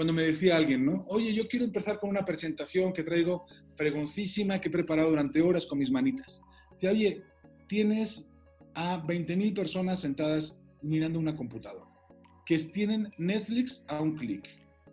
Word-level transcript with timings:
cuando 0.00 0.14
me 0.14 0.22
decía 0.22 0.56
alguien, 0.56 0.86
¿no? 0.86 1.04
Oye, 1.08 1.34
yo 1.34 1.46
quiero 1.46 1.66
empezar 1.66 2.00
con 2.00 2.08
una 2.08 2.24
presentación 2.24 2.90
que 2.90 3.02
traigo 3.02 3.44
fregoncísima, 3.74 4.58
que 4.58 4.68
he 4.68 4.72
preparado 4.72 5.10
durante 5.10 5.42
horas 5.42 5.66
con 5.66 5.78
mis 5.78 5.90
manitas. 5.90 6.40
Decía, 6.72 6.92
oye, 6.92 7.22
tienes 7.68 8.32
a 8.72 9.02
20.000 9.02 9.54
personas 9.54 10.00
sentadas 10.00 10.64
mirando 10.80 11.18
una 11.18 11.36
computadora, 11.36 11.84
que 12.46 12.56
tienen 12.60 13.12
Netflix 13.18 13.84
a 13.88 14.00
un 14.00 14.16
clic, 14.16 14.48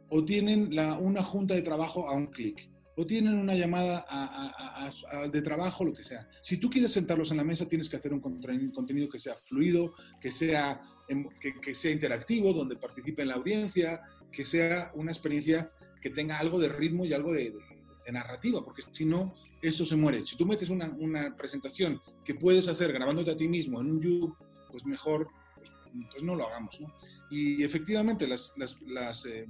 o 0.10 0.26
tienen 0.26 0.76
la, 0.76 0.98
una 0.98 1.24
junta 1.24 1.54
de 1.54 1.62
trabajo 1.62 2.10
a 2.10 2.14
un 2.14 2.28
clic, 2.28 2.70
o 2.98 3.06
tienen 3.06 3.36
una 3.36 3.54
llamada 3.54 4.06
de 5.32 5.42
trabajo, 5.44 5.86
lo 5.86 5.94
que 5.94 6.04
sea. 6.04 6.28
Si 6.42 6.58
tú 6.58 6.68
quieres 6.68 6.92
sentarlos 6.92 7.30
en 7.30 7.38
la 7.38 7.44
mesa, 7.44 7.68
tienes 7.68 7.88
que 7.88 7.96
hacer 7.96 8.12
un 8.12 8.20
contenido 8.20 9.08
que 9.08 9.20
sea 9.20 9.36
fluido, 9.36 9.94
que 10.20 10.32
sea, 10.32 10.82
em, 11.08 11.28
que, 11.40 11.76
sea 11.76 11.92
interactivo, 11.92 12.52
donde 12.54 12.76
participe 12.76 13.22
en 13.22 13.28
la 13.28 13.36
audiencia, 13.36 14.02
que 14.32 14.46
sea 14.46 14.92
una 14.96 15.12
experiencia 15.12 15.72
que 16.02 16.10
tenga 16.10 16.38
algo 16.38 16.60
de 16.60 16.70
ritmo 16.70 17.06
y 17.06 17.14
algo 17.14 17.34
de, 17.34 17.54
narrativa, 18.12 18.64
porque 18.64 18.84
si 18.92 19.04
no, 19.04 19.36
esto 19.62 19.86
se 19.86 19.98
muere. 19.98 20.26
Si 20.26 20.38
tú 20.38 20.46
metes 20.46 20.70
una, 20.70 21.36
presentación 21.36 22.02
que 22.24 22.36
puedes 22.36 22.70
hacer 22.70 22.94
grabándote 22.94 23.32
a 23.32 23.36
ti 23.36 23.50
mismo 23.50 23.82
en 23.82 23.92
un 23.92 24.02
YouTube, 24.02 24.38
pues 24.72 24.86
mejor, 24.86 25.28
pues, 25.56 25.72
pues 26.10 26.24
no 26.24 26.36
lo 26.36 26.48
hagamos. 26.48 26.80
¿no? 26.80 26.94
Y 27.30 27.64
efectivamente, 27.64 28.26
las, 28.26 28.54
las, 28.58 29.26
eh, 29.26 29.46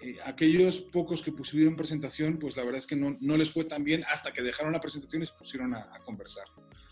eh, 0.00 0.16
aquellos 0.24 0.80
pocos 0.80 1.22
que 1.22 1.32
pusieron 1.32 1.76
presentación, 1.76 2.38
pues 2.38 2.56
la 2.56 2.64
verdad 2.64 2.78
es 2.78 2.86
que 2.86 2.96
no, 2.96 3.16
no, 3.20 3.36
les 3.36 3.52
fue 3.52 3.64
tan 3.64 3.84
bien 3.84 4.04
hasta 4.12 4.32
que 4.32 4.42
dejaron 4.42 4.72
la 4.72 4.80
presentación 4.80 5.22
y 5.22 5.26
se 5.26 5.32
pusieron 5.32 5.74
a, 5.74 5.88
conversar. 6.04 6.44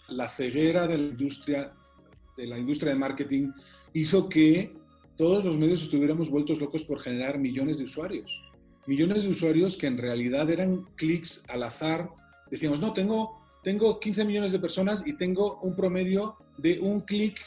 La 0.09 0.29
ceguera 0.29 0.87
de 0.87 0.99
la 0.99 1.05
industria 1.05 1.73
de 2.37 2.47
la 2.47 2.59
industria 2.59 2.93
de 2.93 2.99
marketing 2.99 3.53
hizo 3.93 4.29
que 4.29 4.75
todos 5.17 5.45
los 5.45 5.57
medios 5.57 5.83
estuviéramos 5.83 6.29
vueltos 6.29 6.61
locos 6.61 6.85
por 6.85 7.01
generar 7.01 7.39
millones 7.39 7.79
de 7.79 7.85
usuarios. 7.85 8.43
Millones 8.87 9.25
de 9.25 9.31
usuarios 9.31 9.77
que 9.77 9.87
en 9.87 9.99
realidad 9.99 10.51
eran 10.51 10.85
clics 10.97 11.45
al 11.49 11.63
azar. 11.63 12.11
Decíamos, 12.51 12.81
no, 12.81 12.93
tengo, 12.93 13.41
tengo 13.63 14.01
15 14.01 14.25
millones 14.25 14.53
de 14.53 14.59
personas 14.59 15.07
y 15.07 15.17
tengo 15.17 15.61
un 15.61 15.75
promedio 15.77 16.37
de 16.59 16.81
un 16.81 17.01
clic 17.01 17.41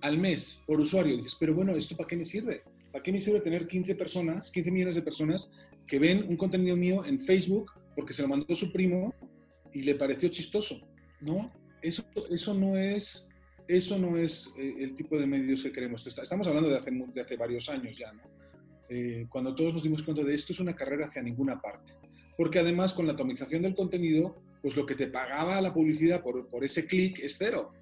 al 0.00 0.18
mes 0.18 0.62
por 0.66 0.80
usuario. 0.80 1.16
dices, 1.16 1.36
pero 1.38 1.54
bueno, 1.54 1.74
¿esto 1.74 1.96
para 1.96 2.06
qué 2.06 2.16
me 2.16 2.24
sirve? 2.24 2.62
¿Para 2.92 3.02
qué 3.02 3.12
me 3.12 3.20
sirve 3.20 3.40
tener 3.40 3.66
15 3.66 3.94
personas, 3.96 4.50
15 4.50 4.70
millones 4.70 4.94
de 4.94 5.02
personas 5.02 5.50
que 5.86 5.98
ven 5.98 6.24
un 6.28 6.36
contenido 6.36 6.76
mío 6.76 7.04
en 7.04 7.20
Facebook 7.20 7.72
porque 7.94 8.12
se 8.12 8.22
lo 8.22 8.28
mandó 8.28 8.54
su 8.54 8.72
primo 8.72 9.14
y 9.72 9.82
le 9.82 9.94
pareció 9.94 10.28
chistoso? 10.28 10.80
No, 11.20 11.52
eso, 11.82 12.04
eso 12.30 12.54
no 12.54 12.76
es, 12.76 13.27
eso 13.68 13.98
no 13.98 14.16
es 14.16 14.50
eh, 14.58 14.76
el 14.78 14.94
tipo 14.94 15.18
de 15.18 15.26
medios 15.26 15.62
que 15.62 15.70
queremos. 15.70 16.06
Estamos 16.06 16.46
hablando 16.46 16.70
de 16.70 16.78
hace, 17.20 17.36
varios 17.36 17.68
años 17.68 17.96
ya, 17.96 18.12
¿no? 18.12 18.22
Eh, 18.88 19.26
cuando 19.28 19.54
todos 19.54 19.74
nos 19.74 19.82
dimos 19.82 20.02
cuenta 20.02 20.24
de 20.24 20.34
esto 20.34 20.54
es 20.54 20.60
una 20.60 20.74
carrera 20.74 21.06
hacia 21.06 21.22
ninguna 21.22 21.60
parte. 21.60 21.92
Porque 22.36 22.58
además 22.58 22.94
con 22.94 23.06
la 23.06 23.12
atomización 23.12 23.62
del 23.62 23.74
contenido, 23.74 24.40
pues 24.62 24.74
lo 24.76 24.86
que 24.86 24.94
te 24.94 25.08
pagaba 25.08 25.60
la 25.60 25.74
publicidad 25.74 26.22
por 26.22 26.64
ese 26.64 26.86
clic 26.86 27.18
es 27.20 27.36
cero. 27.38 27.72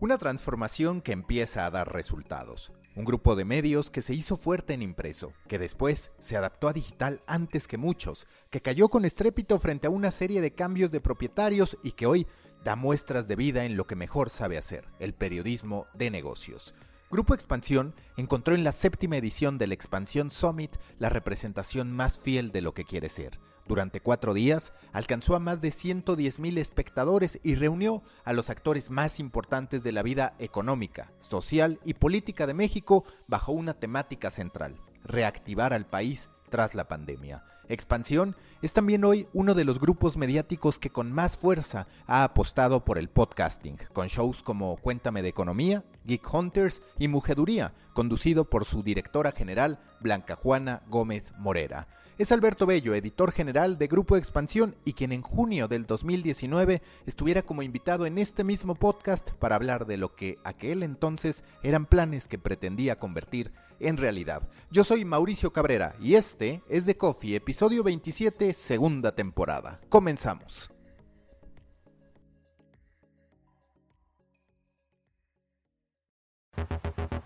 Una 0.00 0.16
transformación 0.16 1.02
que 1.02 1.10
empieza 1.10 1.66
a 1.66 1.70
dar 1.70 1.92
resultados. 1.92 2.72
Un 2.94 3.04
grupo 3.04 3.34
de 3.34 3.44
medios 3.44 3.90
que 3.90 4.00
se 4.00 4.14
hizo 4.14 4.36
fuerte 4.36 4.74
en 4.74 4.82
impreso, 4.82 5.32
que 5.48 5.58
después 5.58 6.12
se 6.20 6.36
adaptó 6.36 6.68
a 6.68 6.72
digital 6.72 7.20
antes 7.26 7.66
que 7.66 7.78
muchos, 7.78 8.28
que 8.48 8.60
cayó 8.60 8.88
con 8.88 9.04
estrépito 9.04 9.58
frente 9.58 9.88
a 9.88 9.90
una 9.90 10.12
serie 10.12 10.40
de 10.40 10.52
cambios 10.52 10.92
de 10.92 11.00
propietarios 11.00 11.78
y 11.82 11.92
que 11.92 12.06
hoy 12.06 12.28
da 12.64 12.76
muestras 12.76 13.28
de 13.28 13.36
vida 13.36 13.64
en 13.64 13.76
lo 13.76 13.86
que 13.86 13.96
mejor 13.96 14.30
sabe 14.30 14.58
hacer, 14.58 14.88
el 14.98 15.14
periodismo 15.14 15.86
de 15.94 16.10
negocios. 16.10 16.74
Grupo 17.10 17.34
Expansión 17.34 17.94
encontró 18.16 18.54
en 18.54 18.64
la 18.64 18.72
séptima 18.72 19.16
edición 19.16 19.58
del 19.58 19.72
Expansión 19.72 20.30
Summit 20.30 20.76
la 20.98 21.08
representación 21.08 21.92
más 21.92 22.18
fiel 22.20 22.52
de 22.52 22.62
lo 22.62 22.74
que 22.74 22.84
quiere 22.84 23.08
ser 23.08 23.38
durante 23.68 24.00
cuatro 24.00 24.34
días, 24.34 24.72
alcanzó 24.92 25.36
a 25.36 25.38
más 25.38 25.60
de 25.60 25.68
110.000 25.68 26.58
espectadores 26.58 27.38
y 27.44 27.54
reunió 27.54 28.02
a 28.24 28.32
los 28.32 28.50
actores 28.50 28.90
más 28.90 29.20
importantes 29.20 29.84
de 29.84 29.92
la 29.92 30.02
vida 30.02 30.34
económica, 30.38 31.12
social 31.20 31.78
y 31.84 31.94
política 31.94 32.46
de 32.46 32.54
México 32.54 33.04
bajo 33.28 33.52
una 33.52 33.74
temática 33.74 34.30
central, 34.30 34.76
reactivar 35.04 35.74
al 35.74 35.86
país 35.86 36.30
tras 36.48 36.74
la 36.74 36.88
pandemia. 36.88 37.44
Expansión 37.68 38.34
es 38.62 38.72
también 38.72 39.04
hoy 39.04 39.28
uno 39.32 39.54
de 39.54 39.64
los 39.64 39.78
grupos 39.78 40.16
mediáticos 40.16 40.78
que 40.78 40.90
con 40.90 41.12
más 41.12 41.36
fuerza 41.36 41.86
ha 42.06 42.24
apostado 42.24 42.84
por 42.84 42.98
el 42.98 43.08
podcasting, 43.08 43.76
con 43.92 44.08
shows 44.08 44.42
como 44.42 44.76
Cuéntame 44.76 45.22
de 45.22 45.28
Economía, 45.28 45.84
Geek 46.04 46.32
Hunters 46.32 46.82
y 46.98 47.08
Mujeduría, 47.08 47.74
conducido 47.92 48.48
por 48.48 48.64
su 48.64 48.82
directora 48.82 49.32
general, 49.32 49.78
Blanca 50.00 50.34
Juana 50.34 50.82
Gómez 50.88 51.32
Morera 51.38 51.86
es 52.18 52.32
Alberto 52.32 52.66
Bello, 52.66 52.96
editor 52.96 53.30
general 53.30 53.78
de 53.78 53.86
Grupo 53.86 54.16
Expansión 54.16 54.74
y 54.84 54.94
quien 54.94 55.12
en 55.12 55.22
junio 55.22 55.68
del 55.68 55.86
2019 55.86 56.82
estuviera 57.06 57.42
como 57.42 57.62
invitado 57.62 58.06
en 58.06 58.18
este 58.18 58.42
mismo 58.42 58.74
podcast 58.74 59.30
para 59.34 59.54
hablar 59.54 59.86
de 59.86 59.98
lo 59.98 60.16
que 60.16 60.40
aquel 60.42 60.82
entonces 60.82 61.44
eran 61.62 61.86
planes 61.86 62.26
que 62.26 62.36
pretendía 62.36 62.98
convertir 62.98 63.52
en 63.78 63.96
realidad. 63.96 64.42
Yo 64.72 64.82
soy 64.82 65.04
Mauricio 65.04 65.52
Cabrera 65.52 65.94
y 66.00 66.16
este 66.38 66.62
es 66.68 66.86
The 66.86 66.96
Coffee, 66.96 67.34
episodio 67.34 67.82
27, 67.82 68.52
segunda 68.52 69.12
temporada. 69.12 69.80
Comenzamos. 69.88 70.70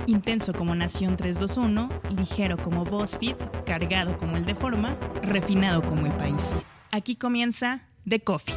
Intenso 0.06 0.54
como 0.54 0.74
Nación 0.74 1.18
321, 1.18 1.90
ligero 2.16 2.56
como 2.56 2.86
BuzzFeed, 2.86 3.36
cargado 3.66 4.16
como 4.16 4.38
el 4.38 4.46
de 4.46 4.54
Forma, 4.54 4.96
refinado 5.20 5.82
como 5.82 6.06
el 6.06 6.12
país. 6.12 6.64
Aquí 6.90 7.14
comienza 7.16 7.90
The 8.08 8.20
Coffee. 8.20 8.54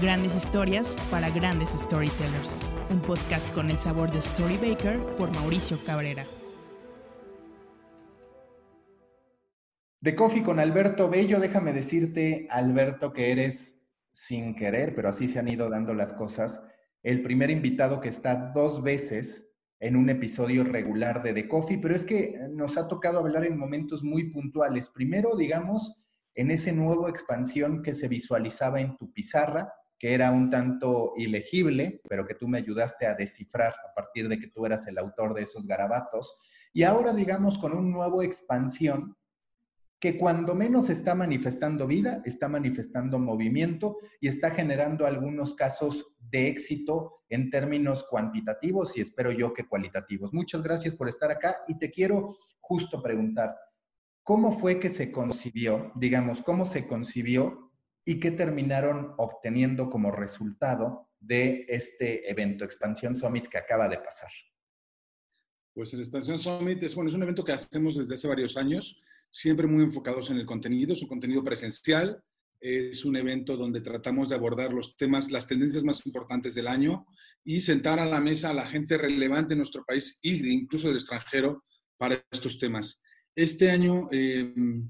Grandes 0.00 0.36
historias 0.36 0.96
para 1.10 1.28
grandes 1.30 1.70
storytellers. 1.70 2.60
Un 2.88 3.00
podcast 3.00 3.52
con 3.52 3.68
el 3.68 3.78
sabor 3.80 4.12
de 4.12 4.20
Story 4.20 4.58
Baker 4.58 5.00
por 5.16 5.34
Mauricio 5.34 5.76
Cabrera. 5.84 6.24
The 10.00 10.14
Coffee 10.14 10.44
con 10.44 10.60
Alberto 10.60 11.10
Bello. 11.10 11.40
Déjame 11.40 11.72
decirte, 11.72 12.46
Alberto, 12.50 13.12
que 13.12 13.32
eres 13.32 13.84
sin 14.12 14.54
querer, 14.54 14.94
pero 14.94 15.08
así 15.08 15.26
se 15.26 15.40
han 15.40 15.48
ido 15.48 15.68
dando 15.68 15.92
las 15.92 16.12
cosas, 16.12 16.64
el 17.02 17.22
primer 17.22 17.50
invitado 17.50 18.00
que 18.00 18.08
está 18.08 18.52
dos 18.54 18.82
veces 18.82 19.50
en 19.80 19.96
un 19.96 20.10
episodio 20.10 20.64
regular 20.64 21.22
de 21.22 21.32
The 21.32 21.48
Coffee, 21.48 21.78
pero 21.78 21.94
es 21.94 22.04
que 22.04 22.38
nos 22.50 22.76
ha 22.76 22.88
tocado 22.88 23.18
hablar 23.18 23.44
en 23.44 23.58
momentos 23.58 24.02
muy 24.02 24.30
puntuales. 24.30 24.88
Primero, 24.88 25.36
digamos, 25.36 26.00
en 26.34 26.50
ese 26.50 26.72
nuevo 26.72 27.08
expansión 27.08 27.82
que 27.82 27.94
se 27.94 28.08
visualizaba 28.08 28.80
en 28.80 28.96
tu 28.96 29.12
pizarra, 29.12 29.72
que 29.98 30.14
era 30.14 30.30
un 30.30 30.50
tanto 30.50 31.12
ilegible, 31.16 32.00
pero 32.08 32.24
que 32.24 32.34
tú 32.34 32.46
me 32.46 32.58
ayudaste 32.58 33.06
a 33.06 33.14
descifrar 33.14 33.74
a 33.88 33.94
partir 33.94 34.28
de 34.28 34.38
que 34.38 34.48
tú 34.48 34.64
eras 34.64 34.86
el 34.86 34.98
autor 34.98 35.34
de 35.34 35.42
esos 35.42 35.66
garabatos. 35.66 36.38
Y 36.72 36.84
ahora, 36.84 37.12
digamos, 37.12 37.58
con 37.58 37.72
un 37.72 37.90
nuevo 37.90 38.22
expansión 38.22 39.16
que 40.00 40.16
cuando 40.16 40.54
menos 40.54 40.90
está 40.90 41.14
manifestando 41.14 41.86
vida, 41.86 42.22
está 42.24 42.48
manifestando 42.48 43.18
movimiento 43.18 43.98
y 44.20 44.28
está 44.28 44.52
generando 44.52 45.06
algunos 45.06 45.54
casos 45.54 46.14
de 46.20 46.48
éxito 46.48 47.24
en 47.28 47.50
términos 47.50 48.04
cuantitativos 48.04 48.96
y 48.96 49.00
espero 49.00 49.32
yo 49.32 49.52
que 49.52 49.66
cualitativos. 49.66 50.32
Muchas 50.32 50.62
gracias 50.62 50.94
por 50.94 51.08
estar 51.08 51.30
acá 51.30 51.58
y 51.66 51.78
te 51.78 51.90
quiero 51.90 52.36
justo 52.60 53.02
preguntar, 53.02 53.56
¿cómo 54.22 54.52
fue 54.52 54.78
que 54.78 54.88
se 54.88 55.10
concibió, 55.10 55.90
digamos, 55.96 56.42
cómo 56.42 56.64
se 56.64 56.86
concibió 56.86 57.72
y 58.04 58.20
qué 58.20 58.30
terminaron 58.30 59.14
obteniendo 59.18 59.90
como 59.90 60.12
resultado 60.12 61.08
de 61.18 61.66
este 61.68 62.30
evento 62.30 62.64
Expansión 62.64 63.16
Summit 63.16 63.48
que 63.48 63.58
acaba 63.58 63.88
de 63.88 63.98
pasar? 63.98 64.30
Pues 65.74 65.92
el 65.92 66.00
Expansión 66.00 66.38
Summit 66.38 66.80
es, 66.84 66.94
bueno, 66.94 67.08
es 67.08 67.16
un 67.16 67.22
evento 67.24 67.44
que 67.44 67.52
hacemos 67.52 67.96
desde 67.96 68.14
hace 68.14 68.28
varios 68.28 68.56
años 68.56 69.02
siempre 69.30 69.66
muy 69.66 69.84
enfocados 69.84 70.30
en 70.30 70.38
el 70.38 70.46
contenido, 70.46 70.94
es 70.94 71.02
un 71.02 71.08
contenido 71.08 71.42
presencial, 71.42 72.22
es 72.60 73.04
un 73.04 73.16
evento 73.16 73.56
donde 73.56 73.80
tratamos 73.80 74.28
de 74.28 74.34
abordar 74.34 74.72
los 74.72 74.96
temas, 74.96 75.30
las 75.30 75.46
tendencias 75.46 75.84
más 75.84 76.04
importantes 76.06 76.54
del 76.54 76.66
año 76.66 77.06
y 77.44 77.60
sentar 77.60 78.00
a 78.00 78.06
la 78.06 78.20
mesa 78.20 78.50
a 78.50 78.54
la 78.54 78.66
gente 78.66 78.98
relevante 78.98 79.54
en 79.54 79.58
nuestro 79.58 79.84
país 79.84 80.18
e 80.22 80.30
incluso 80.30 80.88
del 80.88 80.96
extranjero 80.96 81.64
para 81.96 82.22
estos 82.30 82.58
temas. 82.58 83.02
Este 83.34 83.70
año, 83.70 84.08
em, 84.10 84.88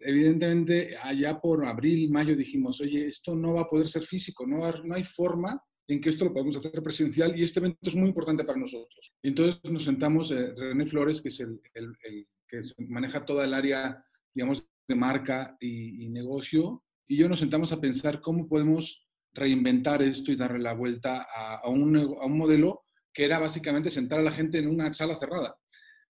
evidentemente, 0.00 0.96
allá 1.02 1.40
por 1.40 1.64
abril, 1.64 2.10
mayo 2.10 2.36
dijimos, 2.36 2.80
oye, 2.80 3.06
esto 3.06 3.34
no 3.34 3.54
va 3.54 3.62
a 3.62 3.68
poder 3.68 3.88
ser 3.88 4.02
físico, 4.02 4.46
no, 4.46 4.70
no 4.84 4.94
hay 4.94 5.04
forma 5.04 5.62
en 5.88 6.00
que 6.00 6.10
esto 6.10 6.26
lo 6.26 6.32
podemos 6.32 6.56
hacer 6.56 6.82
presencial 6.82 7.38
y 7.38 7.42
este 7.42 7.60
evento 7.60 7.78
es 7.82 7.96
muy 7.96 8.08
importante 8.08 8.44
para 8.44 8.58
nosotros. 8.58 9.12
Entonces 9.22 9.58
nos 9.70 9.84
sentamos, 9.84 10.30
eh, 10.30 10.52
René 10.54 10.86
Flores, 10.86 11.20
que 11.20 11.28
es 11.28 11.40
el, 11.40 11.60
el 11.74 12.26
que 12.52 12.60
maneja 12.86 13.24
toda 13.24 13.46
el 13.46 13.54
área, 13.54 14.04
digamos, 14.34 14.68
de 14.86 14.94
marca 14.94 15.56
y, 15.58 16.08
negocio, 16.10 16.84
y 17.08 17.16
yo 17.16 17.28
nos 17.28 17.38
sentamos 17.38 17.72
a 17.72 17.80
pensar 17.80 18.20
cómo 18.20 18.46
podemos 18.46 19.08
reinventar 19.32 20.02
esto 20.02 20.30
y 20.30 20.36
darle 20.36 20.58
la 20.58 20.74
vuelta 20.74 21.26
a, 21.34 21.68
un, 21.68 21.96
a 21.96 22.26
un, 22.26 22.36
modelo 22.36 22.84
que 23.14 23.24
era 23.24 23.38
básicamente 23.38 23.90
sentar 23.90 24.18
a 24.20 24.22
la 24.22 24.32
gente 24.32 24.58
en 24.58 24.68
una 24.68 24.92
sala 24.92 25.18
cerrada. 25.18 25.56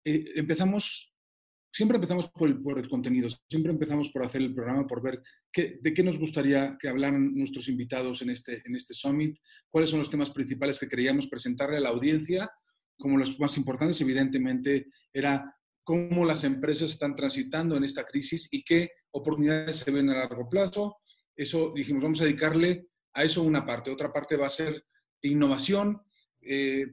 Eh, 0.05 0.25
empezamos 0.37 1.13
siempre 1.75 1.97
empezamos 1.97 2.31
por 2.31 2.49
el, 2.49 2.63
por 2.63 2.79
el, 2.79 2.89
contenido, 2.89 3.29
siempre 3.49 3.73
empezamos 3.73 4.11
por 4.11 4.23
hacer 4.25 4.43
el 4.43 4.55
programa, 4.55 4.87
por 4.87 5.03
ver 5.03 5.23
qué, 5.51 5.79
de 5.81 5.95
qué 5.95 6.03
nos 6.03 6.19
gustaría 6.19 6.77
que 6.79 6.89
hablaran 6.89 7.35
nuestros 7.35 7.69
invitados 7.69 8.21
en 8.21 8.29
este, 8.31 8.63
en 8.67 8.77
este 8.77 8.93
summit, 8.93 9.39
cuáles 9.71 9.89
son 9.89 9.99
los 9.99 10.11
temas 10.11 10.31
principales 10.31 10.79
que 10.79 10.89
queríamos 10.89 11.29
presentarle 11.29 11.79
a 11.79 11.81
la 11.81 11.89
audiencia, 11.89 12.51
como 12.99 13.17
los 13.17 13.41
más 13.41 13.57
importantes, 13.57 14.01
evidentemente, 14.03 14.87
era 15.15 15.57
cómo 15.85 16.25
las 16.25 16.45
empresas 16.45 16.91
están 16.91 17.15
transitando 17.15 17.77
en 17.77 17.85
esta 17.85 18.05
crisis 18.05 18.49
y 18.51 18.63
qué 18.63 18.91
oportunidades 19.11 19.77
se 19.77 19.91
ven 19.91 20.11
a 20.11 20.15
largo 20.15 20.49
plazo. 20.49 20.99
Eso 21.35 21.73
dijimos, 21.75 22.03
vamos 22.03 22.21
a 22.21 22.25
dedicarle 22.25 22.87
a 23.15 23.25
eso 23.25 23.43
una 23.43 23.65
parte. 23.65 23.91
Otra 23.91 24.13
parte 24.13 24.37
va 24.37 24.47
a 24.47 24.51
ser 24.51 24.85
innovación, 25.23 26.01
eh, 26.41 26.87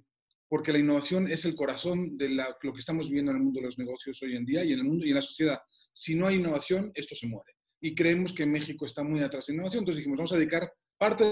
porque 0.47 0.71
la 0.71 0.79
innovación 0.79 1.27
es 1.27 1.45
el 1.45 1.55
corazón 1.55 2.17
de 2.17 2.29
lo 2.29 2.73
que 2.73 2.79
estamos 2.79 3.07
viviendo 3.07 3.31
en 3.31 3.37
el 3.37 3.43
mundo 3.43 3.59
de 3.59 3.67
los 3.67 3.77
negocios 3.77 4.21
hoy 4.23 4.35
en 4.35 4.45
día 4.45 4.63
y 4.63 4.73
en 4.73 4.79
el 4.79 4.85
mundo 4.85 5.05
y 5.05 5.09
en 5.09 5.15
la 5.15 5.21
sociedad. 5.21 5.59
Si 5.93 6.15
no 6.15 6.27
hay 6.27 6.35
innovación, 6.35 6.91
esto 6.95 7.15
se 7.15 7.27
muere. 7.27 7.53
Y 7.81 7.95
creemos 7.95 8.33
que 8.33 8.45
México 8.45 8.85
está 8.85 9.03
muy 9.03 9.21
atrás 9.21 9.45
de 9.45 9.53
innovación, 9.53 9.81
entonces 9.81 9.99
dijimos, 9.99 10.17
vamos 10.17 10.33
a 10.33 10.37
dedicar 10.37 10.71
parte 10.97 11.23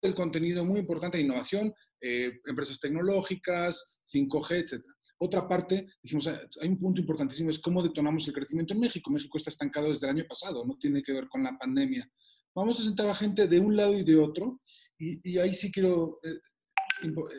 del 0.00 0.14
contenido 0.14 0.64
muy 0.64 0.80
importante 0.80 1.18
a 1.18 1.20
innovación, 1.20 1.72
eh, 2.00 2.40
empresas 2.46 2.78
tecnológicas, 2.78 3.98
5G, 4.12 4.58
etc. 4.58 4.84
Otra 5.20 5.48
parte, 5.48 5.86
dijimos, 6.02 6.28
ah, 6.28 6.40
hay 6.60 6.68
un 6.68 6.78
punto 6.78 7.00
importantísimo, 7.00 7.50
es 7.50 7.58
cómo 7.58 7.82
detonamos 7.82 8.26
el 8.28 8.34
crecimiento 8.34 8.74
en 8.74 8.80
México. 8.80 9.10
México 9.10 9.36
está 9.36 9.50
estancado 9.50 9.90
desde 9.90 10.06
el 10.06 10.16
año 10.16 10.26
pasado, 10.28 10.64
no 10.64 10.76
tiene 10.78 11.02
que 11.02 11.12
ver 11.12 11.28
con 11.28 11.42
la 11.42 11.56
pandemia. 11.58 12.08
Vamos 12.54 12.80
a 12.80 12.84
sentar 12.84 13.08
a 13.08 13.14
gente 13.14 13.48
de 13.48 13.58
un 13.58 13.76
lado 13.76 13.94
y 13.94 14.04
de 14.04 14.16
otro, 14.16 14.60
y, 14.98 15.38
ahí 15.38 15.54
sí 15.54 15.70
quiero 15.70 16.18
eh, 16.24 16.34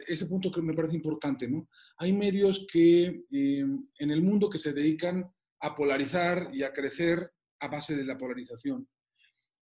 ese 0.08 0.26
punto 0.28 0.52
que 0.52 0.62
me 0.62 0.74
parece 0.74 0.96
importante, 0.96 1.50
¿no? 1.50 1.68
Hay 1.98 2.14
medios 2.14 2.66
que 2.72 3.24
eh, 3.32 3.66
en 4.00 4.12
el 4.12 4.22
mundo 4.22 4.50
que 4.50 4.58
se 4.58 4.74
dedican 4.74 5.30
a 5.62 5.76
polarizar 5.76 6.50
y 6.54 6.64
a 6.64 6.72
crecer 6.72 7.32
a 7.60 7.68
base 7.68 7.96
de 7.96 8.06
la 8.06 8.18
polarización. 8.18 8.88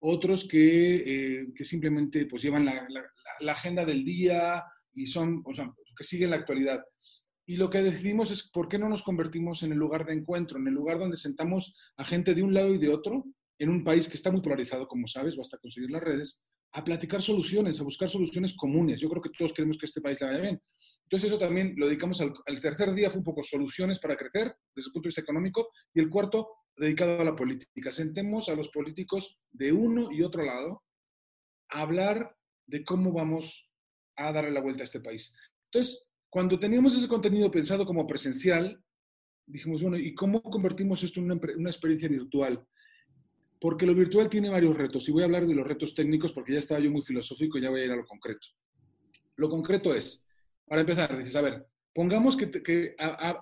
Otros 0.00 0.46
que, 0.46 0.96
eh, 0.96 1.46
que 1.54 1.64
simplemente 1.64 2.26
pues, 2.26 2.42
llevan 2.42 2.64
la, 2.64 2.86
la, 3.40 3.52
agenda 3.52 3.84
del 3.84 4.04
día 4.04 4.62
y 4.92 5.06
son, 5.06 5.42
o 5.44 5.52
sea, 5.52 5.72
que 5.96 6.04
siguen 6.04 6.30
la 6.30 6.36
actualidad. 6.36 6.84
Y 7.46 7.56
lo 7.56 7.68
que 7.68 7.82
decidimos 7.82 8.30
es 8.30 8.50
por 8.50 8.68
qué 8.68 8.78
no 8.78 8.88
nos 8.88 9.02
convertimos 9.02 9.62
en 9.62 9.72
el 9.72 9.78
lugar 9.78 10.06
de 10.06 10.14
encuentro, 10.14 10.58
en 10.58 10.66
el 10.66 10.74
lugar 10.74 10.98
donde 10.98 11.16
sentamos 11.16 11.74
a 11.96 12.04
gente 12.04 12.34
de 12.34 12.42
un 12.42 12.54
lado 12.54 12.74
y 12.74 12.78
de 12.78 12.88
otro, 12.88 13.24
en 13.58 13.68
un 13.68 13.84
país 13.84 14.08
que 14.08 14.16
está 14.16 14.30
muy 14.30 14.40
polarizado, 14.40 14.88
como 14.88 15.06
sabes, 15.06 15.36
basta 15.36 15.58
conseguir 15.58 15.90
las 15.90 16.02
redes, 16.02 16.42
a 16.72 16.82
platicar 16.82 17.22
soluciones, 17.22 17.80
a 17.80 17.84
buscar 17.84 18.08
soluciones 18.08 18.54
comunes. 18.54 19.00
Yo 19.00 19.08
creo 19.08 19.22
que 19.22 19.30
todos 19.30 19.52
queremos 19.52 19.78
que 19.78 19.86
este 19.86 20.00
país 20.00 20.20
le 20.20 20.26
vaya 20.26 20.40
bien. 20.40 20.62
Entonces 21.04 21.30
eso 21.30 21.38
también 21.38 21.74
lo 21.76 21.86
dedicamos 21.86 22.20
al, 22.20 22.60
tercer 22.60 22.92
día, 22.94 23.10
fue 23.10 23.18
un 23.18 23.24
poco 23.24 23.42
soluciones 23.42 24.00
para 24.00 24.16
crecer 24.16 24.56
desde 24.74 24.88
el 24.88 24.92
punto 24.92 25.06
de 25.06 25.10
vista 25.10 25.20
económico, 25.20 25.68
y 25.92 26.00
el 26.00 26.08
cuarto 26.08 26.48
dedicado 26.76 27.20
a 27.20 27.24
la 27.24 27.36
política. 27.36 27.92
Sentemos 27.92 28.48
a 28.48 28.56
los 28.56 28.70
políticos 28.70 29.38
de 29.52 29.72
uno 29.72 30.10
y 30.10 30.22
otro 30.22 30.44
lado 30.44 30.82
a 31.70 31.82
hablar 31.82 32.34
de 32.66 32.84
cómo 32.84 33.12
vamos 33.12 33.70
a 34.16 34.32
darle 34.32 34.50
la 34.50 34.60
vuelta 34.60 34.82
a 34.82 34.84
este 34.86 35.00
país. 35.00 35.32
Entonces, 35.66 36.10
cuando 36.34 36.58
teníamos 36.58 36.96
ese 36.96 37.06
contenido 37.06 37.48
pensado 37.48 37.86
como 37.86 38.08
presencial, 38.08 38.82
dijimos, 39.46 39.82
bueno, 39.82 39.96
¿y 39.96 40.16
cómo 40.16 40.42
convertimos 40.42 41.00
esto 41.04 41.20
en 41.20 41.30
una, 41.30 41.40
una 41.56 41.70
experiencia 41.70 42.08
virtual? 42.08 42.66
porque 43.60 43.86
lo 43.86 43.94
virtual 43.94 44.28
tiene 44.28 44.50
varios 44.50 44.76
retos 44.76 45.08
y 45.08 45.12
voy 45.12 45.22
a 45.22 45.24
hablar 45.24 45.46
de 45.46 45.54
los 45.54 45.66
retos 45.66 45.94
técnicos 45.94 46.32
porque 46.32 46.52
ya 46.52 46.58
estaba 46.58 46.80
yo 46.80 46.90
muy 46.90 47.00
filosófico 47.00 47.56
y 47.56 47.62
ya 47.62 47.70
voy 47.70 47.80
a 47.80 47.84
ir 47.86 47.92
a 47.92 47.96
lo 47.96 48.04
concreto. 48.04 48.48
Lo 49.36 49.48
concreto 49.48 49.94
es, 49.94 50.26
para 50.66 50.82
empezar, 50.82 51.16
dices, 51.16 51.34
a 51.36 51.40
ver, 51.40 51.66
pongamos 51.94 52.36
que, 52.36 52.94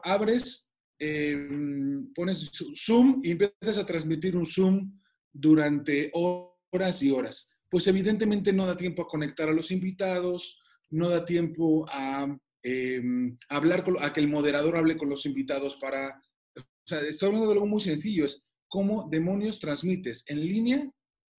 abres, 0.04 0.72
em, 0.96 2.12
pones 2.14 2.52
Zoom 2.76 3.20
y 3.24 3.32
empiezas 3.32 3.78
a 3.78 3.86
transmitir 3.86 4.36
un 4.36 4.46
Zoom 4.46 5.00
durante 5.32 6.12
horas 6.12 7.02
y 7.02 7.10
horas. 7.10 7.50
Pues 7.68 7.88
evidentemente 7.88 8.52
no 8.52 8.64
da 8.64 8.76
tiempo 8.76 9.02
a 9.02 9.08
conectar 9.08 9.48
a 9.48 9.52
los 9.52 9.72
invitados, 9.72 10.60
no 10.90 11.08
da 11.08 11.24
tiempo 11.24 11.84
a 11.88 12.28
em, 12.62 13.36
hablar, 13.48 13.84
a 14.00 14.12
que 14.12 14.20
el 14.20 14.28
moderador 14.28 14.76
hable 14.76 14.96
con 14.96 15.08
los 15.08 15.26
invitados 15.26 15.76
para... 15.76 16.20
O 16.56 16.86
sea, 16.86 17.00
estoy 17.00 17.28
hablando 17.28 17.48
de 17.48 17.54
algo 17.54 17.66
muy 17.66 17.80
sencillo, 17.80 18.24
es 18.24 18.44
cómo 18.68 19.08
demonios 19.10 19.58
transmites 19.58 20.24
en 20.26 20.40
línea, 20.40 20.90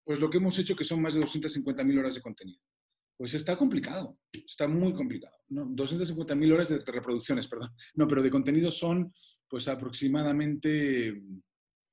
pues 0.06 0.20
lo 0.20 0.30
que 0.30 0.38
hemos 0.38 0.58
hecho 0.60 0.76
que 0.76 0.84
son 0.84 1.02
más 1.02 1.14
de 1.14 1.22
250.000 1.22 2.00
horas 2.00 2.16
de 2.16 2.22
contenido. 2.22 2.60
Pues 3.18 3.34
está 3.34 3.58
complicado, 3.58 4.18
está 4.32 4.68
muy 4.68 4.94
complicado. 4.94 5.36
¿no? 5.50 5.66
250.000 5.68 6.54
horas 6.54 6.70
de 6.70 6.80
reproducciones, 6.80 7.48
perdón. 7.48 7.72
No, 7.96 8.08
pero 8.08 8.22
de 8.22 8.30
contenido 8.30 8.70
son 8.72 9.12
pues 9.48 9.68
aproximadamente, 9.68 11.22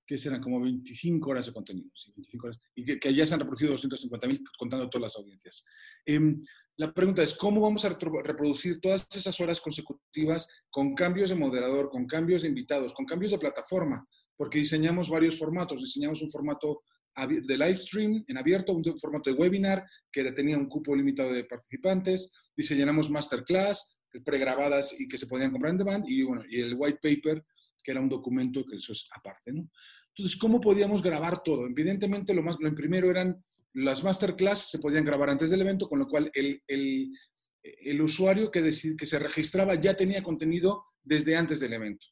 ¿qué 0.07 0.19
serán? 0.19 0.41
Como 0.41 0.61
25 0.61 1.31
horas 1.31 1.47
de 1.47 1.53
contenido. 1.53 1.91
Sí, 1.95 2.13
25 2.17 2.47
horas, 2.47 2.61
y 2.75 2.99
que, 2.99 3.15
ya 3.15 3.27
se 3.27 3.35
han 3.35 3.41
reproducido 3.41 3.75
250.000 3.75 4.43
contando 4.59 4.89
todas 4.89 5.03
las 5.03 5.17
audiencias. 5.17 5.65
Em, 6.07 6.41
la 6.77 6.93
pregunta 6.93 7.23
es, 7.23 7.35
¿cómo 7.35 7.61
vamos 7.61 7.85
a 7.85 7.91
reproducir 7.91 8.81
todas 8.81 9.07
esas 9.15 9.39
horas 9.41 9.61
consecutivas 9.61 10.49
con 10.71 10.95
cambios 10.95 11.31
de 11.31 11.37
moderador, 11.37 11.91
con 11.91 12.07
cambios 12.07 12.43
de 12.43 12.49
invitados, 12.49 12.93
con 12.95 13.05
cambios 13.05 13.33
de 13.33 13.39
plataforma? 13.39 14.07
porque 14.41 14.59
diseñamos 14.59 15.11
varios 15.11 15.39
formatos. 15.39 15.81
Diseñamos 15.81 16.23
un 16.23 16.31
formato 16.31 16.83
de 17.15 17.59
live 17.59 17.77
stream 17.77 18.25
en 18.27 18.39
abierto, 18.39 18.73
un 18.73 18.99
formato 18.99 19.29
de 19.29 19.37
webinar 19.37 19.85
que 20.11 20.33
tenía 20.33 20.57
un 20.57 20.67
cupo 20.67 20.97
limitado 20.97 21.31
de 21.35 21.45
participantes. 21.45 22.33
Diseñamos 22.57 23.11
masterclass 23.11 24.01
pregrabadas 24.25 24.99
y 24.99 25.07
que 25.09 25.19
se 25.19 25.27
podían 25.27 25.51
comprar 25.51 25.73
en 25.73 25.79
demand 25.79 26.05
y, 26.09 26.23
bueno, 26.23 26.43
y 26.49 26.59
el 26.59 26.75
white 26.75 27.01
paper, 27.03 27.45
que 27.85 27.91
era 27.91 28.01
un 28.01 28.09
documento 28.09 28.65
que 28.65 28.77
eso 28.77 28.95
es 28.95 29.07
aparte. 29.15 29.51
Entonces, 29.51 30.41
¿cómo 30.41 30.59
podíamos 30.59 31.03
grabar 31.03 31.43
todo? 31.43 31.67
Evidentemente, 31.67 32.33
lo, 32.33 32.43
más, 32.43 32.57
lo 32.61 32.75
primero 32.75 33.11
eran 33.11 33.45
las 33.75 34.03
masterclass, 34.03 34.71
se 34.71 34.79
podían 34.79 35.05
grabar 35.05 35.31
antes 35.31 35.51
del 35.51 35.61
evento, 35.63 35.89
con 35.89 35.99
lo 35.99 36.09
cual 36.09 36.31
el, 36.35 36.63
el, 36.67 38.03
usuario 38.03 38.51
que, 38.51 38.63
que 38.63 39.07
se 39.07 39.19
registraba 39.19 39.75
ya 39.75 39.95
tenía 39.95 40.23
contenido 40.23 40.85
desde 41.03 41.37
antes 41.37 41.61
del 41.61 41.75
evento 41.75 42.07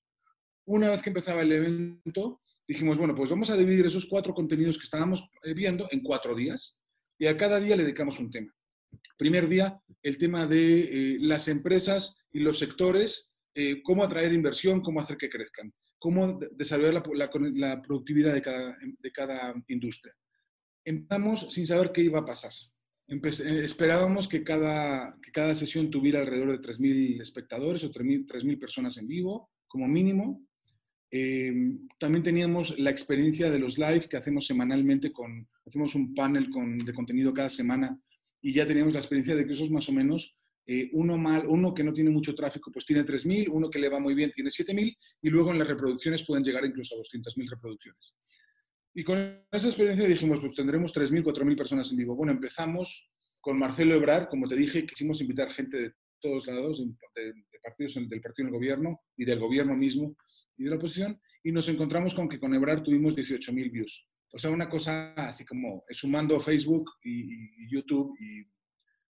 una 0.68 0.90
vez 0.90 1.00
que 1.00 1.08
empezaba 1.08 1.40
el 1.42 1.52
evento, 1.52 2.42
dijimos, 2.68 2.98
bueno, 2.98 3.14
pues 3.14 3.30
vamos 3.30 3.48
a 3.48 3.56
dividir 3.56 3.86
esos 3.86 4.06
cuatro 4.06 4.34
contenidos 4.34 4.76
que 4.76 4.84
estábamos 4.84 5.26
eh, 5.42 5.54
viendo 5.54 5.88
en 5.90 6.00
cuatro 6.02 6.34
días 6.34 6.84
y 7.18 7.26
a 7.26 7.36
cada 7.36 7.58
día 7.58 7.74
le 7.74 7.84
dedicamos 7.84 8.18
un 8.20 8.30
tema. 8.30 8.54
Primer 9.16 9.48
día, 9.48 9.80
el 10.02 10.18
tema 10.18 10.46
de 10.46 10.80
eh, 10.80 11.16
las 11.20 11.48
empresas 11.48 12.16
y 12.32 12.40
los 12.40 12.58
sectores, 12.58 13.34
eh, 13.54 13.82
cómo 13.82 14.04
atraer 14.04 14.34
inversión, 14.34 14.82
cómo 14.82 15.00
hacer 15.00 15.16
que 15.16 15.30
crezcan, 15.30 15.72
cómo 15.98 16.38
desarrollar 16.52 17.02
la, 17.14 17.80
productividad 17.80 18.34
de 18.34 18.42
cada, 18.42 18.76
de 18.78 19.10
cada, 19.10 19.54
industria. 19.68 20.14
Empezamos 20.88 21.48
sin 21.50 21.66
saber 21.66 21.92
qué 21.92 22.00
iba 22.00 22.20
a 22.20 22.24
pasar. 22.24 22.50
esperábamos 23.06 24.26
que 24.26 24.42
cada, 24.42 25.14
que 25.22 25.30
cada 25.32 25.54
sesión 25.54 25.90
tuviera 25.90 26.20
alrededor 26.20 26.50
de 26.52 26.66
3.000 26.66 27.20
espectadores 27.20 27.84
o 27.84 27.90
3.000 27.90 28.58
personas 28.58 28.96
en 28.96 29.06
vivo, 29.06 29.50
como 29.66 29.86
mínimo. 29.86 30.46
Eh, 31.10 31.52
también 31.98 32.22
teníamos 32.22 32.78
la 32.78 32.88
experiencia 32.88 33.50
de 33.50 33.58
los 33.58 33.76
live 33.76 34.08
que 34.08 34.16
hacemos 34.16 34.46
semanalmente 34.46 35.12
con, 35.12 35.46
hacemos 35.66 35.94
un 35.94 36.14
panel 36.14 36.48
con, 36.48 36.78
de 36.78 36.94
contenido 36.94 37.34
cada 37.34 37.50
semana 37.50 38.00
y 38.40 38.54
ya 38.54 38.66
teníamos 38.66 38.94
la 38.94 39.00
experiencia 39.00 39.36
de 39.36 39.44
que 39.44 39.52
eso 39.52 39.64
es 39.64 39.70
más 39.70 39.90
o 39.90 39.92
menos 39.92 40.38
eh, 40.66 40.88
uno 40.94 41.18
mal, 41.18 41.46
uno 41.48 41.74
que 41.74 41.84
no 41.84 41.92
tiene 41.92 42.10
mucho 42.10 42.34
tráfico 42.34 42.70
pues 42.70 42.86
tiene 42.86 43.04
3.000, 43.04 43.48
uno 43.50 43.68
que 43.68 43.78
le 43.78 43.90
va 43.90 44.00
muy 44.00 44.14
bien 44.14 44.30
tiene 44.32 44.48
7.000 44.48 44.96
y 45.22 45.28
luego 45.28 45.50
en 45.50 45.58
las 45.58 45.68
reproducciones 45.68 46.24
pueden 46.26 46.44
llegar 46.44 46.64
incluso 46.64 46.94
a 46.94 46.98
200.000 46.98 47.50
reproducciones. 47.50 48.14
Y 48.98 49.04
con 49.04 49.16
esa 49.52 49.68
experiencia 49.68 50.08
dijimos, 50.08 50.40
pues 50.40 50.54
tendremos 50.54 50.92
3.000, 50.92 51.22
4.000 51.22 51.56
personas 51.56 51.88
en 51.92 51.98
vivo. 51.98 52.16
Bueno, 52.16 52.32
empezamos 52.32 53.08
con 53.40 53.56
Marcelo 53.56 53.94
Ebrard, 53.94 54.28
como 54.28 54.48
te 54.48 54.56
dije, 54.56 54.84
quisimos 54.84 55.20
invitar 55.20 55.52
gente 55.52 55.76
de 55.76 55.92
todos 56.20 56.48
lados, 56.48 56.84
de, 57.14 57.26
de 57.26 57.58
partidos 57.62 57.94
del 57.94 58.20
partido 58.20 58.46
del 58.48 58.56
gobierno 58.56 59.00
y 59.16 59.24
del 59.24 59.38
gobierno 59.38 59.76
mismo, 59.76 60.16
y 60.56 60.64
de 60.64 60.70
la 60.70 60.76
oposición, 60.78 61.20
y 61.44 61.52
nos 61.52 61.68
encontramos 61.68 62.12
con 62.12 62.28
que 62.28 62.40
con 62.40 62.52
Ebrar 62.54 62.82
tuvimos 62.82 63.14
18.000 63.14 63.70
views. 63.70 64.08
O 64.32 64.38
sea, 64.40 64.50
una 64.50 64.68
cosa 64.68 65.12
así 65.14 65.46
como 65.46 65.84
sumando 65.90 66.40
Facebook 66.40 66.90
y, 67.04 67.70
YouTube. 67.70 68.16
Y, 68.18 68.50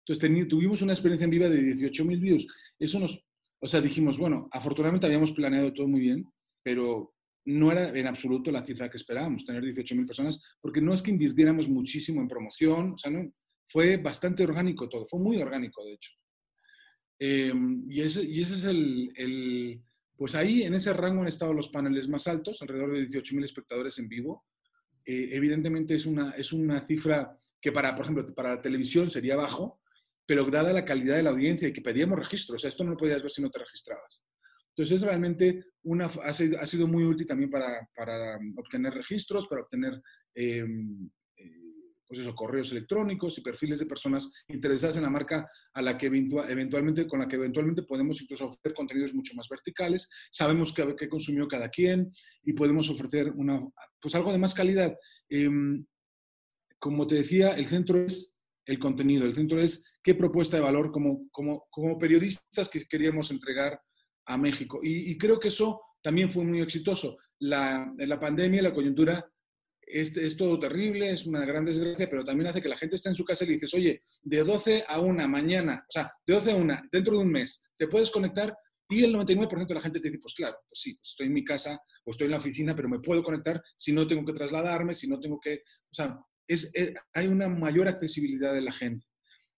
entonces 0.06 0.48
tuvimos 0.48 0.82
una 0.82 0.92
experiencia 0.92 1.24
en 1.24 1.30
viva 1.30 1.48
de 1.48 1.62
18.000 1.62 2.20
views. 2.20 2.46
Eso 2.78 2.98
nos, 2.98 3.26
o 3.58 3.66
sea, 3.66 3.80
dijimos, 3.80 4.18
bueno, 4.18 4.50
afortunadamente 4.52 5.06
habíamos 5.06 5.32
planeado 5.32 5.72
todo 5.72 5.88
muy 5.88 6.00
bien, 6.00 6.26
pero 6.62 7.14
no 7.48 7.72
era 7.72 7.88
en 7.98 8.06
absoluto 8.06 8.50
la 8.50 8.64
cifra 8.64 8.90
que 8.90 8.98
esperábamos, 8.98 9.44
tener 9.44 9.62
18.000 9.62 10.06
personas, 10.06 10.40
porque 10.60 10.82
no 10.82 10.92
es 10.92 11.00
que 11.00 11.10
invirtiéramos 11.10 11.66
muchísimo 11.68 12.20
en 12.20 12.28
promoción, 12.28 12.92
o 12.92 12.98
sea, 12.98 13.10
no, 13.10 13.32
fue 13.64 13.96
bastante 13.96 14.44
orgánico 14.44 14.88
todo, 14.88 15.06
fue 15.06 15.18
muy 15.18 15.38
orgánico, 15.38 15.82
de 15.84 15.94
hecho. 15.94 16.12
Eh, 17.18 17.52
y, 17.88 18.02
ese, 18.02 18.22
y 18.22 18.42
ese 18.42 18.54
es 18.54 18.64
el, 18.64 19.82
pues 20.14 20.34
ahí, 20.34 20.62
en 20.62 20.74
ese 20.74 20.92
rango 20.92 21.22
han 21.22 21.28
estado 21.28 21.54
los 21.54 21.70
paneles 21.70 22.06
más 22.08 22.26
altos, 22.26 22.60
alrededor 22.60 22.92
de 22.92 23.08
18.000 23.08 23.44
espectadores 23.44 23.98
en 23.98 24.08
vivo. 24.08 24.44
Eh, 25.06 25.30
evidentemente 25.32 25.94
es 25.94 26.04
una, 26.04 26.30
es 26.32 26.52
una 26.52 26.86
cifra 26.86 27.38
que 27.60 27.72
para, 27.72 27.94
por 27.94 28.04
ejemplo, 28.04 28.34
para 28.34 28.56
la 28.56 28.62
televisión 28.62 29.08
sería 29.08 29.36
bajo, 29.36 29.80
pero 30.26 30.44
dada 30.44 30.74
la 30.74 30.84
calidad 30.84 31.16
de 31.16 31.22
la 31.22 31.30
audiencia 31.30 31.68
y 31.68 31.72
que 31.72 31.80
pedíamos 31.80 32.18
registro, 32.18 32.56
o 32.56 32.58
sea, 32.58 32.68
esto 32.68 32.84
no 32.84 32.90
lo 32.90 32.98
podías 32.98 33.22
ver 33.22 33.30
si 33.30 33.40
no 33.40 33.48
te 33.48 33.58
registrabas. 33.58 34.22
Entonces, 34.78 35.02
es 35.02 35.08
realmente 35.08 35.64
una, 35.82 36.04
ha, 36.06 36.32
sido, 36.32 36.86
muy 36.86 37.02
útil 37.02 37.26
también 37.26 37.50
para, 37.50 37.88
para 37.96 38.38
obtener 38.56 38.94
registros, 38.94 39.48
para 39.48 39.62
obtener 39.62 40.00
em, 40.36 41.10
pues 42.06 42.20
eso, 42.20 42.32
correos 42.32 42.70
electrónicos 42.70 43.36
y 43.36 43.40
perfiles 43.40 43.80
de 43.80 43.86
personas 43.86 44.30
interesadas 44.46 44.96
en 44.96 45.02
la 45.02 45.10
marca 45.10 45.48
a 45.72 45.82
la 45.82 45.98
que 45.98 46.06
eventualmente, 46.06 47.08
con 47.08 47.18
la 47.18 47.26
que 47.26 47.34
eventualmente 47.34 47.82
podemos 47.82 48.22
incluso 48.22 48.44
ofrecer 48.44 48.72
contenidos 48.72 49.14
mucho 49.14 49.34
más 49.34 49.48
verticales. 49.48 50.08
Sabemos 50.30 50.72
qué, 50.72 50.94
qué 50.96 51.08
consumió 51.08 51.48
cada 51.48 51.68
quien 51.70 52.12
y 52.44 52.52
podemos 52.52 52.88
ofrecer 52.88 53.32
una, 53.32 53.60
pues 54.00 54.14
algo 54.14 54.30
de 54.30 54.38
más 54.38 54.54
calidad. 54.54 54.96
Em, 55.28 55.84
como 56.78 57.04
te 57.08 57.16
decía, 57.16 57.50
el 57.54 57.66
centro 57.66 57.98
es 57.98 58.40
el 58.64 58.78
contenido, 58.78 59.26
el 59.26 59.34
centro 59.34 59.60
es 59.60 59.84
qué 60.04 60.14
propuesta 60.14 60.56
de 60.56 60.62
valor 60.62 60.92
como, 60.92 61.28
como, 61.32 61.66
como 61.68 61.98
periodistas 61.98 62.68
que 62.68 62.84
queríamos 62.86 63.32
entregar 63.32 63.80
a 64.28 64.38
México. 64.38 64.80
Y, 64.82 65.10
y 65.10 65.18
creo 65.18 65.40
que 65.40 65.48
eso 65.48 65.80
también 66.02 66.30
fue 66.30 66.44
muy 66.44 66.60
exitoso. 66.60 67.18
La, 67.40 67.92
la 67.98 68.20
pandemia, 68.20 68.62
la 68.62 68.74
coyuntura 68.74 69.28
es, 69.90 70.36
todo 70.36 70.58
terrible, 70.58 71.10
es 71.10 71.26
una 71.26 71.44
gran 71.44 71.64
desgracia, 71.64 72.08
pero 72.08 72.24
también 72.24 72.48
hace 72.48 72.62
que 72.62 72.68
la 72.68 72.76
gente 72.76 72.96
esté 72.96 73.08
en 73.08 73.14
su 73.14 73.24
casa 73.24 73.44
y 73.44 73.48
le 73.48 73.54
dices, 73.54 73.74
oye, 73.74 74.02
de 74.22 74.44
12 74.44 74.84
a 74.86 75.00
1 75.00 75.28
mañana, 75.28 75.84
o 75.88 75.92
sea, 75.92 76.12
de 76.26 76.34
12 76.34 76.50
a 76.52 76.56
1, 76.56 76.80
dentro 76.92 77.14
de 77.14 77.20
un 77.20 77.32
mes, 77.32 77.68
te 77.76 77.88
puedes 77.88 78.10
conectar 78.10 78.54
y 78.90 79.04
el 79.04 79.14
99% 79.14 79.66
de 79.66 79.74
la 79.74 79.80
gente 79.80 80.00
te 80.00 80.08
dice, 80.08 80.20
pues 80.20 80.34
claro, 80.34 80.56
pues 80.68 80.80
sí, 80.80 80.94
pues 80.94 81.10
estoy 81.10 81.26
en 81.26 81.34
mi 81.34 81.44
casa 81.44 81.78
o 82.04 82.10
estoy 82.10 82.26
en 82.26 82.30
la 82.32 82.38
oficina, 82.38 82.74
pero 82.74 82.88
me 82.88 83.00
puedo 83.00 83.22
conectar 83.22 83.62
si 83.76 83.92
no 83.92 84.06
tengo 84.06 84.24
que 84.24 84.32
trasladarme, 84.32 84.94
si 84.94 85.08
no 85.08 85.20
tengo 85.20 85.38
que, 85.40 85.62
o 85.90 85.94
sea, 85.94 86.18
es, 86.46 86.72
hay 87.12 87.26
una 87.26 87.48
mayor 87.48 87.88
accesibilidad 87.88 88.54
de 88.54 88.62
la 88.62 88.72
gente. 88.72 89.06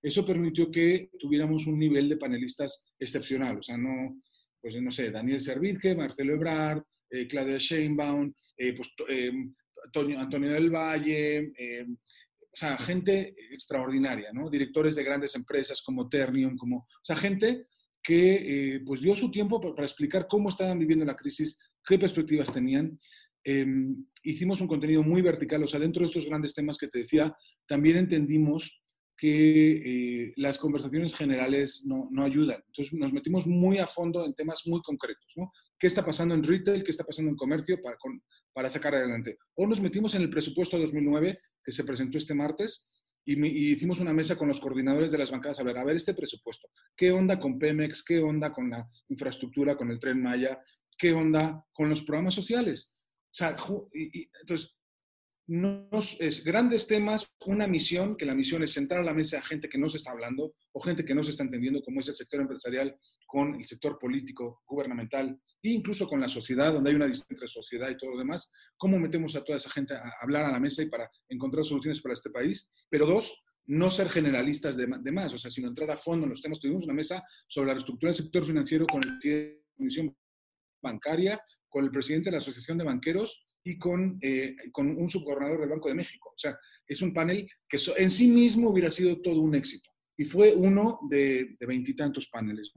Eso 0.02 0.24
permitió 0.24 0.70
que 0.70 1.10
tuviéramos 1.18 1.66
un 1.66 1.78
nivel 1.78 2.08
de 2.08 2.16
panelistas 2.16 2.86
excepcional, 2.98 3.58
o 3.58 3.62
sea, 3.62 3.76
no, 3.76 4.20
pues 4.60 4.80
no 4.80 4.90
sé, 4.90 5.10
Daniel 5.10 5.40
Servitje, 5.40 5.96
Marcelo 5.96 6.34
Ebrard, 6.34 6.82
eh, 7.10 7.26
Claudia 7.26 7.58
Sheinbaum, 7.58 8.32
eh, 8.56 8.74
pues, 8.74 8.94
eh, 9.08 9.32
Antonio, 10.18 10.52
del 10.52 10.70
Valle, 10.70 11.52
eh, 11.58 11.86
o 12.52 12.56
sea, 12.56 12.76
gente 12.78 13.34
extraordinaria, 13.50 14.32
¿no? 14.32 14.50
Directores 14.50 14.94
de 14.96 15.04
grandes 15.04 15.34
empresas 15.34 15.82
como 15.82 16.08
Ternium, 16.08 16.56
como, 16.56 16.78
o 16.78 17.04
sea, 17.04 17.16
gente 17.16 17.66
que 18.02 18.74
eh, 18.74 18.80
pues 18.84 19.02
dio 19.02 19.14
su 19.14 19.30
tiempo 19.30 19.60
para, 19.60 19.86
explicar 19.86 20.26
cómo 20.28 20.48
estaban 20.48 20.78
viviendo 20.78 21.04
la 21.04 21.16
crisis, 21.16 21.58
qué 21.86 21.98
perspectivas 21.98 22.52
tenían. 22.52 22.98
Em, 23.44 24.04
hicimos 24.22 24.60
un 24.60 24.68
contenido 24.68 25.02
muy 25.02 25.22
vertical, 25.22 25.62
o 25.62 25.68
sea, 25.68 25.80
dentro 25.80 26.00
de 26.00 26.06
estos 26.06 26.26
grandes 26.26 26.54
temas 26.54 26.76
que 26.78 26.88
te 26.88 26.98
decía, 27.00 27.34
también 27.66 27.96
entendimos 27.96 28.82
que 29.20 29.72
eh, 30.24 30.32
las 30.36 30.56
conversaciones 30.56 31.14
generales 31.14 31.84
no, 31.84 32.08
no, 32.10 32.24
ayudan. 32.24 32.62
Entonces 32.68 32.98
nos 32.98 33.12
metimos 33.12 33.46
muy 33.46 33.76
a 33.76 33.86
fondo 33.86 34.24
en 34.24 34.32
temas 34.32 34.62
muy 34.64 34.80
concretos, 34.80 35.30
¿no? 35.36 35.52
¿Qué 35.78 35.86
está 35.86 36.02
pasando 36.02 36.34
en 36.34 36.42
retail? 36.42 36.82
¿Qué 36.82 36.90
está 36.90 37.04
pasando 37.04 37.30
en 37.30 37.36
comercio 37.36 37.82
para, 37.82 37.98
con, 37.98 38.22
para 38.54 38.70
sacar 38.70 38.94
adelante? 38.94 39.36
O 39.56 39.66
nos 39.66 39.78
metimos 39.78 40.14
en 40.14 40.22
el 40.22 40.30
presupuesto 40.30 40.78
2009 40.78 41.38
que 41.62 41.70
se 41.70 41.84
presentó 41.84 42.16
este 42.16 42.32
martes 42.32 42.88
y, 43.26 43.72
hicimos 43.72 44.00
una 44.00 44.14
mesa 44.14 44.36
con 44.36 44.48
los 44.48 44.58
coordinadores 44.58 45.12
de 45.12 45.18
las 45.18 45.30
bancadas 45.30 45.60
a 45.60 45.64
ver, 45.64 45.76
a 45.76 45.84
ver 45.84 45.96
este 45.96 46.14
presupuesto, 46.14 46.68
¿qué 46.96 47.12
onda 47.12 47.38
con 47.38 47.58
Pemex? 47.58 48.02
¿Qué 48.02 48.20
onda 48.20 48.50
con 48.50 48.70
la 48.70 48.88
infraestructura, 49.08 49.76
con 49.76 49.90
el 49.90 49.98
tren 49.98 50.22
Maya? 50.22 50.58
¿Qué 50.96 51.12
onda 51.12 51.62
con 51.72 51.90
los 51.90 52.02
programas 52.02 52.34
sociales? 52.34 52.94
O 53.26 53.34
sea, 53.34 53.54
y, 53.92 54.28
entonces, 54.40 54.76
es 56.20 56.44
grandes 56.44 56.86
temas, 56.86 57.26
una 57.44 57.66
misión, 57.66 58.16
que 58.16 58.24
la 58.24 58.34
misión 58.34 58.62
es 58.62 58.72
sentar 58.72 58.98
a 58.98 59.02
la 59.02 59.12
mesa 59.12 59.38
a 59.38 59.42
gente 59.42 59.68
que 59.68 59.78
no 59.78 59.88
se 59.88 59.96
está 59.96 60.12
hablando 60.12 60.54
o 60.72 60.80
gente 60.80 61.04
que 61.04 61.12
no 61.12 61.24
se 61.24 61.30
está 61.30 61.42
entendiendo, 61.42 61.82
como 61.82 61.98
es 61.98 62.08
el 62.08 62.14
sector 62.14 62.40
empresarial 62.40 62.96
con 63.26 63.56
el 63.56 63.64
sector 63.64 63.98
político, 63.98 64.62
gubernamental 64.64 65.40
e 65.60 65.70
incluso 65.70 66.06
con 66.06 66.20
la 66.20 66.28
sociedad, 66.28 66.72
donde 66.72 66.90
hay 66.90 66.96
una 66.96 67.06
distancia 67.06 67.34
entre 67.34 67.48
sociedad 67.48 67.90
y 67.90 67.96
todo 67.96 68.10
lo 68.10 68.18
demás. 68.18 68.52
¿Cómo 68.76 69.00
metemos 69.00 69.34
a 69.34 69.42
toda 69.42 69.58
esa 69.58 69.70
gente 69.70 69.94
a 69.94 70.12
hablar 70.20 70.44
a 70.44 70.52
la 70.52 70.60
mesa 70.60 70.84
y 70.84 70.88
para 70.88 71.10
encontrar 71.28 71.64
soluciones 71.64 72.00
para 72.00 72.12
este 72.12 72.30
país? 72.30 72.70
Pero 72.88 73.06
dos, 73.06 73.42
no 73.66 73.90
ser 73.90 74.08
generalistas 74.08 74.76
de, 74.76 74.86
más, 75.12 75.34
o 75.34 75.38
sea, 75.38 75.50
sino 75.50 75.66
entrar 75.66 75.90
a 75.90 75.96
fondo 75.96 76.26
en 76.26 76.30
los 76.30 76.42
temas. 76.42 76.60
Tuvimos 76.60 76.84
una 76.84 76.94
mesa 76.94 77.24
sobre 77.48 77.68
la 77.68 77.74
reestructura 77.74 78.10
del 78.10 78.22
sector 78.22 78.44
financiero 78.44 78.86
con 78.86 79.02
el 79.02 79.18
presidente 79.18 79.48
de 79.48 79.62
la 79.66 79.76
Comisión 79.76 80.16
Bancaria, 80.80 81.40
con 81.68 81.84
el 81.84 81.90
presidente 81.90 82.26
de 82.26 82.32
la 82.32 82.38
Asociación 82.38 82.78
de 82.78 82.84
Banqueros 82.84 83.49
y 83.64 83.78
con, 83.78 84.18
eh, 84.22 84.56
con 84.72 84.88
un 84.88 85.08
subgobernador 85.08 85.60
del 85.60 85.68
Banco 85.68 85.88
de 85.88 85.94
México. 85.94 86.30
O 86.34 86.38
sea, 86.38 86.58
es 86.86 87.02
un 87.02 87.12
panel 87.12 87.46
que 87.68 87.78
en 87.96 88.10
sí 88.10 88.28
mismo 88.28 88.70
hubiera 88.70 88.90
sido 88.90 89.20
todo 89.20 89.40
un 89.40 89.54
éxito. 89.54 89.90
Y 90.16 90.24
fue 90.24 90.52
uno 90.54 91.00
de 91.08 91.56
veintitantos 91.60 92.28
paneles. 92.28 92.72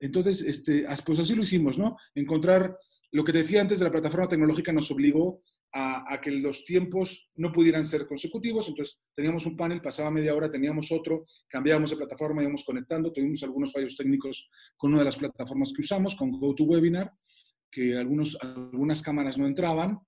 Entonces, 0.00 0.42
este, 0.42 0.86
pues 1.04 1.18
así 1.18 1.34
lo 1.34 1.42
hicimos, 1.42 1.78
¿no? 1.78 1.96
Encontrar, 2.14 2.76
lo 3.12 3.24
que 3.24 3.32
decía 3.32 3.60
antes 3.60 3.78
de 3.78 3.86
la 3.86 3.92
plataforma 3.92 4.28
tecnológica 4.28 4.72
nos 4.72 4.90
obligó 4.90 5.42
a, 5.72 6.12
a, 6.12 6.20
que 6.20 6.30
los 6.30 6.64
tiempos 6.64 7.30
no 7.36 7.52
pudieran 7.52 7.84
ser 7.84 8.06
consecutivos, 8.06 8.68
entonces 8.68 9.00
teníamos 9.14 9.46
un 9.46 9.56
panel, 9.56 9.80
pasaba 9.80 10.10
media 10.10 10.34
hora, 10.34 10.50
teníamos 10.50 10.92
otro, 10.92 11.26
cambiábamos 11.48 11.90
de 11.90 11.96
plataforma, 11.96 12.42
íbamos 12.42 12.64
conectando, 12.64 13.12
tuvimos 13.12 13.42
algunos 13.42 13.72
fallos 13.72 13.96
técnicos 13.96 14.50
con 14.76 14.90
una 14.90 15.00
de 15.00 15.06
las 15.06 15.16
plataformas 15.16 15.72
que 15.74 15.82
usamos, 15.82 16.14
con 16.14 16.32
GoToWebinar, 16.32 17.12
que 17.70 17.96
algunos, 17.96 18.36
algunas 18.40 19.02
cámaras 19.02 19.36
no 19.36 19.46
entraban, 19.46 19.98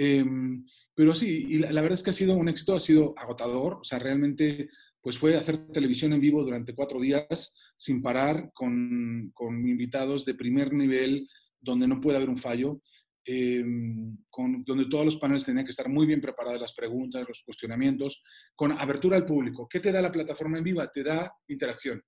Em, 0.00 0.64
pero 0.94 1.12
sí, 1.12 1.46
y 1.48 1.58
la, 1.58 1.82
verdad 1.82 1.98
es 1.98 2.04
que 2.04 2.10
ha 2.10 2.12
sido 2.12 2.34
un 2.34 2.48
éxito, 2.48 2.74
ha 2.74 2.80
sido 2.80 3.14
agotador, 3.18 3.78
o 3.80 3.84
sea, 3.84 3.98
realmente 3.98 4.70
pues 5.00 5.18
fue 5.18 5.36
hacer 5.36 5.58
televisión 5.72 6.12
en 6.12 6.20
vivo 6.20 6.42
durante 6.42 6.74
cuatro 6.74 7.00
días 7.00 7.56
sin 7.76 8.00
parar 8.00 8.52
con, 8.54 9.30
con 9.34 9.66
invitados 9.66 10.24
de 10.24 10.34
primer 10.34 10.72
nivel 10.72 11.28
donde 11.60 11.88
no 11.88 12.00
puede 12.00 12.16
haber 12.16 12.28
un 12.28 12.36
fallo, 12.36 12.80
em, 13.24 14.16
con, 14.30 14.62
donde 14.64 14.86
todos 14.88 15.04
los 15.04 15.16
paneles 15.16 15.44
tenían 15.44 15.64
que 15.64 15.72
estar 15.72 15.88
muy 15.88 16.06
bien 16.06 16.20
preparadas 16.20 16.60
las 16.60 16.74
preguntas, 16.74 17.26
los 17.26 17.42
cuestionamientos, 17.44 18.22
con 18.54 18.72
abertura 18.72 19.16
al 19.16 19.26
público. 19.26 19.68
¿Qué 19.68 19.80
te 19.80 19.90
da 19.90 20.00
la 20.00 20.12
plataforma 20.12 20.58
en 20.58 20.64
viva? 20.64 20.90
Te 20.90 21.02
da 21.02 21.32
interacción. 21.48 22.00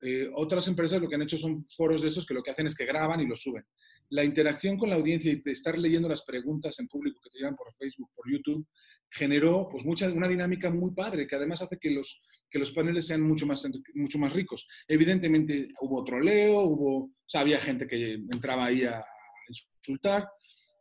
Eh, 0.00 0.28
otras 0.34 0.68
empresas 0.68 1.00
lo 1.00 1.08
que 1.08 1.16
han 1.16 1.22
hecho 1.22 1.38
son 1.38 1.64
foros 1.66 2.02
de 2.02 2.08
estos 2.08 2.26
que 2.26 2.34
lo 2.34 2.42
que 2.42 2.50
hacen 2.52 2.66
es 2.66 2.74
que 2.76 2.84
graban 2.84 3.20
y 3.20 3.26
los 3.26 3.40
suben 3.40 3.64
la 4.10 4.24
interacción 4.24 4.76
con 4.76 4.90
la 4.90 4.96
audiencia 4.96 5.32
y 5.32 5.40
de 5.40 5.52
estar 5.52 5.78
leyendo 5.78 6.08
las 6.08 6.22
preguntas 6.22 6.78
en 6.78 6.88
público 6.88 7.20
que 7.22 7.30
te 7.30 7.38
llegan 7.38 7.56
por 7.56 7.72
Facebook, 7.74 8.10
por 8.14 8.30
YouTube, 8.30 8.66
generó 9.10 9.68
pues 9.70 9.84
mucha, 9.84 10.10
una 10.10 10.28
dinámica 10.28 10.70
muy 10.70 10.92
padre, 10.92 11.26
que 11.26 11.36
además 11.36 11.62
hace 11.62 11.78
que 11.78 11.90
los, 11.90 12.20
que 12.50 12.58
los 12.58 12.72
paneles 12.72 13.06
sean 13.06 13.22
mucho 13.22 13.46
más, 13.46 13.66
mucho 13.94 14.18
más 14.18 14.32
ricos. 14.32 14.66
Evidentemente 14.88 15.68
hubo 15.80 16.04
troleo, 16.04 16.60
hubo, 16.62 16.96
o 17.04 17.38
había 17.38 17.60
gente 17.60 17.86
que 17.86 18.14
entraba 18.14 18.66
ahí 18.66 18.84
a 18.84 19.04
insultar, 19.48 20.28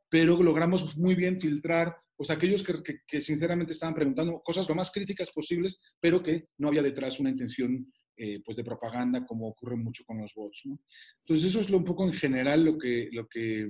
pero 0.09 0.41
logramos 0.41 0.97
muy 0.97 1.15
bien 1.15 1.39
filtrar 1.39 1.95
pues 2.15 2.29
aquellos 2.29 2.63
que, 2.63 2.81
que, 2.83 2.99
que 3.07 3.21
sinceramente 3.21 3.73
estaban 3.73 3.95
preguntando 3.95 4.41
cosas 4.43 4.67
lo 4.69 4.75
más 4.75 4.91
críticas 4.91 5.31
posibles, 5.31 5.79
pero 5.99 6.21
que 6.21 6.47
no 6.57 6.69
había 6.69 6.83
detrás 6.83 7.19
una 7.19 7.29
intención 7.29 7.91
eh, 8.17 8.41
pues 8.43 8.57
de 8.57 8.63
propaganda, 8.63 9.25
como 9.25 9.47
ocurre 9.47 9.75
mucho 9.75 10.03
con 10.05 10.19
los 10.19 10.33
bots. 10.35 10.63
Entonces, 10.65 11.47
eso 11.47 11.59
es 11.59 11.69
lo, 11.69 11.77
un 11.77 11.83
poco 11.83 12.05
en 12.05 12.13
general 12.13 12.63
lo 12.63 12.77
que, 12.77 13.09
lo, 13.11 13.27
que, 13.27 13.69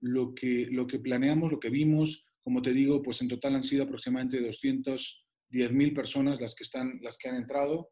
lo, 0.00 0.34
que, 0.34 0.68
lo 0.70 0.86
que 0.86 0.98
planeamos, 0.98 1.50
lo 1.50 1.60
que 1.60 1.70
vimos. 1.70 2.26
Como 2.42 2.62
te 2.62 2.72
digo, 2.72 3.02
pues 3.02 3.20
en 3.22 3.28
total 3.28 3.56
han 3.56 3.62
sido 3.62 3.84
aproximadamente 3.84 4.40
210 4.40 5.72
mil 5.72 5.92
personas 5.94 6.40
las 6.40 6.54
que, 6.54 6.64
están, 6.64 6.98
las 7.02 7.18
que 7.18 7.28
han 7.28 7.36
entrado, 7.36 7.90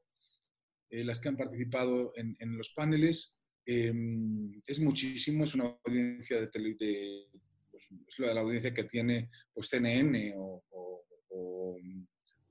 eh, 0.91 1.05
las 1.05 1.21
que 1.21 1.29
han 1.29 1.37
participado 1.37 2.13
en, 2.17 2.57
los 2.57 2.71
paneles. 2.71 3.41
Em, 3.67 4.61
es 4.67 4.81
muchísimo, 4.81 5.45
es 5.45 5.55
una 5.55 5.77
audiencia 5.85 6.39
de, 6.41 6.47
de 6.53 7.27
pues, 7.71 7.89
es 8.07 8.19
la, 8.19 8.41
audiencia 8.41 8.75
que 8.75 8.85
tiene 8.85 9.31
pues, 9.55 9.71
TNN 9.71 10.35
o, 10.37 10.63
o 10.71 11.05
o 11.35 11.77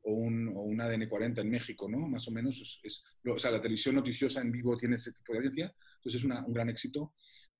un, 0.03 0.79
ADN 0.79 1.07
40 1.07 1.41
en 1.41 1.50
México, 1.50 1.89
¿no? 1.89 2.07
Más 2.07 2.27
o 2.27 2.31
menos. 2.31 2.81
Es, 2.83 3.03
o 3.25 3.39
sea, 3.39 3.51
la 3.51 3.62
televisión 3.62 3.95
noticiosa 3.95 4.41
en 4.41 4.51
vivo 4.51 4.77
tiene 4.77 4.95
ese 4.95 5.13
tipo 5.13 5.33
de 5.33 5.39
audiencia, 5.39 5.74
entonces 5.98 6.22
es 6.22 6.24
un 6.24 6.53
gran 6.53 6.69
éxito. 6.69 7.13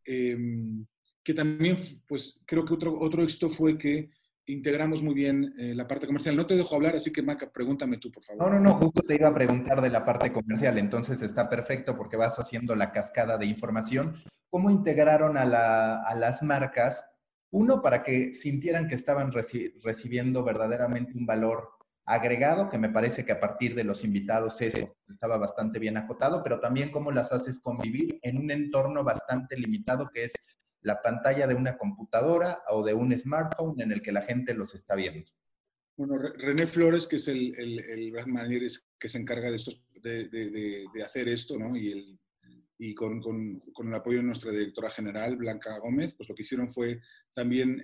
Em, 0.06 0.86
que 1.24 1.34
también, 1.34 1.78
pues 2.08 2.44
creo 2.46 2.66
que 2.66 2.74
otro, 2.74 3.00
otro 3.00 3.24
éxito 3.24 3.50
fue 3.50 3.78
que 3.78 4.10
integramos 4.46 5.02
muy 5.02 5.14
bien 5.14 5.54
eh, 5.58 5.74
la 5.74 5.88
parte 5.88 6.06
comercial. 6.06 6.36
No 6.36 6.46
te 6.46 6.58
dejo 6.58 6.76
hablar, 6.76 6.96
así 6.98 7.14
que 7.14 7.22
Maca, 7.22 7.50
pregúntame 7.50 7.98
tú, 7.98 8.12
por 8.12 8.24
favor. 8.24 8.44
No, 8.44 8.60
no, 8.60 8.60
no, 8.60 8.78
justo 8.78 9.02
te 9.04 9.16
iba 9.16 9.30
a 9.30 9.34
preguntar 9.34 9.82
de 9.82 9.90
la 9.90 10.04
parte 10.04 10.34
comercial, 10.34 10.78
entonces 10.78 11.22
está 11.22 11.50
perfecto 11.50 11.96
porque 11.96 12.18
vas 12.18 12.38
haciendo 12.40 12.76
la 12.76 12.92
cascada 12.92 13.38
de 13.38 13.46
información. 13.46 14.16
¿Cómo 14.50 14.70
integraron 14.70 15.38
a, 15.38 15.46
la, 15.46 16.04
a 16.04 16.14
las 16.16 16.44
marcas? 16.44 17.06
Uno, 17.52 17.82
para 17.82 18.04
que 18.04 18.34
sintieran 18.34 18.88
que 18.88 18.96
estaban 18.96 19.32
recibiendo 19.32 20.44
verdaderamente 20.44 21.18
un 21.18 21.26
valor 21.26 21.70
agregado, 22.06 22.70
que 22.70 22.78
me 22.78 22.90
parece 22.90 23.26
que 23.26 23.32
a 23.32 23.40
partir 23.40 23.76
de 23.76 23.84
los 23.84 24.04
invitados 24.04 24.60
eso 24.62 24.98
estaba 25.10 25.38
bastante 25.38 25.80
bien 25.80 25.98
acotado, 25.98 26.44
pero 26.44 26.60
también 26.60 26.92
cómo 26.92 27.12
las 27.12 27.32
haces 27.32 27.60
convivir 27.60 28.20
en 28.22 28.38
un 28.38 28.52
entorno 28.52 29.04
bastante 29.04 29.58
limitado 29.58 30.10
que 30.14 30.26
es 30.26 30.34
la 30.82 31.02
pantalla 31.02 31.48
de 31.48 31.56
una 31.56 31.78
computadora 31.78 32.62
o 32.70 32.84
de 32.84 32.94
un 32.94 33.18
smartphone 33.18 33.80
en 33.80 33.92
el 33.92 34.02
que 34.02 34.12
la 34.12 34.22
gente 34.22 34.54
los 34.54 34.74
está 34.76 34.96
viendo. 34.96 35.26
Bueno, 35.96 36.16
René 36.18 36.68
Flores, 36.68 37.08
que 37.08 37.18
es 37.18 37.28
el, 37.28 37.56
el, 37.58 37.80
el 37.80 38.72
que 39.00 39.10
se 39.10 39.18
encarga 39.18 39.50
de, 39.50 39.58
estos, 39.58 39.82
de, 40.02 40.28
de, 40.28 40.86
de, 40.94 41.04
hacer 41.04 41.30
esto, 41.30 41.58
¿no? 41.58 41.76
Y, 41.76 41.92
el, 41.92 42.20
y 42.86 42.94
con, 42.94 43.22
con, 43.22 43.62
con, 43.72 43.88
el 43.88 43.94
apoyo 43.94 44.18
de 44.18 44.26
nuestra 44.26 44.52
directora 44.52 44.90
general, 44.90 45.38
Blanca 45.38 45.80
Gómez, 45.80 46.14
pues 46.18 46.28
lo 46.28 46.36
que 46.36 46.42
hicieron 46.42 46.68
fue 46.68 47.00
también 47.34 47.82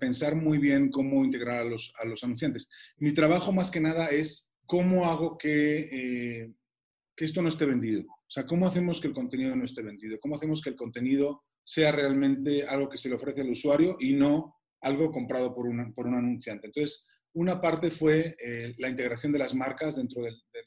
pensar 0.00 0.34
muy 0.34 0.58
bien 0.58 0.90
cómo 0.90 1.24
integrar 1.24 1.60
a 1.60 1.64
los, 1.64 1.92
a 2.02 2.06
los 2.06 2.24
anunciantes. 2.24 2.68
Mi 2.96 3.12
trabajo 3.12 3.52
más 3.52 3.70
que 3.70 3.78
nada 3.78 4.06
es 4.08 4.50
cómo 4.66 5.06
hago 5.06 5.38
que, 5.38 5.78
eh, 5.92 6.54
que 7.14 7.24
esto 7.24 7.40
no 7.40 7.50
esté 7.50 7.66
vendido. 7.66 8.02
O 8.02 8.30
sea, 8.30 8.44
cómo 8.44 8.66
hacemos 8.66 9.00
que 9.00 9.06
el 9.06 9.14
contenido 9.14 9.54
no 9.54 9.62
esté 9.62 9.80
vendido, 9.80 10.18
cómo 10.18 10.34
hacemos 10.34 10.60
que 10.60 10.70
el 10.70 10.76
contenido 10.76 11.44
sea 11.62 11.92
realmente 11.92 12.66
algo 12.66 12.88
que 12.88 12.98
se 12.98 13.08
le 13.08 13.14
ofrece 13.14 13.42
al 13.42 13.50
usuario 13.50 13.96
y 14.00 14.12
no 14.14 14.56
algo 14.80 15.12
comprado 15.12 15.54
por, 15.54 15.68
una, 15.68 15.92
por 15.92 16.08
un 16.08 16.16
anunciante. 16.16 16.66
Entonces, 16.66 17.06
una 17.32 17.60
parte 17.60 17.92
fue 17.92 18.34
eh, 18.44 18.74
la 18.78 18.88
integración 18.88 19.30
de 19.30 19.38
las 19.38 19.54
marcas 19.54 19.94
dentro 19.94 20.20
del, 20.20 20.34
del 20.52 20.64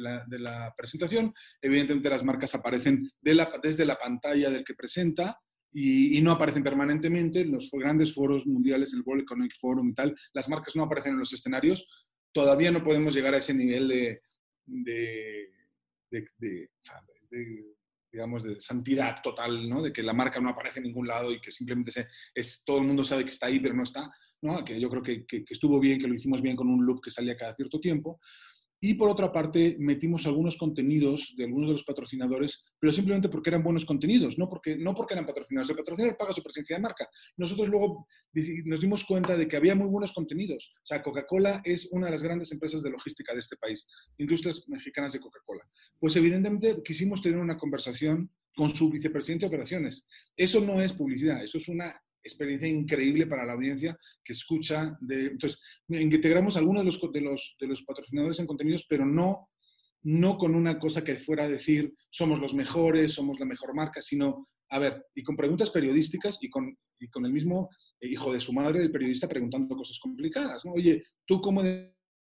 de 0.00 0.38
la, 0.38 0.74
presentación. 0.76 1.32
Evidentemente 1.60 2.10
las 2.10 2.24
marcas 2.24 2.54
aparecen 2.54 3.10
desde 3.20 3.84
la 3.84 3.96
pantalla 3.96 4.50
del 4.50 4.64
que 4.64 4.74
presenta 4.74 5.38
y, 5.72 6.20
no 6.22 6.32
aparecen 6.32 6.62
permanentemente 6.62 7.40
en 7.40 7.52
los 7.52 7.70
grandes 7.72 8.14
foros 8.14 8.46
mundiales, 8.46 8.92
el 8.94 9.02
World 9.04 9.22
Economic 9.22 9.56
Forum 9.58 9.88
y 9.88 9.94
tal. 9.94 10.14
Las 10.32 10.48
marcas 10.48 10.76
no 10.76 10.84
aparecen 10.84 11.14
en 11.14 11.18
los 11.18 11.32
escenarios. 11.32 11.88
Todavía 12.32 12.70
no 12.70 12.84
podemos 12.84 13.14
llegar 13.14 13.34
a 13.34 13.38
ese 13.38 13.54
nivel 13.54 13.88
de, 13.88 14.20
de, 14.66 15.48
de, 16.10 16.68
digamos, 18.12 18.44
de 18.44 18.60
santidad 18.60 19.20
total, 19.22 19.68
¿no? 19.68 19.82
De 19.82 19.92
que 19.92 20.02
la 20.02 20.12
marca 20.12 20.40
no 20.40 20.50
aparece 20.50 20.78
en 20.78 20.86
ningún 20.86 21.08
lado 21.08 21.32
y 21.32 21.40
que 21.40 21.50
simplemente 21.50 21.90
se, 21.90 22.06
es, 22.32 22.64
todo 22.64 22.78
el 22.78 22.84
mundo 22.84 23.02
sabe 23.02 23.24
que 23.24 23.32
está 23.32 23.46
ahí, 23.46 23.58
pero 23.58 23.74
no 23.74 23.82
está, 23.82 24.08
¿no? 24.42 24.64
Que 24.64 24.80
yo 24.80 24.88
creo 24.88 25.02
que, 25.02 25.26
que, 25.26 25.44
estuvo 25.48 25.80
bien, 25.80 25.98
que 25.98 26.06
lo 26.06 26.14
hicimos 26.14 26.40
bien 26.40 26.54
con 26.54 26.68
un 26.68 26.86
loop 26.86 27.02
que 27.02 27.10
salía 27.10 27.36
cada 27.36 27.56
cierto 27.56 27.80
tiempo. 27.80 28.20
Y 28.86 28.92
por 28.92 29.08
otra 29.08 29.32
parte, 29.32 29.78
metimos 29.78 30.26
algunos 30.26 30.58
contenidos 30.58 31.32
de 31.38 31.44
algunos 31.44 31.70
de 31.70 31.72
los 31.72 31.84
patrocinadores, 31.84 32.66
pero 32.78 32.92
simplemente 32.92 33.30
porque 33.30 33.48
eran 33.48 33.62
buenos 33.62 33.86
contenidos, 33.86 34.36
no 34.36 34.46
porque, 34.46 34.76
no 34.76 34.94
porque 34.94 35.14
eran 35.14 35.24
patrocinadores. 35.24 35.70
El 35.70 35.76
patrocinador 35.76 36.18
paga 36.18 36.34
su 36.34 36.42
presencia 36.42 36.76
de 36.76 36.82
marca. 36.82 37.08
Nosotros 37.38 37.70
luego 37.70 38.06
nos 38.66 38.82
dimos 38.82 39.02
cuenta 39.04 39.38
de 39.38 39.48
que 39.48 39.56
había 39.56 39.74
muy 39.74 39.86
buenos 39.86 40.12
contenidos. 40.12 40.70
O 40.82 40.86
sea, 40.86 41.02
Coca-Cola 41.02 41.62
es 41.64 41.92
una 41.92 42.06
de 42.06 42.12
las 42.12 42.22
grandes 42.22 42.52
empresas 42.52 42.82
de 42.82 42.90
logística 42.90 43.32
de 43.32 43.40
este 43.40 43.56
país, 43.56 43.86
industrias 44.18 44.62
mexicanas 44.68 45.14
de 45.14 45.20
Coca-Cola. 45.20 45.66
Pues 45.98 46.14
evidentemente 46.16 46.82
quisimos 46.84 47.22
tener 47.22 47.38
una 47.38 47.56
conversación 47.56 48.30
con 48.54 48.68
su 48.74 48.90
vicepresidente 48.90 49.46
de 49.46 49.48
operaciones. 49.48 50.06
Eso 50.36 50.60
no 50.60 50.82
es 50.82 50.92
publicidad, 50.92 51.42
eso 51.42 51.56
es 51.56 51.68
una 51.68 51.98
experiencia 52.24 52.66
increíble 52.66 53.26
para 53.26 53.44
la 53.44 53.52
audiencia 53.52 53.96
que 54.24 54.32
escucha. 54.32 54.96
De, 55.00 55.26
entonces, 55.26 55.60
integramos 55.88 56.56
algunos 56.56 56.82
de 56.82 56.86
los, 56.86 57.12
de, 57.12 57.20
los, 57.20 57.56
de 57.60 57.68
los 57.68 57.82
patrocinadores 57.84 58.40
en 58.40 58.46
contenidos, 58.46 58.86
pero 58.88 59.04
no, 59.04 59.50
no 60.02 60.36
con 60.36 60.54
una 60.54 60.78
cosa 60.78 61.04
que 61.04 61.16
fuera 61.16 61.44
a 61.44 61.48
decir 61.48 61.94
somos 62.10 62.40
los 62.40 62.54
mejores, 62.54 63.12
somos 63.12 63.38
la 63.38 63.46
mejor 63.46 63.74
marca, 63.74 64.00
sino, 64.00 64.48
a 64.70 64.78
ver, 64.78 65.04
y 65.14 65.22
con 65.22 65.36
preguntas 65.36 65.70
periodísticas 65.70 66.38
y 66.42 66.48
con, 66.48 66.76
y 66.98 67.08
con 67.08 67.26
el 67.26 67.32
mismo 67.32 67.68
hijo 68.00 68.32
de 68.32 68.40
su 68.40 68.52
madre, 68.52 68.82
el 68.82 68.90
periodista, 68.90 69.28
preguntando 69.28 69.76
cosas 69.76 69.98
complicadas. 69.98 70.64
¿no? 70.64 70.72
Oye, 70.72 71.02
¿tú 71.26 71.40
cómo 71.40 71.62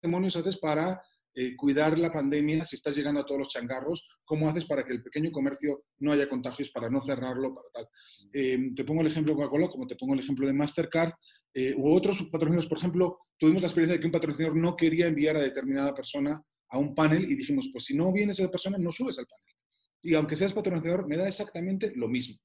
demonios 0.02 0.36
haces 0.36 0.58
para 0.58 1.00
eh, 1.38 1.54
cuidar 1.54 1.98
la 1.98 2.10
pandemia 2.10 2.64
si 2.64 2.76
estás 2.76 2.96
llegando 2.96 3.20
a 3.20 3.26
todos 3.26 3.40
los 3.40 3.48
changarros, 3.48 4.08
cómo 4.24 4.48
haces 4.48 4.64
para 4.64 4.84
que 4.86 4.94
el 4.94 5.02
pequeño 5.02 5.30
comercio 5.30 5.84
no 5.98 6.12
haya 6.12 6.30
contagios, 6.30 6.70
para 6.70 6.88
no 6.88 7.02
cerrarlo, 7.02 7.54
para 7.54 7.68
tal. 7.74 7.88
Eh, 8.32 8.70
te 8.74 8.84
pongo 8.84 9.02
el 9.02 9.08
ejemplo 9.08 9.34
de 9.34 9.40
Coca-Cola, 9.40 9.68
como 9.68 9.86
te 9.86 9.96
pongo 9.96 10.14
el 10.14 10.20
ejemplo 10.20 10.46
de 10.46 10.54
Mastercard, 10.54 11.12
eh, 11.52 11.74
u 11.76 11.94
otros 11.94 12.22
patrocinadores, 12.32 12.68
por 12.68 12.78
ejemplo, 12.78 13.18
tuvimos 13.38 13.60
la 13.60 13.68
experiencia 13.68 13.96
de 13.96 14.00
que 14.00 14.06
un 14.06 14.12
patrocinador 14.12 14.56
no 14.56 14.76
quería 14.76 15.08
enviar 15.08 15.36
a 15.36 15.40
determinada 15.40 15.94
persona 15.94 16.42
a 16.70 16.78
un 16.78 16.94
panel 16.94 17.30
y 17.30 17.34
dijimos, 17.36 17.68
pues 17.70 17.84
si 17.84 17.94
no 17.94 18.10
viene 18.12 18.32
esa 18.32 18.50
persona, 18.50 18.78
no 18.78 18.90
subes 18.90 19.18
al 19.18 19.26
panel. 19.26 19.54
Y 20.02 20.14
aunque 20.14 20.36
seas 20.36 20.54
patrocinador, 20.54 21.06
me 21.06 21.18
da 21.18 21.28
exactamente 21.28 21.92
lo 21.96 22.08
mismo. 22.08 22.36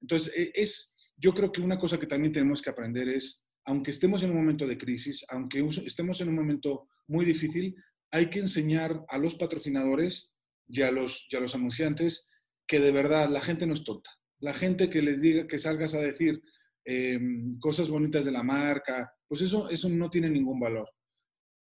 Entonces, 0.00 0.32
e, 0.36 0.50
es, 0.54 0.96
yo 1.16 1.32
creo 1.32 1.52
que 1.52 1.60
una 1.60 1.78
cosa 1.78 1.98
que 1.98 2.06
también 2.06 2.32
tenemos 2.32 2.60
que 2.60 2.70
aprender 2.70 3.08
es, 3.08 3.44
aunque 3.66 3.92
estemos 3.92 4.22
en 4.22 4.30
un 4.30 4.36
momento 4.36 4.66
de 4.66 4.78
crisis, 4.78 5.24
aunque 5.28 5.64
estemos 5.84 6.20
en 6.20 6.28
un 6.28 6.34
momento 6.34 6.88
muy 7.08 7.24
difícil, 7.24 7.76
hay 8.10 8.30
que 8.30 8.38
enseñar 8.38 9.04
a 9.08 9.18
los 9.18 9.36
patrocinadores 9.36 10.34
y 10.68 10.82
a 10.82 10.90
los, 10.90 11.28
anunciantes 11.54 12.30
que 12.66 12.80
de 12.80 12.92
verdad 12.92 13.28
la 13.28 13.40
gente 13.40 13.66
no 13.66 13.74
es 13.74 13.84
tonta. 13.84 14.10
La 14.40 14.52
gente 14.52 14.90
que 14.90 15.02
les 15.02 15.20
diga 15.20 15.46
que 15.46 15.58
salgas 15.58 15.94
a 15.94 16.00
decir 16.00 16.40
em, 16.84 17.58
cosas 17.58 17.88
bonitas 17.88 18.24
de 18.24 18.32
la 18.32 18.42
marca, 18.42 19.12
pues 19.28 19.40
eso, 19.40 19.68
eso 19.70 19.88
no 19.88 20.10
tiene 20.10 20.28
ningún 20.28 20.60
valor. 20.60 20.88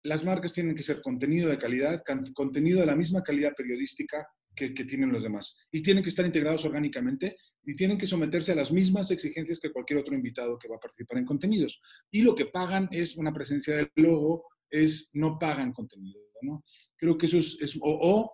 Las 0.02 0.24
marcas 0.24 0.52
tienen 0.52 0.74
que 0.74 0.82
ser 0.82 1.00
contenido 1.00 1.48
de 1.48 1.58
calidad, 1.58 2.02
contenido 2.34 2.80
de 2.80 2.86
la 2.86 2.96
misma 2.96 3.22
calidad 3.22 3.54
periodística 3.56 4.26
que, 4.54 4.74
que, 4.74 4.84
tienen 4.84 5.12
los 5.12 5.22
demás. 5.22 5.56
Y 5.70 5.82
tienen 5.82 6.02
que 6.02 6.10
estar 6.10 6.26
integrados 6.26 6.64
orgánicamente 6.64 7.36
y 7.64 7.74
tienen 7.74 7.96
que 7.96 8.06
someterse 8.06 8.52
a 8.52 8.56
las 8.56 8.70
mismas 8.70 9.10
exigencias 9.10 9.58
que 9.58 9.72
cualquier 9.72 10.00
otro 10.00 10.14
invitado 10.14 10.58
que 10.58 10.68
va 10.68 10.76
a 10.76 10.80
participar 10.80 11.18
en 11.18 11.24
contenidos. 11.24 11.80
Y 12.10 12.22
lo 12.22 12.34
que 12.34 12.46
pagan 12.46 12.88
es 12.92 13.16
una 13.16 13.32
presencia 13.32 13.76
del 13.76 13.90
logo, 13.96 14.44
es 14.74 15.10
no 15.14 15.38
pagan 15.38 15.72
contenido. 15.72 16.20
Creo 16.96 17.16
que 17.16 17.26
eso 17.26 17.38
es, 17.38 17.78
o, 17.80 18.32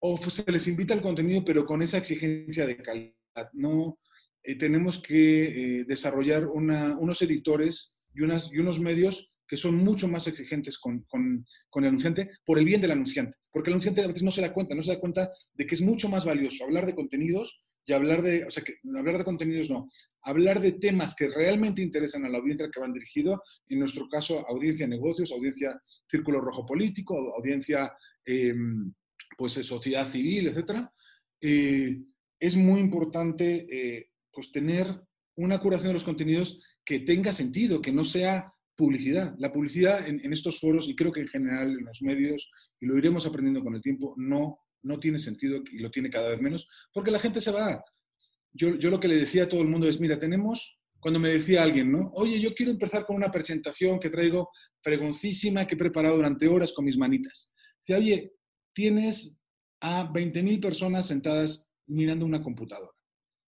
o, 0.00 0.16
se 0.16 0.50
les 0.50 0.66
invita 0.66 0.94
al 0.94 1.02
contenido, 1.02 1.44
pero 1.44 1.64
con 1.64 1.82
esa 1.82 1.98
exigencia 1.98 2.66
de 2.66 2.76
calidad, 2.76 3.50
¿no? 3.52 3.98
Eh, 4.42 4.56
tenemos 4.56 4.98
que 5.00 5.80
eh, 5.80 5.84
desarrollar 5.84 6.46
unos 6.46 7.22
editores 7.22 7.98
y, 8.12 8.22
unas, 8.22 8.50
y 8.52 8.58
unos 8.58 8.80
medios 8.80 9.32
que 9.46 9.56
son 9.56 9.76
mucho 9.76 10.08
más 10.08 10.26
exigentes 10.26 10.78
con, 10.78 11.02
con, 11.02 11.46
con, 11.68 11.84
el 11.84 11.88
anunciante 11.88 12.30
por 12.44 12.58
el 12.58 12.64
bien 12.64 12.80
del 12.80 12.92
anunciante. 12.92 13.36
Porque 13.52 13.70
el 13.70 13.74
anunciante 13.74 14.02
a 14.02 14.06
veces 14.06 14.22
no 14.22 14.30
se 14.30 14.40
da 14.40 14.52
cuenta, 14.52 14.74
no 14.74 14.82
se 14.82 14.92
da 14.92 14.98
cuenta 15.00 15.30
de 15.52 15.66
que 15.66 15.74
es 15.74 15.82
mucho 15.82 16.08
más 16.08 16.24
valioso 16.24 16.64
hablar 16.64 16.86
de 16.86 16.94
contenidos 16.94 17.62
y 17.84 17.92
hablar 17.92 18.22
de, 18.22 18.44
o 18.44 18.50
sea, 18.50 18.62
que 18.62 18.74
hablar 18.96 19.18
de 19.18 19.24
contenidos 19.24 19.70
no, 19.70 19.88
hablar 20.22 20.60
de 20.60 20.72
temas 20.72 21.14
que 21.14 21.28
realmente 21.28 21.82
interesan 21.82 22.24
a 22.24 22.28
la 22.28 22.38
audiencia 22.38 22.70
que 22.70 22.80
van 22.80 22.92
dirigido, 22.92 23.42
en 23.68 23.80
nuestro 23.80 24.08
caso, 24.08 24.46
audiencia 24.48 24.86
negocios, 24.86 25.32
audiencia 25.32 25.80
círculo 26.08 26.40
rojo 26.40 26.64
político, 26.64 27.34
audiencia 27.36 27.92
em, 28.24 28.92
pues 29.36 29.52
sociedad 29.52 30.06
civil, 30.06 30.48
etc. 30.48 30.86
Eh, 31.40 32.00
es 32.38 32.56
muy 32.56 32.80
importante 32.80 33.66
eh, 33.70 34.10
pues 34.32 34.52
tener 34.52 34.86
una 35.36 35.60
curación 35.60 35.88
de 35.88 35.94
los 35.94 36.04
contenidos 36.04 36.60
que 36.84 37.00
tenga 37.00 37.32
sentido, 37.32 37.80
que 37.80 37.92
no 37.92 38.04
sea 38.04 38.52
publicidad. 38.76 39.34
La 39.38 39.52
publicidad 39.52 40.06
en, 40.06 40.24
en 40.24 40.32
estos 40.32 40.60
foros, 40.60 40.88
y 40.88 40.94
creo 40.94 41.12
que 41.12 41.20
en 41.20 41.28
general 41.28 41.70
en 41.70 41.84
los 41.84 42.02
medios, 42.02 42.50
y 42.80 42.86
lo 42.86 42.96
iremos 42.98 43.26
aprendiendo 43.26 43.62
con 43.62 43.74
el 43.74 43.82
tiempo, 43.82 44.14
no 44.16 44.58
no 44.82 44.98
tiene 45.00 45.18
sentido 45.18 45.62
y 45.70 45.78
lo 45.78 45.90
tiene 45.90 46.10
cada 46.10 46.30
vez 46.30 46.40
menos, 46.40 46.68
porque 46.92 47.10
la 47.10 47.18
gente 47.18 47.40
se 47.40 47.50
va. 47.50 47.82
Yo, 48.52 48.74
yo 48.76 48.90
lo 48.90 49.00
que 49.00 49.08
le 49.08 49.16
decía 49.16 49.44
a 49.44 49.48
todo 49.48 49.62
el 49.62 49.68
mundo 49.68 49.88
es, 49.88 50.00
mira, 50.00 50.18
tenemos, 50.18 50.78
cuando 51.00 51.18
me 51.18 51.30
decía 51.30 51.62
alguien, 51.62 51.90
¿no? 51.90 52.10
Oye, 52.14 52.40
yo 52.40 52.54
quiero 52.54 52.70
empezar 52.70 53.06
con 53.06 53.16
una 53.16 53.30
presentación 53.30 53.98
que 53.98 54.10
traigo 54.10 54.50
fregoncísima, 54.82 55.66
que 55.66 55.74
he 55.74 55.78
preparado 55.78 56.16
durante 56.16 56.48
horas 56.48 56.72
con 56.72 56.84
mis 56.84 56.96
manitas. 56.96 57.54
Dice, 57.84 57.98
oye, 57.98 58.32
tienes 58.74 59.38
a 59.80 60.10
20.000 60.12 60.60
personas 60.60 61.06
sentadas 61.06 61.70
mirando 61.86 62.24
una 62.24 62.42
computadora, 62.42 62.92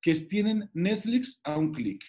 que 0.00 0.14
tienen 0.14 0.70
Netflix 0.72 1.40
a 1.44 1.58
un 1.58 1.72
clic, 1.72 2.02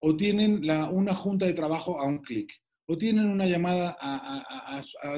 o 0.00 0.16
tienen 0.16 0.66
la, 0.66 0.90
una 0.90 1.14
junta 1.14 1.46
de 1.46 1.54
trabajo 1.54 1.98
a 1.98 2.06
un 2.06 2.18
clic, 2.18 2.52
o 2.86 2.98
tienen 2.98 3.26
una 3.26 3.46
llamada 3.46 3.96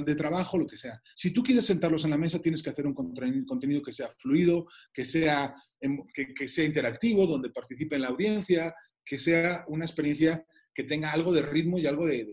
de 0.04 0.14
trabajo, 0.14 0.58
lo 0.58 0.66
que 0.66 0.76
sea. 0.76 1.00
Si 1.14 1.32
tú 1.32 1.42
quieres 1.42 1.66
sentarlos 1.66 2.04
en 2.04 2.10
la 2.10 2.18
mesa, 2.18 2.40
tienes 2.40 2.62
que 2.62 2.70
hacer 2.70 2.86
un 2.86 2.94
contenido 2.94 3.82
que 3.82 3.92
sea 3.92 4.08
fluido, 4.18 4.66
que 4.92 5.04
sea, 5.04 5.54
em, 5.80 5.98
que, 6.14 6.48
sea 6.48 6.64
interactivo, 6.64 7.26
donde 7.26 7.50
participe 7.50 7.98
la 7.98 8.08
audiencia, 8.08 8.74
que 9.04 9.18
sea 9.18 9.64
una 9.68 9.84
experiencia 9.84 10.44
que 10.72 10.84
tenga 10.84 11.10
algo 11.10 11.32
de 11.32 11.42
ritmo 11.42 11.78
y 11.78 11.86
algo 11.86 12.06
de, 12.06 12.26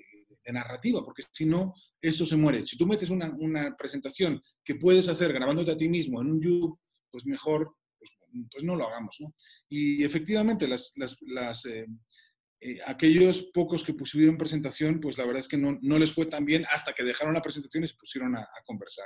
narrativa, 0.52 1.02
porque 1.06 1.24
si 1.32 1.46
no, 1.46 1.74
esto 2.02 2.26
se 2.26 2.36
muere. 2.36 2.68
Si 2.68 2.76
tú 2.76 2.86
metes 2.86 3.10
una, 3.10 3.76
presentación 3.78 4.42
que 4.64 4.76
puedes 4.76 5.08
hacer 5.08 5.32
grabándote 5.32 5.72
a 5.72 5.78
ti 5.78 5.88
mismo 5.88 6.22
en 6.22 6.32
un 6.32 6.42
YouTube, 6.42 6.78
pues 7.10 7.26
mejor, 7.26 7.74
pues, 7.98 8.12
pues 8.52 8.64
no 8.66 8.76
lo 8.76 8.86
hagamos. 8.86 9.16
¿no? 9.22 9.34
Y 9.70 10.04
efectivamente, 10.04 10.68
las, 10.68 10.94
las, 10.98 11.66
eh, 11.66 11.88
eh, 12.66 12.80
aquellos 12.86 13.42
pocos 13.54 13.84
que 13.84 13.94
pusieron 13.94 14.38
presentación, 14.38 15.02
pues 15.02 15.18
la 15.18 15.26
verdad 15.26 15.42
es 15.42 15.50
que 15.50 15.58
no, 15.58 15.78
no, 15.82 16.00
les 16.00 16.14
fue 16.14 16.28
tan 16.28 16.46
bien 16.46 16.66
hasta 16.72 16.94
que 16.94 17.04
dejaron 17.04 17.34
la 17.34 17.42
presentación 17.42 17.84
y 17.84 17.90
se 17.90 17.96
pusieron 17.96 18.38
a, 18.38 18.48
conversar. 18.66 19.06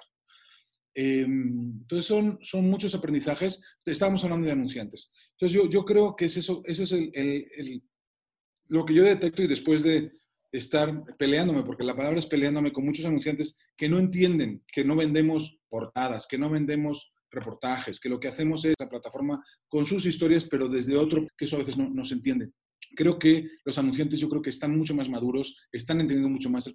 Em, 0.94 1.80
entonces 1.82 2.06
son, 2.06 2.38
son 2.42 2.70
muchos 2.70 2.94
aprendizajes. 2.94 3.64
Estábamos 3.84 4.24
hablando 4.24 4.46
de 4.46 4.52
anunciantes. 4.52 5.12
Entonces 5.32 5.60
yo, 5.60 5.68
yo 5.70 5.86
creo 5.86 6.16
que 6.16 6.26
es 6.26 6.38
eso, 6.38 6.62
ese 6.66 6.84
es 6.84 6.92
el, 6.92 7.84
lo 8.68 8.86
que 8.86 8.94
yo 8.94 9.04
detecto 9.04 9.42
y 9.42 9.48
después 9.48 9.82
de 9.82 10.12
estar 10.52 11.04
peleándome, 11.18 11.64
porque 11.64 11.84
la 11.84 11.96
palabra 11.96 12.20
es 12.20 12.28
peleándome 12.28 12.72
con 12.72 12.86
muchos 12.86 13.06
anunciantes 13.06 13.58
que 13.76 13.90
no 13.90 13.98
entienden 13.98 14.64
que 14.72 14.86
no 14.86 14.96
vendemos 14.96 15.60
portadas, 15.68 16.28
que 16.28 16.38
no 16.38 16.52
vendemos 16.52 17.12
reportajes, 17.32 18.00
que 18.00 18.10
lo 18.10 18.20
que 18.20 18.28
hacemos 18.28 18.66
es 18.66 18.76
la 18.80 18.88
plataforma 18.88 19.44
con 19.68 19.84
sus 19.84 20.06
historias, 20.06 20.46
pero 20.46 20.70
desde 20.70 20.96
otro, 20.96 21.26
que 21.36 21.46
eso 21.46 21.56
a 21.56 21.60
veces 21.60 21.76
no, 21.76 21.90
no 21.90 22.04
se 22.04 22.14
entiende 22.14 22.52
creo 22.96 23.18
que 23.20 23.50
los 23.66 23.78
anunciantes 23.78 24.20
yo 24.20 24.30
creo 24.30 24.42
que 24.42 24.50
están 24.50 24.78
mucho 24.78 24.96
más 24.96 25.10
maduros, 25.10 25.68
están 25.72 26.02
entendiendo 26.02 26.30
mucho 26.30 26.50
más 26.50 26.68
el, 26.68 26.74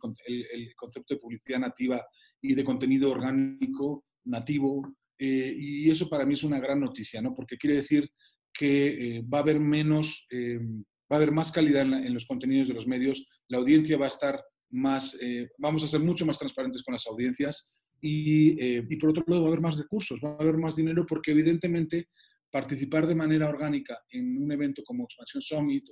concepto 0.77 1.14
de 1.14 1.20
publicidad 1.20 1.59
nativa 1.59 2.05
y 2.40 2.55
de 2.55 2.64
contenido 2.64 3.11
orgánico, 3.11 4.05
nativo, 4.25 4.83
eh, 5.18 5.55
y 5.57 5.90
eso 5.90 6.09
para 6.09 6.27
mí 6.27 6.35
es 6.35 6.42
una 6.42 6.59
gran 6.59 6.81
noticia, 6.81 7.20
¿no? 7.22 7.35
Porque 7.35 7.57
quiere 7.57 7.77
decir 7.77 8.11
que 8.53 9.16
eh, 9.16 9.22
va 9.22 9.38
a 9.38 9.42
haber 9.42 9.61
menos, 9.61 10.27
eh, 10.31 10.59
va 10.59 11.16
a 11.16 11.16
haber 11.16 11.33
más 11.33 11.53
calidad 11.53 11.83
en, 11.83 12.12
los 12.12 12.27
contenidos 12.27 12.68
de 12.68 12.75
los 12.75 12.87
medios, 12.87 13.27
la 13.48 13.59
audiencia 13.59 13.96
va 13.96 14.07
a 14.07 14.09
estar 14.09 14.42
más, 14.70 15.18
vamos 15.59 15.85
a 15.85 15.88
ser 15.88 16.01
mucho 16.01 16.25
más 16.25 16.38
transparentes 16.38 16.83
con 16.83 16.94
las 16.94 17.07
audiencias 17.07 17.77
y, 18.01 18.57
y, 18.90 18.96
por 18.96 19.11
otro 19.11 19.22
lado 19.27 19.42
va 19.42 19.48
a 19.48 19.51
haber 19.51 19.61
más 19.61 19.77
recursos, 19.77 20.18
va 20.25 20.31
a 20.31 20.42
haber 20.42 20.57
más 20.57 20.77
dinero 20.77 21.05
porque 21.07 21.33
evidentemente 21.33 22.09
participar 22.53 23.07
de 23.07 23.15
manera 23.15 23.49
orgánica 23.49 23.99
en 24.11 24.37
un 24.37 24.53
evento 24.53 24.85
como 24.85 25.05
Expansión 25.05 25.43
Summit 25.43 25.85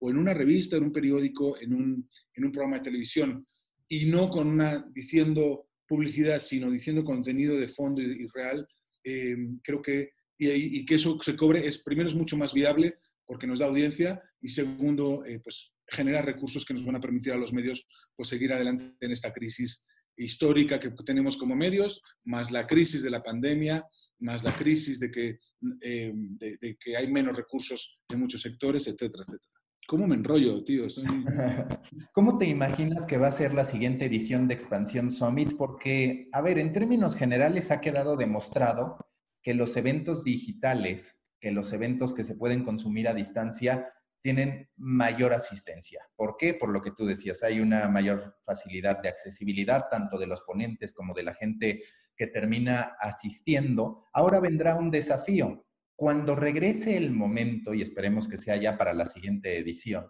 o 0.00 0.08
en, 0.08 0.16
una 0.16 0.32
revista, 0.32 0.76
en 0.76 0.84
un 0.84 0.92
periódico, 0.92 1.60
en 1.60 1.74
un, 1.74 2.08
en 2.34 2.44
un 2.44 2.52
programa 2.52 2.76
de 2.76 2.84
televisión 2.84 3.44
y 3.88 4.06
no 4.06 4.30
con 4.30 4.46
una 4.46 4.86
diciendo 4.92 5.68
publicidad, 5.88 6.38
sino 6.38 6.70
diciendo 6.70 7.02
contenido 7.04 7.56
de 7.56 7.66
fondo 7.66 8.00
y, 8.00 8.28
real, 8.32 8.66
eh, 9.02 9.36
creo 9.62 9.82
que, 9.82 10.10
y, 10.38 10.86
que 10.86 10.94
eso 10.94 11.18
se 11.20 11.34
cobre, 11.34 11.66
es, 11.66 11.82
primero 11.82 12.08
es 12.08 12.14
mucho 12.14 12.36
más 12.36 12.54
viable 12.54 12.98
porque 13.26 13.46
nos 13.46 13.58
da 13.58 13.66
audiencia 13.66 14.22
y 14.40 14.50
segundo, 14.50 15.24
eh, 15.24 15.40
pues 15.42 15.72
genera 15.88 16.22
recursos 16.22 16.64
que 16.64 16.74
nos 16.74 16.84
van 16.84 16.96
a 16.96 17.00
permitir 17.00 17.32
a 17.32 17.36
los 17.36 17.52
medios 17.52 17.88
pues, 18.14 18.28
seguir 18.28 18.52
adelante 18.52 18.94
en 19.00 19.10
esta 19.10 19.32
crisis 19.32 19.84
histórica 20.18 20.78
que 20.78 20.90
tenemos 21.04 21.36
como 21.36 21.56
medios, 21.56 22.02
más 22.24 22.50
la 22.50 22.66
crisis 22.66 23.02
de 23.02 23.10
la 23.10 23.22
pandemia, 23.22 23.86
más 24.18 24.42
la 24.44 24.54
crisis 24.56 25.00
de 25.00 25.10
que, 25.10 25.38
eh, 25.80 26.12
de 26.14 26.76
que 26.78 26.96
hay 26.96 27.10
menos 27.10 27.36
recursos 27.36 28.00
en 28.08 28.20
muchos 28.20 28.42
sectores, 28.42 28.86
etcétera, 28.86 29.24
etcétera. 29.26 29.58
¿Cómo 29.88 30.06
me 30.06 30.16
enrollo, 30.16 30.62
tío? 30.64 30.86
¿Cómo 32.12 32.36
te 32.36 32.44
imaginas 32.44 33.06
que 33.06 33.16
va 33.16 33.28
a 33.28 33.32
ser 33.32 33.54
la 33.54 33.64
siguiente 33.64 34.04
edición 34.04 34.46
de 34.46 34.52
Expansión 34.52 35.10
Summit? 35.10 35.56
Porque, 35.56 36.28
a 36.32 36.42
ver, 36.42 36.58
en 36.58 36.74
términos 36.74 37.16
generales 37.16 37.70
ha 37.70 37.80
quedado 37.80 38.14
demostrado 38.14 38.98
que 39.42 39.54
los 39.54 39.74
eventos 39.78 40.24
digitales, 40.24 41.32
que 41.40 41.52
los 41.52 41.72
eventos 41.72 42.12
que 42.12 42.24
se 42.24 42.34
pueden 42.34 42.64
consumir 42.64 43.08
a 43.08 43.14
distancia, 43.14 43.90
tienen 44.22 44.68
mayor 44.76 45.32
asistencia. 45.32 46.02
¿Por 46.16 46.36
qué? 46.36 46.54
Por 46.54 46.70
lo 46.70 46.82
que 46.82 46.90
tú 46.90 47.06
decías, 47.06 47.42
hay 47.42 47.60
una 47.60 47.88
mayor 47.88 48.36
facilidad 48.44 49.00
de 49.00 49.08
accesibilidad, 49.08 49.88
tanto 49.90 50.18
de 50.18 50.26
los 50.26 50.42
ponentes 50.42 50.92
como 50.92 51.14
de 51.14 51.22
la 51.22 51.34
gente 51.34 51.82
que 52.16 52.26
termina 52.26 52.96
asistiendo. 53.00 54.06
Ahora 54.12 54.40
vendrá 54.40 54.74
un 54.74 54.90
desafío, 54.90 55.64
cuando 55.96 56.34
regrese 56.36 56.96
el 56.96 57.10
momento, 57.10 57.74
y 57.74 57.82
esperemos 57.82 58.28
que 58.28 58.36
sea 58.36 58.56
ya 58.56 58.76
para 58.76 58.92
la 58.92 59.04
siguiente 59.04 59.58
edición, 59.58 60.06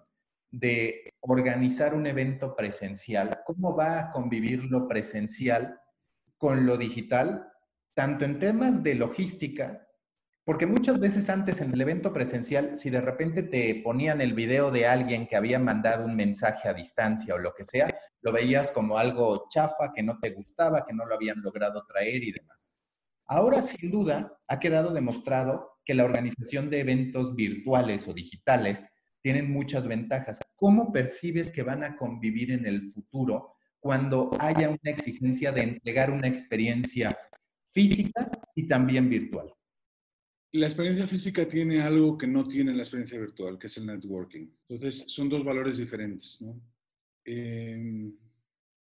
de 0.50 1.12
organizar 1.20 1.94
un 1.94 2.06
evento 2.06 2.56
presencial, 2.56 3.40
¿cómo 3.44 3.76
va 3.76 3.98
a 3.98 4.10
convivir 4.10 4.64
lo 4.64 4.88
presencial 4.88 5.78
con 6.38 6.64
lo 6.64 6.78
digital, 6.78 7.50
tanto 7.94 8.24
en 8.24 8.38
temas 8.38 8.82
de 8.82 8.94
logística, 8.94 9.87
porque 10.48 10.64
muchas 10.64 10.98
veces 10.98 11.28
antes 11.28 11.60
en 11.60 11.74
el 11.74 11.80
evento 11.82 12.10
presencial, 12.10 12.74
si 12.74 12.88
de 12.88 13.02
repente 13.02 13.42
te 13.42 13.82
ponían 13.84 14.22
el 14.22 14.32
video 14.32 14.70
de 14.70 14.86
alguien 14.86 15.26
que 15.26 15.36
había 15.36 15.58
mandado 15.58 16.06
un 16.06 16.16
mensaje 16.16 16.70
a 16.70 16.72
distancia 16.72 17.34
o 17.34 17.38
lo 17.38 17.52
que 17.52 17.64
sea, 17.64 17.94
lo 18.22 18.32
veías 18.32 18.70
como 18.70 18.96
algo 18.96 19.44
chafa, 19.50 19.92
que 19.94 20.02
no 20.02 20.18
te 20.18 20.30
gustaba, 20.30 20.86
que 20.86 20.94
no 20.94 21.04
lo 21.04 21.16
habían 21.16 21.42
logrado 21.42 21.84
traer 21.86 22.24
y 22.24 22.32
demás. 22.32 22.80
Ahora, 23.26 23.60
sin 23.60 23.90
duda, 23.90 24.38
ha 24.48 24.58
quedado 24.58 24.94
demostrado 24.94 25.80
que 25.84 25.94
la 25.94 26.06
organización 26.06 26.70
de 26.70 26.80
eventos 26.80 27.36
virtuales 27.36 28.08
o 28.08 28.14
digitales 28.14 28.88
tienen 29.20 29.52
muchas 29.52 29.86
ventajas. 29.86 30.40
¿Cómo 30.56 30.90
percibes 30.94 31.52
que 31.52 31.62
van 31.62 31.84
a 31.84 31.94
convivir 31.94 32.52
en 32.52 32.64
el 32.64 32.84
futuro 32.84 33.56
cuando 33.80 34.30
haya 34.40 34.70
una 34.70 34.90
exigencia 34.90 35.52
de 35.52 35.60
entregar 35.60 36.10
una 36.10 36.26
experiencia 36.26 37.14
física 37.66 38.30
y 38.54 38.66
también 38.66 39.10
virtual? 39.10 39.52
La 40.52 40.66
experiencia 40.66 41.06
física 41.06 41.46
tiene 41.46 41.80
algo 41.80 42.16
que 42.16 42.26
no 42.26 42.46
tiene 42.46 42.72
la 42.72 42.82
experiencia 42.82 43.20
virtual, 43.20 43.58
que 43.58 43.66
es 43.66 43.76
el 43.76 43.86
networking. 43.86 44.48
Entonces, 44.68 45.04
son 45.08 45.28
dos 45.28 45.44
valores 45.44 45.76
diferentes. 45.76 46.40
¿no? 46.40 46.60
Eh, 47.24 48.10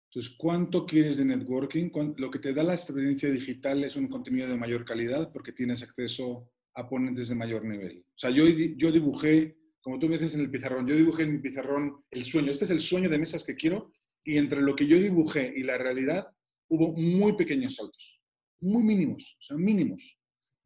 entonces, 0.08 0.34
¿cuánto 0.38 0.86
quieres 0.86 1.18
de 1.18 1.24
networking? 1.24 1.90
Lo 2.16 2.30
que 2.30 2.38
te 2.38 2.54
da 2.54 2.62
la 2.62 2.74
experiencia 2.74 3.30
digital 3.30 3.84
es 3.84 3.96
un 3.96 4.08
contenido 4.08 4.48
de 4.48 4.56
mayor 4.56 4.84
calidad 4.84 5.32
porque 5.32 5.52
tienes 5.52 5.82
acceso 5.82 6.50
a 6.74 6.88
ponentes 6.88 7.28
de 7.28 7.34
mayor 7.34 7.64
nivel. 7.64 8.04
O 8.08 8.18
sea, 8.18 8.30
yo, 8.30 8.46
yo 8.46 8.92
dibujé, 8.92 9.58
como 9.80 9.98
tú 9.98 10.08
me 10.08 10.16
dices 10.16 10.36
en 10.36 10.42
el 10.42 10.50
pizarrón, 10.50 10.86
yo 10.86 10.96
dibujé 10.96 11.24
en 11.24 11.32
mi 11.32 11.38
pizarrón 11.40 12.04
el 12.10 12.24
sueño. 12.24 12.50
Este 12.50 12.64
es 12.64 12.70
el 12.70 12.80
sueño 12.80 13.10
de 13.10 13.18
mesas 13.18 13.44
que 13.44 13.56
quiero 13.56 13.92
y 14.24 14.38
entre 14.38 14.62
lo 14.62 14.74
que 14.76 14.86
yo 14.86 14.98
dibujé 14.98 15.52
y 15.56 15.62
la 15.62 15.76
realidad 15.76 16.28
hubo 16.68 16.94
muy 16.94 17.34
pequeños 17.34 17.76
saltos, 17.76 18.20
muy 18.60 18.82
mínimos, 18.82 19.36
o 19.40 19.42
sea, 19.42 19.56
mínimos. 19.56 20.17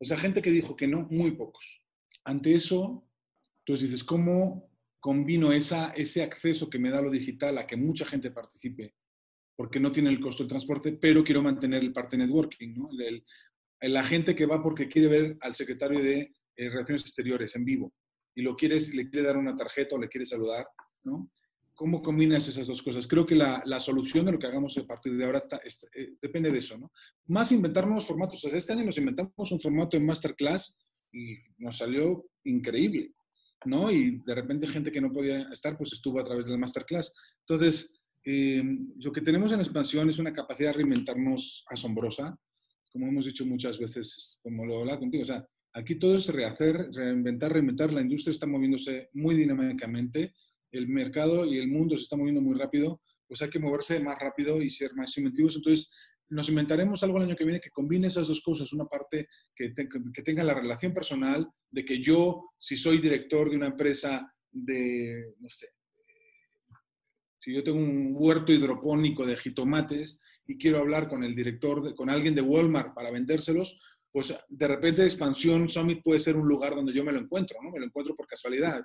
O 0.02 0.04
sea, 0.04 0.18
gente 0.18 0.42
que 0.42 0.50
dijo 0.50 0.74
que 0.74 0.88
no, 0.88 1.06
muy 1.10 1.30
pocos. 1.30 1.80
Ante 2.24 2.52
eso, 2.56 3.08
tú 3.62 3.76
dices, 3.76 4.02
¿cómo 4.02 4.68
combino 4.98 5.52
esa, 5.52 5.92
ese 5.92 6.24
acceso 6.24 6.68
que 6.68 6.80
me 6.80 6.90
da 6.90 7.00
lo 7.00 7.08
digital 7.08 7.56
a 7.56 7.68
que 7.68 7.76
mucha 7.76 8.04
gente 8.04 8.32
participe 8.32 8.96
porque 9.54 9.78
no 9.78 9.92
tiene 9.92 10.10
el 10.10 10.18
costo 10.18 10.42
del 10.42 10.48
transporte, 10.48 10.92
pero 10.92 11.22
quiero 11.22 11.40
mantener 11.40 11.84
el 11.84 11.92
parte 11.92 12.16
networking, 12.16 12.74
¿no? 12.74 12.90
El, 12.98 13.24
la 13.80 14.02
gente 14.02 14.34
que 14.34 14.46
va 14.46 14.60
porque 14.60 14.88
quiere 14.88 15.06
ver 15.06 15.38
al 15.40 15.54
secretario 15.54 16.02
de 16.02 16.34
eh, 16.56 16.68
Relaciones 16.68 17.02
Exteriores 17.02 17.54
en 17.54 17.64
vivo 17.64 17.94
y 18.34 18.42
lo 18.42 18.56
quieres, 18.56 18.92
le 18.92 19.08
quiere 19.08 19.24
dar 19.24 19.36
una 19.36 19.54
tarjeta 19.54 19.94
o 19.94 20.00
le 20.00 20.08
quiere 20.08 20.26
saludar, 20.26 20.66
¿no? 21.04 21.30
¿Cómo 21.82 22.00
combinas 22.00 22.46
esas 22.46 22.68
dos 22.68 22.80
cosas? 22.80 23.08
Creo 23.08 23.26
que 23.26 23.34
la, 23.34 23.60
la 23.66 23.80
solución 23.80 24.24
de 24.24 24.30
lo 24.30 24.38
que 24.38 24.46
hagamos 24.46 24.78
a 24.78 24.86
partir 24.86 25.16
de 25.16 25.24
ahora 25.24 25.38
está, 25.38 25.60
eh, 25.96 26.14
depende 26.22 26.52
de 26.52 26.58
eso, 26.58 26.78
¿no? 26.78 26.92
Más 27.26 27.50
inventar 27.50 27.86
nuevos 27.86 28.06
formatos. 28.06 28.44
O 28.44 28.48
sea, 28.48 28.56
este 28.56 28.72
año 28.72 28.84
nos 28.84 28.98
inventamos 28.98 29.50
un 29.50 29.58
formato 29.58 29.96
en 29.96 30.06
masterclass 30.06 30.78
y 31.12 31.38
nos 31.58 31.78
salió 31.78 32.24
increíble, 32.44 33.12
¿no? 33.64 33.90
Y 33.90 34.22
de 34.24 34.32
repente 34.32 34.68
gente 34.68 34.92
que 34.92 35.00
no 35.00 35.10
podía 35.10 35.48
estar, 35.50 35.76
pues 35.76 35.92
estuvo 35.92 36.20
a 36.20 36.24
través 36.24 36.46
del 36.46 36.56
masterclass. 36.56 37.12
Entonces, 37.48 38.00
eh, 38.26 38.62
lo 38.98 39.10
que 39.10 39.22
tenemos 39.22 39.50
en 39.50 39.58
expansión 39.58 40.08
es 40.08 40.20
una 40.20 40.32
capacidad 40.32 40.68
de 40.68 40.74
reinventarnos 40.74 41.64
asombrosa, 41.68 42.38
como 42.92 43.08
hemos 43.08 43.24
dicho 43.24 43.44
muchas 43.44 43.80
veces, 43.80 44.38
como 44.40 44.64
lo 44.66 44.78
hablaba 44.78 45.00
contigo. 45.00 45.24
O 45.24 45.26
sea, 45.26 45.44
aquí 45.72 45.96
todo 45.96 46.16
es 46.16 46.28
rehacer, 46.28 46.92
reinventar, 46.92 47.52
reinventar. 47.52 47.92
La 47.92 48.02
industria 48.02 48.30
está 48.30 48.46
moviéndose 48.46 49.08
muy 49.14 49.34
dinámicamente, 49.34 50.32
el 50.72 50.88
mercado 50.88 51.44
y 51.46 51.58
el 51.58 51.68
mundo 51.68 51.96
se 51.96 52.04
está 52.04 52.16
moviendo 52.16 52.40
muy 52.40 52.58
rápido, 52.58 53.00
pues 53.28 53.40
hay 53.42 53.50
que 53.50 53.58
moverse 53.58 54.00
más 54.00 54.18
rápido 54.18 54.60
y 54.60 54.70
ser 54.70 54.94
más 54.94 55.16
inventivos. 55.16 55.56
Entonces, 55.56 55.90
nos 56.28 56.48
inventaremos 56.48 57.02
algo 57.02 57.18
el 57.18 57.24
año 57.24 57.36
que 57.36 57.44
viene 57.44 57.60
que 57.60 57.70
combine 57.70 58.06
esas 58.06 58.26
dos 58.26 58.40
cosas. 58.40 58.72
Una 58.72 58.86
parte 58.86 59.28
que, 59.54 59.72
tenga 60.24 60.42
la 60.42 60.54
relación 60.54 60.92
personal, 60.92 61.46
de 61.70 61.84
que 61.84 62.00
yo, 62.00 62.50
si 62.58 62.76
soy 62.76 62.98
director 62.98 63.50
de 63.50 63.56
una 63.56 63.66
empresa 63.66 64.32
de, 64.50 65.34
no 65.38 65.48
sé, 65.48 65.68
si 67.38 67.52
yo 67.54 67.62
tengo 67.62 67.78
un 67.78 68.14
huerto 68.14 68.52
hidropónico 68.52 69.26
de 69.26 69.36
jitomates 69.36 70.18
y 70.46 70.56
quiero 70.56 70.78
hablar 70.78 71.08
con 71.08 71.24
el 71.24 71.34
director, 71.34 71.94
con 71.94 72.08
alguien 72.08 72.34
de 72.34 72.42
Walmart 72.42 72.94
para 72.94 73.10
vendérselos, 73.10 73.78
pues 74.12 74.34
de 74.48 74.68
repente 74.68 75.04
Expansión 75.04 75.68
Summit 75.68 76.02
puede 76.02 76.20
ser 76.20 76.36
un 76.36 76.46
lugar 76.46 76.74
donde 76.74 76.92
yo 76.92 77.02
me 77.02 77.12
lo 77.12 77.18
encuentro, 77.18 77.58
¿no? 77.62 77.70
Me 77.70 77.80
lo 77.80 77.86
encuentro 77.86 78.14
por 78.14 78.26
casualidad. 78.26 78.84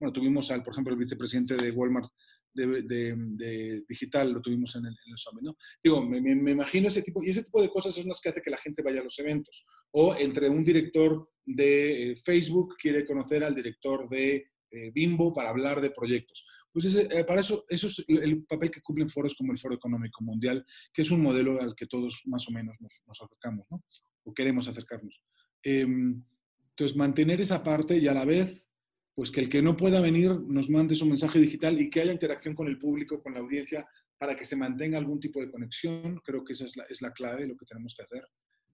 bueno, 0.00 0.12
tuvimos 0.12 0.50
al, 0.50 0.62
por 0.62 0.74
ejemplo, 0.74 0.92
el 0.92 0.98
vicepresidente 0.98 1.56
de 1.56 1.70
Walmart 1.70 2.10
de, 2.54 3.84
digital, 3.88 4.32
lo 4.32 4.40
tuvimos 4.40 4.74
en 4.76 4.86
el, 4.86 4.94
Summit, 5.16 5.44
¿no? 5.44 5.56
Digo, 5.82 6.02
me, 6.02 6.18
imagino 6.50 6.88
ese 6.88 7.02
tipo, 7.02 7.22
y 7.22 7.30
ese 7.30 7.44
tipo 7.44 7.60
de 7.60 7.68
cosas 7.68 7.94
son 7.94 8.08
las 8.08 8.20
que 8.20 8.28
hace 8.28 8.42
que 8.42 8.50
la 8.50 8.58
gente 8.58 8.82
vaya 8.82 9.00
a 9.00 9.04
los 9.04 9.18
eventos. 9.18 9.64
O 9.92 10.14
entre 10.14 10.48
un 10.48 10.64
director 10.64 11.28
de 11.44 12.12
eh, 12.12 12.16
Facebook 12.16 12.76
quiere 12.80 13.04
conocer 13.04 13.44
al 13.44 13.54
director 13.54 14.08
de 14.08 14.50
eh, 14.70 14.90
Bimbo 14.92 15.32
para 15.32 15.50
hablar 15.50 15.80
de 15.80 15.90
proyectos. 15.90 16.44
Pues 16.72 16.92
eh, 16.96 17.24
para 17.24 17.40
eso, 17.40 17.64
eso 17.68 17.86
es 17.86 18.04
el 18.08 18.44
papel 18.46 18.70
que 18.70 18.82
cumplen 18.82 19.08
foros 19.08 19.34
como 19.36 19.52
el 19.52 19.58
Foro 19.58 19.74
Económico 19.74 20.24
Mundial, 20.24 20.64
que 20.92 21.02
es 21.02 21.10
un 21.10 21.20
modelo 21.20 21.60
al 21.60 21.74
que 21.74 21.86
todos 21.86 22.22
más 22.26 22.48
o 22.48 22.50
menos 22.50 22.74
nos, 22.80 23.02
acercamos, 23.22 23.66
¿no? 23.70 23.82
O 24.24 24.34
queremos 24.34 24.68
acercarnos. 24.68 25.22
Em, 25.62 26.22
entonces, 26.70 26.96
mantener 26.96 27.40
esa 27.40 27.62
parte 27.62 27.98
y 27.98 28.08
a 28.08 28.14
la 28.14 28.24
vez, 28.24 28.66
pues 29.14 29.30
que 29.30 29.40
el 29.40 29.48
que 29.48 29.62
no 29.62 29.76
pueda 29.76 30.00
venir 30.00 30.30
nos 30.48 30.68
mande 30.68 30.96
su 30.96 31.06
mensaje 31.06 31.38
digital 31.38 31.80
y 31.80 31.88
que 31.88 32.00
haya 32.00 32.12
interacción 32.12 32.54
con 32.54 32.66
el 32.66 32.78
público, 32.78 33.22
con 33.22 33.34
la 33.34 33.40
audiencia, 33.40 33.86
para 34.18 34.34
que 34.34 34.44
se 34.44 34.56
mantenga 34.56 34.98
algún 34.98 35.20
tipo 35.20 35.40
de 35.40 35.50
conexión. 35.50 36.20
Creo 36.24 36.44
que 36.44 36.54
esa 36.54 36.64
es 36.64 36.76
la, 36.76 36.84
es 36.84 37.00
la 37.00 37.12
clave, 37.12 37.46
lo 37.46 37.56
que 37.56 37.66
tenemos 37.66 37.94
que 37.94 38.02
hacer. 38.02 38.26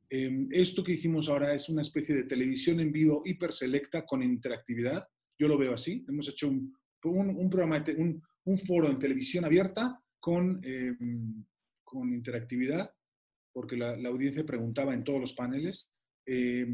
Em, 0.09 0.49
esto 0.51 0.83
que 0.83 0.93
hicimos 0.93 1.29
ahora 1.29 1.55
es 1.55 1.69
una 1.69 1.83
especie 1.83 2.15
de 2.15 2.25
televisión 2.25 2.81
en 2.81 2.91
vivo 2.91 3.23
hiper 3.25 3.53
selecta 3.53 4.05
con 4.05 4.23
interactividad. 4.23 5.07
Yo 5.39 5.47
lo 5.47 5.57
veo 5.57 5.73
así. 5.73 6.05
Hemos 6.09 6.29
hecho 6.29 6.49
un, 6.49 6.75
un, 7.05 7.49
programa, 7.49 7.85
un, 7.97 8.21
un, 8.45 8.59
foro 8.59 8.91
en 8.91 8.99
televisión 8.99 9.45
abierta 9.45 10.03
con, 10.19 10.61
eh, 10.65 10.97
con 11.85 12.13
interactividad, 12.13 12.93
porque 13.53 13.77
la, 13.77 13.97
la, 13.97 14.09
audiencia 14.09 14.45
preguntaba 14.45 14.95
en 14.95 15.05
todos 15.05 15.21
los 15.21 15.33
paneles. 15.33 15.91
Eh, 16.27 16.67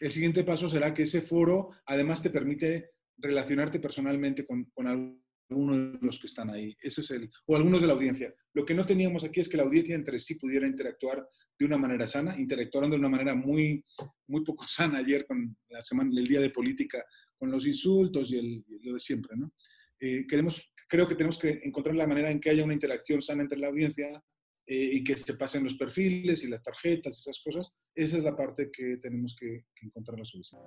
el 0.00 0.10
siguiente 0.10 0.44
paso 0.44 0.68
será 0.68 0.94
que 0.94 1.02
ese 1.02 1.20
foro 1.20 1.70
además 1.86 2.22
te 2.22 2.30
permite 2.30 2.90
relacionarte 3.18 3.78
personalmente 3.78 4.46
con, 4.46 4.64
con, 4.74 4.86
alguno 4.86 5.76
de 5.76 5.98
los 6.00 6.18
que 6.18 6.26
están 6.26 6.50
ahí. 6.50 6.74
Ese 6.80 7.02
es 7.02 7.10
el, 7.10 7.30
o 7.46 7.56
algunos 7.56 7.80
de 7.80 7.86
la 7.86 7.92
audiencia. 7.92 8.34
Lo 8.54 8.64
que 8.64 8.74
no 8.74 8.86
teníamos 8.86 9.22
aquí 9.22 9.40
es 9.40 9.48
que 9.48 9.56
la 9.56 9.64
audiencia 9.64 9.94
entre 9.94 10.18
sí 10.18 10.36
pudiera 10.36 10.66
interactuar 10.66 11.26
de 11.58 11.66
una 11.66 11.76
manera 11.76 12.06
sana. 12.06 12.38
Interactuaron 12.38 12.90
de 12.90 12.96
una 12.96 13.08
manera 13.08 13.34
muy, 13.34 13.84
muy 14.26 14.42
poco 14.44 14.64
sana 14.68 14.98
ayer 14.98 15.26
con 15.26 15.56
la 15.68 15.82
semana, 15.82 16.10
el 16.16 16.26
día 16.26 16.40
de 16.40 16.50
política, 16.50 17.04
con 17.36 17.50
los 17.50 17.66
insultos 17.66 18.32
y, 18.32 18.38
el, 18.38 18.64
lo 18.82 18.94
de 18.94 19.00
siempre. 19.00 19.36
¿no? 19.36 19.52
Eh, 20.00 20.26
queremos, 20.26 20.72
creo 20.88 21.06
que 21.06 21.14
tenemos 21.14 21.38
que 21.38 21.60
encontrar 21.62 21.94
la 21.94 22.06
manera 22.06 22.30
en 22.30 22.40
que 22.40 22.50
haya 22.50 22.64
una 22.64 22.74
interacción 22.74 23.22
sana 23.22 23.42
entre 23.42 23.58
la 23.58 23.68
audiencia 23.68 24.22
eh, 24.66 24.90
y 24.94 25.04
que 25.04 25.16
se 25.16 25.34
pasen 25.34 25.64
los 25.64 25.74
perfiles 25.74 26.44
y 26.44 26.48
las 26.48 26.62
tarjetas, 26.62 27.18
esas 27.18 27.40
cosas. 27.42 27.72
Esa 27.94 28.18
es 28.18 28.24
la 28.24 28.36
parte 28.36 28.70
que 28.70 28.98
tenemos 28.98 29.36
que, 29.38 29.64
que 29.74 29.86
encontrar 29.86 30.18
la 30.18 30.24
solución. 30.24 30.60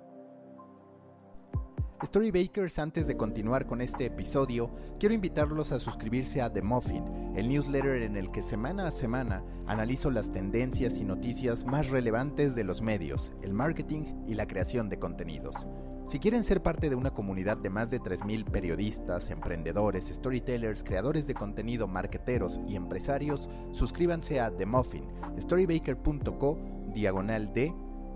Storybakers, 2.04 2.78
antes 2.78 3.06
de 3.06 3.16
continuar 3.16 3.66
con 3.66 3.80
este 3.80 4.04
episodio, 4.04 4.70
quiero 5.00 5.14
invitarlos 5.14 5.72
a 5.72 5.80
suscribirse 5.80 6.42
a 6.42 6.52
The 6.52 6.60
Muffin, 6.60 7.32
el 7.36 7.48
newsletter 7.48 8.02
en 8.02 8.16
el 8.16 8.30
que 8.30 8.42
semana 8.42 8.86
a 8.86 8.90
semana 8.90 9.42
analizo 9.66 10.10
las 10.10 10.30
tendencias 10.30 10.98
y 10.98 11.04
noticias 11.04 11.64
más 11.64 11.88
relevantes 11.88 12.54
de 12.54 12.64
los 12.64 12.82
medios, 12.82 13.32
el 13.42 13.54
marketing 13.54 14.26
y 14.26 14.34
la 14.34 14.46
creación 14.46 14.90
de 14.90 14.98
contenidos. 14.98 15.66
Si 16.06 16.20
quieren 16.20 16.44
ser 16.44 16.62
parte 16.62 16.88
de 16.88 16.94
una 16.94 17.10
comunidad 17.10 17.56
de 17.56 17.68
más 17.68 17.90
de 17.90 18.00
3.000 18.00 18.44
periodistas, 18.44 19.30
emprendedores, 19.30 20.06
storytellers, 20.06 20.84
creadores 20.84 21.26
de 21.26 21.34
contenido, 21.34 21.88
marketeros 21.88 22.60
y 22.68 22.76
empresarios, 22.76 23.48
suscríbanse 23.72 24.40
a 24.40 24.50
The 24.50 24.66
Muffin, 24.66 25.04
storybaker.co, 25.38 26.58
diagonal 26.94 27.52
de, 27.52 27.74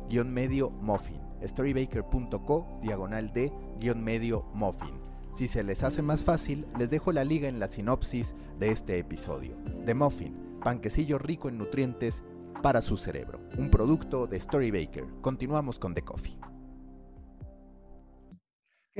guion 0.08 0.32
medio 0.32 0.70
muffin 0.70 1.30
storybaker.co 1.46 2.78
diagonal 2.82 3.32
de 3.32 3.52
guion 3.78 4.02
medio 4.02 4.44
muffin. 4.52 5.00
Si 5.34 5.48
se 5.48 5.62
les 5.62 5.82
hace 5.84 6.02
más 6.02 6.24
fácil, 6.24 6.66
les 6.78 6.90
dejo 6.90 7.12
la 7.12 7.24
liga 7.24 7.48
en 7.48 7.60
la 7.60 7.68
sinopsis 7.68 8.34
de 8.58 8.72
este 8.72 8.98
episodio. 8.98 9.56
The 9.86 9.94
Muffin, 9.94 10.58
panquecillo 10.62 11.18
rico 11.18 11.48
en 11.48 11.56
nutrientes 11.56 12.24
para 12.62 12.82
su 12.82 12.96
cerebro. 12.96 13.40
Un 13.56 13.70
producto 13.70 14.26
de 14.26 14.40
Storybaker. 14.40 15.06
Continuamos 15.22 15.78
con 15.78 15.94
The 15.94 16.02
Coffee. 16.02 16.49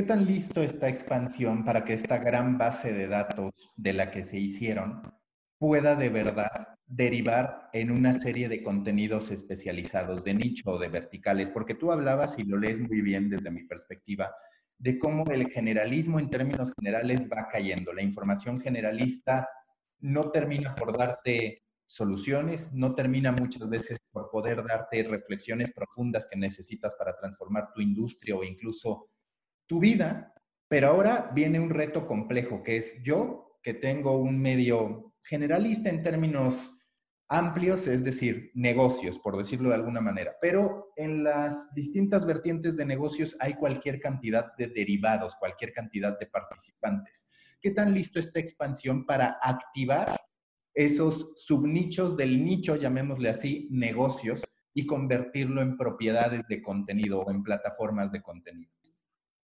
¿Qué 0.01 0.07
tan 0.07 0.25
listo 0.25 0.63
está 0.63 0.89
expansión 0.89 1.63
para 1.63 1.85
que 1.85 1.93
esta 1.93 2.17
gran 2.17 2.57
base 2.57 2.95
de 2.95 3.07
datos 3.07 3.53
de 3.77 3.93
la 3.93 4.11
que 4.11 4.25
se 4.25 4.39
hicieron 4.39 5.03
pueda 5.59 5.95
de 5.95 6.09
verdad 6.09 6.69
derivar 6.87 7.69
en 7.75 7.91
una 7.91 8.15
serie 8.15 8.49
de 8.49 8.63
contenidos 8.63 9.31
especializados 9.31 10.25
de 10.25 10.33
nicho 10.33 10.71
o 10.71 10.79
de 10.79 10.89
verticales, 10.89 11.51
porque 11.51 11.75
tú 11.75 11.93
hablabas 11.93 12.39
y 12.39 12.45
lo 12.45 12.57
lees 12.57 12.79
muy 12.79 13.03
bien 13.03 13.29
desde 13.29 13.51
mi 13.51 13.65
perspectiva, 13.65 14.35
de 14.79 14.99
cómo 14.99 15.31
el 15.31 15.51
generalismo 15.51 16.19
en 16.19 16.31
términos 16.31 16.73
generales 16.81 17.29
va 17.31 17.49
cayendo. 17.49 17.93
La 17.93 18.01
información 18.01 18.59
generalista 18.59 19.51
no 19.99 20.31
termina 20.31 20.75
por 20.77 20.97
darte 20.97 21.65
soluciones, 21.85 22.73
no 22.73 22.95
termina 22.95 23.33
muchas 23.33 23.69
veces 23.69 23.99
por 24.11 24.31
poder 24.31 24.65
darte 24.65 25.03
reflexiones 25.03 25.73
profundas 25.73 26.27
que 26.27 26.39
necesitas 26.39 26.95
para 26.97 27.15
transformar 27.19 27.75
tu 27.75 27.83
industria 27.83 28.35
o 28.35 28.43
incluso 28.43 29.10
tu 29.71 29.79
vida, 29.79 30.35
pero 30.67 30.89
ahora 30.89 31.31
viene 31.33 31.61
un 31.61 31.71
reto 31.71 32.05
complejo 32.05 32.61
que 32.65 32.77
es 32.77 33.01
yo 33.05 33.57
que 33.63 33.73
tengo 33.73 34.19
un 34.19 34.43
medio 34.43 35.15
generalista 35.23 35.89
en 35.89 36.03
términos 36.03 36.77
amplios, 37.29 37.87
es 37.87 38.03
decir, 38.03 38.51
negocios, 38.55 39.21
por 39.21 39.37
decirlo 39.37 39.69
de 39.69 39.77
alguna 39.77 40.01
manera. 40.01 40.35
Pero 40.41 40.91
en 40.97 41.23
las 41.23 41.73
distintas 41.73 42.27
vertientes 42.27 42.77
de 42.77 42.85
negocios 42.85 43.37
hay 43.39 43.55
cualquier 43.55 44.01
cantidad 44.01 44.57
de 44.57 44.67
derivados, 44.67 45.37
cualquier 45.37 45.73
cantidad 45.73 46.19
de 46.19 46.27
participantes. 46.27 47.29
¿Qué 47.61 47.71
tan 47.71 47.95
listo 47.95 48.19
esta 48.19 48.41
expansión 48.41 49.07
para 49.07 49.39
activar 49.41 50.17
esos 50.75 51.33
subnichos 51.37 52.17
del 52.17 52.45
nicho, 52.45 52.75
llamémosle 52.75 53.29
así, 53.29 53.69
negocios, 53.71 54.43
y 54.75 54.85
convertirlo 54.85 55.63
en 55.63 55.77
propiedades 55.77 56.49
de 56.49 56.61
contenido 56.61 57.21
o 57.21 57.31
en 57.31 57.45
plataformas 57.45 58.11
de 58.11 58.21
contenido? 58.21 58.80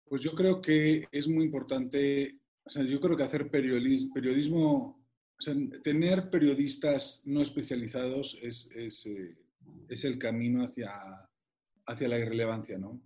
Pues 0.08 0.22
yo 0.22 0.34
creo 0.34 0.60
que 0.60 1.06
es 1.10 1.26
muy 1.26 1.44
importante, 1.44 2.40
o 2.64 2.70
sea, 2.70 2.82
yo 2.84 3.00
creo 3.00 3.16
que 3.16 3.24
hacer 3.24 3.50
periodismo, 3.50 4.14
periodismo 4.14 5.06
o 5.38 5.42
sea, 5.42 5.54
tener 5.82 6.30
periodistas 6.30 7.22
no 7.26 7.42
especializados 7.42 8.38
es, 8.40 8.70
es, 8.74 9.06
eh, 9.06 9.36
es 9.88 10.04
el 10.04 10.18
camino 10.18 10.64
hacia, 10.64 10.92
hacia 11.86 12.08
la 12.08 12.18
irrelevancia, 12.18 12.78
¿no? 12.78 13.02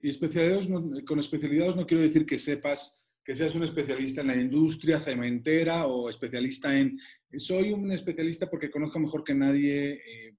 Y 0.00 0.10
especializados 0.10 0.68
con 1.06 1.18
especialidades 1.18 1.76
no 1.76 1.86
quiero 1.86 2.02
decir 2.02 2.26
que 2.26 2.38
sepas 2.38 3.06
que 3.26 3.34
seas 3.34 3.56
un 3.56 3.64
especialista 3.64 4.20
en 4.20 4.28
la 4.28 4.36
industria 4.36 5.00
cementera 5.00 5.88
o 5.88 6.08
especialista 6.08 6.78
en... 6.78 6.96
Soy 7.38 7.72
un 7.72 7.90
especialista 7.90 8.48
porque 8.48 8.70
conozco 8.70 9.00
mejor 9.00 9.24
que 9.24 9.34
nadie, 9.34 9.94
eh, 9.94 10.36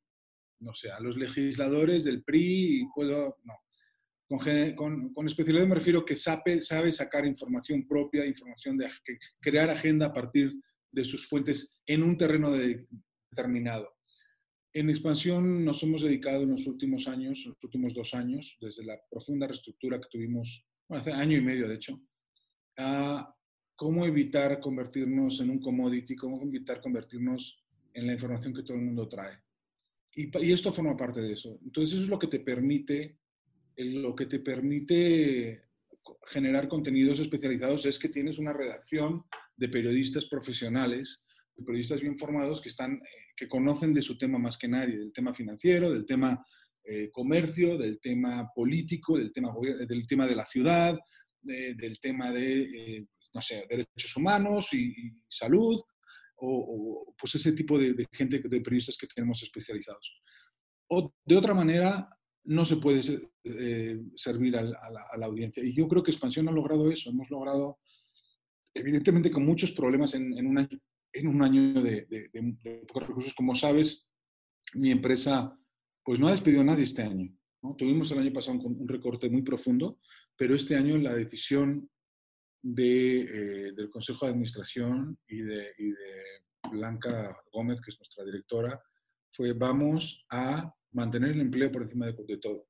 no 0.62 0.74
sé, 0.74 0.90
a 0.90 1.02
los 1.02 1.18
legisladores 1.18 2.06
del 2.06 2.24
PRI 2.24 2.82
y 2.82 2.86
puedo... 2.96 3.40
No. 3.44 3.54
Con, 4.28 5.14
con, 5.14 5.28
especialidad 5.28 5.68
me 5.68 5.76
refiero 5.76 6.04
que 6.04 6.18
sabe, 6.18 6.62
sacar 6.92 7.26
información 7.26 7.88
propia, 7.88 8.26
información 8.26 8.78
de 8.78 8.90
crear 9.40 9.70
agenda 9.70 10.08
a 10.08 10.14
partir 10.14 10.54
de 10.92 11.06
sus 11.06 11.28
fuentes 11.28 11.80
en 11.86 12.04
un 12.04 12.18
terreno 12.18 12.52
determinado. 12.52 13.90
En 14.74 14.90
expansión 14.90 15.64
nos 15.64 15.82
hemos 15.84 16.02
dedicado 16.02 16.44
en 16.44 16.52
los 16.52 16.68
últimos 16.68 17.08
años, 17.08 17.46
los 17.46 17.64
últimos 17.64 17.94
dos 17.94 18.14
años, 18.14 18.58
desde 18.60 18.84
la 18.84 19.00
profunda 19.10 19.48
reestructura 19.48 20.00
que 20.00 20.10
tuvimos, 20.12 20.66
hace 20.90 21.14
año 21.14 21.38
y 21.38 21.42
medio 21.42 21.68
de 21.68 21.76
hecho, 21.76 22.02
a 22.78 23.34
cómo 23.78 24.06
evitar 24.06 24.60
convertirnos 24.60 25.40
en 25.40 25.52
un 25.52 25.60
commodity, 25.60 26.16
cómo 26.16 26.44
evitar 26.44 26.82
convertirnos 26.82 27.64
en 27.94 28.08
la 28.08 28.14
información 28.14 28.54
que 28.54 28.64
todo 28.64 28.76
el 28.76 28.84
mundo 28.84 29.08
trae. 29.08 29.38
Y 30.14 30.52
esto 30.52 30.72
forma 30.72 30.98
parte 30.98 31.22
de 31.22 31.34
eso. 31.34 31.60
Entonces 31.64 31.94
eso 31.94 32.04
es 32.04 32.10
lo 32.10 32.18
que 32.18 32.28
te 32.28 32.40
permite, 32.40 33.20
lo 33.78 34.16
que 34.16 34.26
te 34.26 34.40
permite 34.40 35.64
generar 36.28 36.68
contenidos 36.68 37.20
especializados 37.20 37.86
es 37.86 38.00
que 38.00 38.10
tienes 38.10 38.38
una 38.38 38.54
redacción 38.54 39.24
de 39.56 39.70
periodistas 39.70 40.26
profesionales, 40.26 41.26
de 41.56 41.64
periodistas 41.64 42.02
bien 42.02 42.18
formados 42.18 42.62
que, 42.62 42.70
están, 42.70 42.94
eh, 42.94 43.34
que 43.36 43.48
conocen 43.48 43.94
de 43.94 44.02
su 44.02 44.18
tema 44.18 44.38
más 44.38 44.58
que 44.58 44.68
nadie, 44.68 44.98
del 44.98 45.14
tema 45.14 45.34
financiero, 45.34 45.92
del 45.92 46.06
tema 46.06 46.44
eh, 46.84 47.10
comercio, 47.12 47.78
del 47.78 48.00
tema 48.00 48.50
político, 48.56 49.18
del 49.18 49.32
tema, 49.32 49.54
del 49.88 50.08
tema 50.08 50.26
de 50.26 50.36
la 50.36 50.46
ciudad, 50.46 50.98
del 51.42 52.00
tema 52.00 52.32
de, 52.32 52.62
eh, 52.62 53.08
no 53.34 53.42
sé, 53.42 53.66
derechos 53.70 54.16
humanos 54.16 54.74
y, 54.74 54.94
salud, 55.28 55.82
o, 56.38 57.14
pues 57.18 57.36
ese 57.36 57.54
tipo 57.54 57.80
de, 57.80 58.06
gente, 58.12 58.40
de 58.40 58.62
periodistas 58.62 58.98
que 58.98 59.08
tenemos 59.08 59.42
especializados. 59.44 60.22
O 60.90 61.14
de 61.26 61.36
otra 61.36 61.54
manera, 61.54 62.08
no 62.48 62.64
se 62.64 62.78
puede 62.78 63.02
servir 64.16 64.56
a, 64.56 64.64
la, 64.64 65.26
audiencia. 65.26 65.64
Y 65.64 65.74
yo 65.76 65.88
creo 65.88 66.02
que 66.02 66.12
Expansión 66.12 66.48
ha 66.48 66.54
logrado 66.54 66.90
eso. 66.90 67.10
Hemos 67.10 67.30
logrado 67.30 67.80
evidentemente 68.74 69.30
con 69.30 69.46
muchos 69.46 69.74
problemas 69.74 70.14
en, 70.14 70.46
un 70.46 70.58
año, 70.58 70.80
en 71.14 71.28
un 71.28 71.42
año 71.44 71.82
de, 71.82 72.30
pocos 72.88 73.08
recursos. 73.08 73.34
Como 73.34 73.56
sabes, 73.56 74.10
mi 74.74 74.92
empresa 74.92 75.58
pues 76.04 76.20
no 76.20 76.28
ha 76.28 76.32
despedido 76.32 76.62
a 76.62 76.66
nadie 76.66 76.86
este 76.86 77.04
año. 77.04 77.30
Tuvimos 77.78 78.10
el 78.12 78.20
año 78.20 78.32
pasado 78.32 78.60
un, 78.60 78.88
recorte 78.88 79.30
muy 79.30 79.42
profundo, 79.42 80.00
pero 80.38 80.56
este 80.56 80.78
año 80.78 80.98
la 80.98 81.14
decisión 81.14 81.90
de, 82.62 83.22
eh, 83.22 83.72
del 83.76 83.90
Consejo 83.90 84.26
de 84.26 84.32
Administración 84.32 85.20
y 85.28 85.42
de 85.42 85.68
Blanca 86.72 87.36
Gómez, 87.52 87.82
que 87.82 87.92
es 87.92 88.00
nuestra 88.00 88.24
directora, 88.24 88.82
fue 89.32 89.52
vamos 89.52 90.26
a 90.32 90.74
mantener 90.92 91.32
el 91.32 91.42
empleo 91.42 91.72
por 91.72 91.84
encima 91.84 92.06
de, 92.06 92.38
todo. 92.38 92.68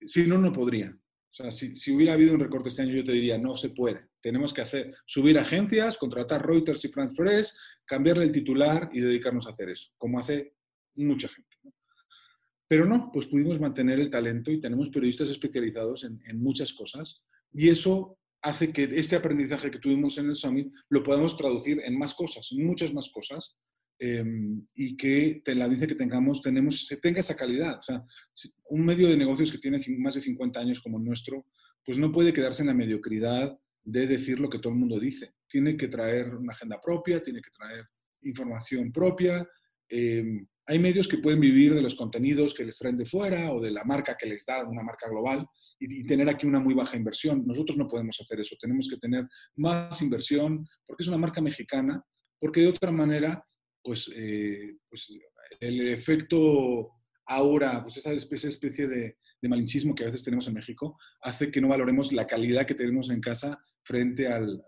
Si 0.00 0.26
no, 0.26 0.38
no 0.38 0.52
podría. 0.52 0.90
O 0.90 1.34
sea, 1.36 1.50
si, 1.50 1.92
hubiera 1.92 2.12
habido 2.12 2.34
un 2.34 2.40
recorte 2.40 2.68
este 2.68 2.82
año, 2.82 2.94
yo 2.94 3.04
te 3.04 3.12
diría, 3.12 3.38
no 3.38 3.56
se 3.56 3.70
puede. 3.70 4.08
Tenemos 4.20 4.54
que 4.54 4.60
hacer, 4.60 4.94
subir 5.04 5.38
agencias, 5.38 5.98
contratar 5.98 6.46
Reuters 6.46 6.84
y 6.84 6.88
France 6.88 7.14
Press, 7.16 7.58
cambiarle 7.84 8.24
el 8.24 8.32
titular 8.32 8.88
y 8.92 9.00
dedicarnos 9.00 9.46
a 9.46 9.50
hacer 9.50 9.68
eso, 9.68 9.90
como 9.98 10.20
hace 10.20 10.54
mucha 10.94 11.28
gente. 11.28 11.56
Pero 12.68 12.86
no, 12.86 13.10
pues 13.12 13.26
pudimos 13.26 13.60
mantener 13.60 13.98
el 14.00 14.10
talento 14.10 14.50
y 14.50 14.60
tenemos 14.60 14.90
periodistas 14.90 15.28
especializados 15.28 16.04
en, 16.04 16.20
en 16.26 16.40
muchas 16.40 16.72
cosas. 16.72 17.22
Y 17.52 17.68
eso 17.68 18.18
hace 18.42 18.72
que 18.72 18.84
este 18.84 19.16
aprendizaje 19.16 19.70
que 19.70 19.78
tuvimos 19.78 20.18
en 20.18 20.28
el 20.28 20.36
Summit 20.36 20.72
lo 20.90 21.02
podamos 21.02 21.36
traducir 21.36 21.80
en 21.84 21.98
más 21.98 22.14
cosas, 22.14 22.52
en 22.52 22.64
muchas 22.64 22.92
más 22.92 23.10
cosas, 23.10 23.56
Em, 23.98 24.66
y 24.74 24.96
que 24.96 25.40
te 25.44 25.54
la 25.54 25.68
dice 25.68 25.86
que 25.86 25.94
tengamos, 25.94 26.42
tenemos, 26.42 26.86
se 26.86 26.96
tenga 26.96 27.20
esa 27.20 27.36
calidad. 27.36 27.78
O 27.78 27.82
sea, 27.82 28.04
un 28.70 28.84
medio 28.84 29.08
de 29.08 29.16
negocios 29.16 29.52
que 29.52 29.58
tiene 29.58 29.78
más 29.98 30.14
de 30.14 30.20
50 30.20 30.60
años 30.60 30.80
como 30.80 30.98
el 30.98 31.04
nuestro, 31.04 31.46
pues 31.84 31.98
no 31.98 32.10
puede 32.10 32.32
quedarse 32.32 32.62
en 32.62 32.68
la 32.68 32.74
mediocridad 32.74 33.56
de 33.84 34.06
decir 34.06 34.40
lo 34.40 34.48
que 34.48 34.58
todo 34.58 34.72
el 34.72 34.78
mundo 34.78 34.98
dice. 34.98 35.34
Tiene 35.48 35.76
que 35.76 35.88
traer 35.88 36.34
una 36.34 36.54
agenda 36.54 36.80
propia, 36.80 37.22
tiene 37.22 37.40
que 37.40 37.50
traer 37.50 37.84
información 38.22 38.90
propia. 38.90 39.46
Em, 39.88 40.46
hay 40.66 40.78
medios 40.78 41.06
que 41.06 41.18
pueden 41.18 41.40
vivir 41.40 41.74
de 41.74 41.82
los 41.82 41.94
contenidos 41.94 42.54
que 42.54 42.64
les 42.64 42.78
traen 42.78 42.96
de 42.96 43.04
fuera 43.04 43.52
o 43.52 43.60
de 43.60 43.70
la 43.70 43.84
marca 43.84 44.16
que 44.18 44.26
les 44.26 44.46
da 44.46 44.66
una 44.66 44.82
marca 44.82 45.08
global 45.08 45.46
y, 45.78 46.04
tener 46.06 46.28
aquí 46.28 46.46
una 46.46 46.58
muy 46.58 46.74
baja 46.74 46.96
inversión. 46.96 47.46
Nosotros 47.46 47.76
no 47.76 47.86
podemos 47.86 48.18
hacer 48.20 48.40
eso, 48.40 48.56
tenemos 48.58 48.88
que 48.88 48.96
tener 48.96 49.26
más 49.56 50.00
inversión 50.00 50.66
porque 50.86 51.02
es 51.02 51.08
una 51.08 51.18
marca 51.18 51.42
mexicana, 51.42 52.02
porque 52.40 52.62
de 52.62 52.68
otra 52.68 52.90
manera, 52.90 53.44
pues, 53.84 54.10
eh, 54.16 54.78
pues 54.88 55.08
el 55.60 55.88
efecto 55.88 56.90
ahora, 57.26 57.82
pues 57.82 57.98
esa 57.98 58.12
especie, 58.12 58.48
especie 58.48 58.88
de, 58.88 59.16
de, 59.40 59.48
malinchismo 59.48 59.94
que 59.94 60.04
a 60.04 60.06
veces 60.06 60.24
tenemos 60.24 60.48
en 60.48 60.54
México, 60.54 60.98
hace 61.20 61.50
que 61.50 61.60
no 61.60 61.68
valoremos 61.68 62.12
la 62.12 62.26
calidad 62.26 62.66
que 62.66 62.74
tenemos 62.74 63.10
en 63.10 63.20
casa 63.20 63.62
frente 63.82 64.26
al, 64.26 64.62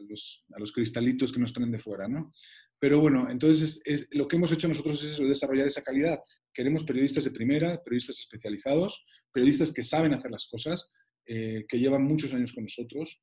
a, 0.00 0.58
los, 0.58 0.72
cristalitos 0.72 1.32
que 1.32 1.40
nos 1.40 1.52
traen 1.52 1.72
de 1.72 1.78
fuera, 1.78 2.08
¿no? 2.08 2.32
Pero 2.78 3.00
bueno, 3.00 3.30
entonces 3.30 3.80
es, 3.84 4.08
lo 4.10 4.28
que 4.28 4.36
hemos 4.36 4.52
hecho 4.52 4.68
nosotros 4.68 5.02
es 5.02 5.18
desarrollar 5.18 5.66
esa 5.66 5.82
calidad. 5.82 6.18
Queremos 6.52 6.84
periodistas 6.84 7.24
de 7.24 7.30
primera, 7.30 7.82
periodistas 7.82 8.18
especializados, 8.18 9.04
periodistas 9.32 9.72
que 9.72 9.82
saben 9.82 10.12
hacer 10.12 10.30
las 10.30 10.46
cosas, 10.46 10.88
eh, 11.26 11.64
que 11.68 11.78
llevan 11.78 12.04
muchos 12.04 12.34
años 12.34 12.52
con 12.52 12.64
nosotros. 12.64 13.22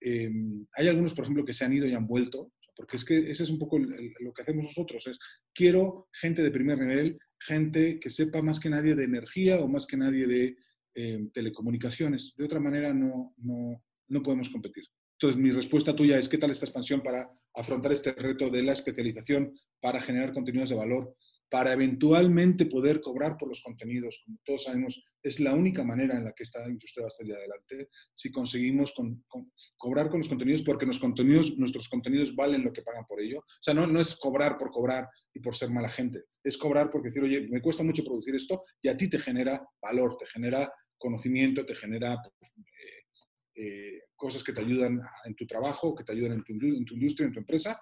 Eh, 0.00 0.30
hay 0.72 0.88
algunos, 0.88 1.14
por 1.14 1.24
ejemplo, 1.24 1.44
que 1.44 1.54
se 1.54 1.64
han 1.64 1.72
ido 1.72 1.86
y 1.86 1.94
han 1.94 2.06
vuelto, 2.06 2.52
porque 2.78 2.96
es 2.96 3.04
que 3.04 3.18
ese 3.18 3.42
es 3.42 3.50
un 3.50 3.58
poco 3.58 3.76
lo 3.76 4.32
que 4.32 4.42
hacemos 4.42 4.64
nosotros, 4.64 5.04
es 5.08 5.18
quiero 5.52 6.08
gente 6.12 6.42
de 6.42 6.52
primer 6.52 6.78
nivel, 6.78 7.18
gente 7.40 7.98
que 7.98 8.08
sepa 8.08 8.40
más 8.40 8.60
que 8.60 8.70
nadie 8.70 8.94
de 8.94 9.02
energía 9.02 9.58
o 9.58 9.66
más 9.66 9.84
que 9.84 9.96
nadie 9.96 10.28
de 10.28 10.56
eh, 10.94 11.28
telecomunicaciones. 11.32 12.34
De 12.36 12.44
otra 12.44 12.60
manera 12.60 12.94
no, 12.94 13.34
no, 13.38 13.82
no 14.06 14.22
podemos 14.22 14.48
competir. 14.48 14.84
Entonces, 15.14 15.42
mi 15.42 15.50
respuesta 15.50 15.96
tuya 15.96 16.18
es, 16.18 16.28
¿qué 16.28 16.38
tal 16.38 16.52
esta 16.52 16.66
expansión 16.66 17.02
para 17.02 17.28
afrontar 17.52 17.90
este 17.90 18.12
reto 18.12 18.48
de 18.48 18.62
la 18.62 18.74
especialización, 18.74 19.52
para 19.80 20.00
generar 20.00 20.32
contenidos 20.32 20.70
de 20.70 20.76
valor, 20.76 21.16
para 21.50 21.72
eventualmente 21.72 22.66
poder 22.66 23.00
cobrar 23.00 23.36
por 23.36 23.48
los 23.48 23.62
contenidos. 23.62 24.20
Como 24.24 24.38
todos 24.44 24.64
sabemos, 24.64 25.02
es 25.22 25.40
la 25.40 25.54
única 25.54 25.82
manera 25.82 26.16
en 26.16 26.24
la 26.24 26.32
que 26.32 26.42
esta 26.42 26.66
industria 26.68 27.02
va 27.02 27.08
a 27.08 27.10
salir 27.10 27.34
adelante, 27.34 27.88
si 28.14 28.30
conseguimos 28.30 28.92
con, 28.92 29.24
con, 29.26 29.52
cobrar 29.76 30.10
con 30.10 30.18
los 30.18 30.28
contenidos, 30.28 30.62
porque 30.62 30.86
nuestros 30.86 31.88
contenidos 31.88 32.34
valen 32.36 32.64
lo 32.64 32.72
que 32.72 32.82
pagan 32.82 33.06
por 33.06 33.20
ello. 33.20 33.38
O 33.38 33.62
sea, 33.62 33.74
no, 33.74 33.86
no 33.86 34.00
es 34.00 34.16
cobrar 34.16 34.58
por 34.58 34.70
cobrar 34.70 35.08
y 35.32 35.40
por 35.40 35.56
ser 35.56 35.70
mala 35.70 35.88
gente, 35.88 36.24
es 36.42 36.58
cobrar 36.58 36.90
porque 36.90 37.08
decir, 37.08 37.22
oye, 37.22 37.48
me 37.48 37.62
cuesta 37.62 37.82
mucho 37.82 38.04
producir 38.04 38.34
esto 38.34 38.60
y 38.82 38.88
a 38.88 38.96
ti 38.96 39.08
te 39.08 39.18
genera 39.18 39.66
valor, 39.80 40.16
te 40.18 40.26
genera 40.26 40.70
conocimiento, 40.98 41.64
te 41.64 41.74
genera 41.74 42.16
pues, 42.22 42.52
eh, 42.56 43.62
eh, 43.62 44.02
cosas 44.14 44.42
que 44.42 44.52
te 44.52 44.60
ayudan 44.60 45.00
en 45.24 45.34
tu 45.34 45.46
trabajo, 45.46 45.94
que 45.94 46.04
te 46.04 46.12
ayudan 46.12 46.32
en 46.32 46.44
tu, 46.44 46.52
en 46.52 46.84
tu 46.84 46.94
industria, 46.94 47.26
en 47.26 47.32
tu 47.32 47.38
empresa, 47.38 47.80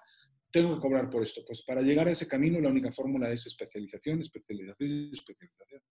tengo 0.51 0.75
que 0.75 0.81
cobrar 0.81 1.09
por 1.09 1.23
esto. 1.23 1.41
Pues 1.45 1.63
para 1.63 1.81
llegar 1.81 2.07
a 2.07 2.11
ese 2.11 2.27
camino 2.27 2.59
la 2.59 2.69
única 2.69 2.91
fórmula 2.91 3.29
es 3.29 3.45
especialización, 3.45 4.21
especialización 4.21 5.11
especialización. 5.13 5.81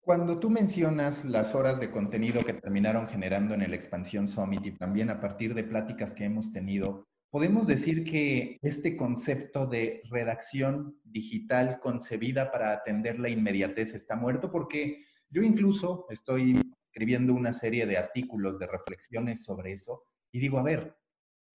Cuando 0.00 0.38
tú 0.38 0.50
mencionas 0.50 1.24
las 1.24 1.54
horas 1.56 1.80
de 1.80 1.90
contenido 1.90 2.44
que 2.44 2.52
terminaron 2.52 3.08
generando 3.08 3.54
en 3.54 3.62
el 3.62 3.74
Expansión 3.74 4.28
Summit 4.28 4.64
y 4.64 4.70
también 4.72 5.10
a 5.10 5.20
partir 5.20 5.52
de 5.52 5.64
pláticas 5.64 6.14
que 6.14 6.24
hemos 6.24 6.52
tenido, 6.52 7.08
podemos 7.28 7.66
decir 7.66 8.04
que 8.04 8.56
este 8.62 8.96
concepto 8.96 9.66
de 9.66 10.02
redacción 10.08 11.00
digital 11.02 11.80
concebida 11.80 12.52
para 12.52 12.72
atender 12.72 13.18
la 13.18 13.30
inmediatez 13.30 13.94
está 13.94 14.14
muerto 14.14 14.48
porque 14.50 15.04
yo 15.28 15.42
incluso 15.42 16.06
estoy 16.08 16.54
escribiendo 16.88 17.34
una 17.34 17.52
serie 17.52 17.84
de 17.84 17.98
artículos, 17.98 18.60
de 18.60 18.68
reflexiones 18.68 19.42
sobre 19.42 19.72
eso 19.72 20.04
y 20.30 20.38
digo, 20.38 20.58
a 20.58 20.62
ver, 20.62 20.96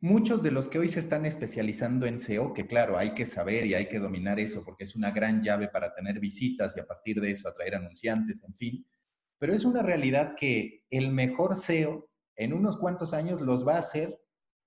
Muchos 0.04 0.42
de 0.42 0.50
los 0.50 0.68
que 0.68 0.80
hoy 0.80 0.90
se 0.90 1.00
están 1.00 1.28
especializando 1.28 2.08
en 2.08 2.20
SEO, 2.20 2.56
que 2.56 2.66
claro, 2.66 2.98
hay 2.98 3.14
que 3.14 3.28
saber 3.28 3.68
y 3.68 3.76
hay 3.76 3.88
que 3.88 4.00
dominar 4.00 4.40
eso 4.40 4.64
porque 4.66 4.86
es 4.86 4.96
una 4.96 5.12
gran 5.12 5.44
llave 5.44 5.68
para 5.68 5.94
tener 5.94 6.20
visitas 6.20 6.76
y 6.76 6.80
a 6.80 6.88
partir 6.88 7.22
de 7.22 7.30
eso 7.30 7.48
atraer 7.48 7.76
anunciantes, 7.76 8.44
en 8.44 8.56
fin, 8.56 8.88
pero 9.38 9.54
es 9.54 9.64
una 9.64 9.84
realidad 9.84 10.34
que 10.36 10.86
el 10.90 11.12
mejor 11.12 11.56
SEO 11.56 12.10
en 12.36 12.52
unos 12.54 12.78
cuantos 12.78 13.14
años 13.14 13.42
los 13.42 13.68
va 13.68 13.76
a 13.76 13.80
hacer 13.80 14.20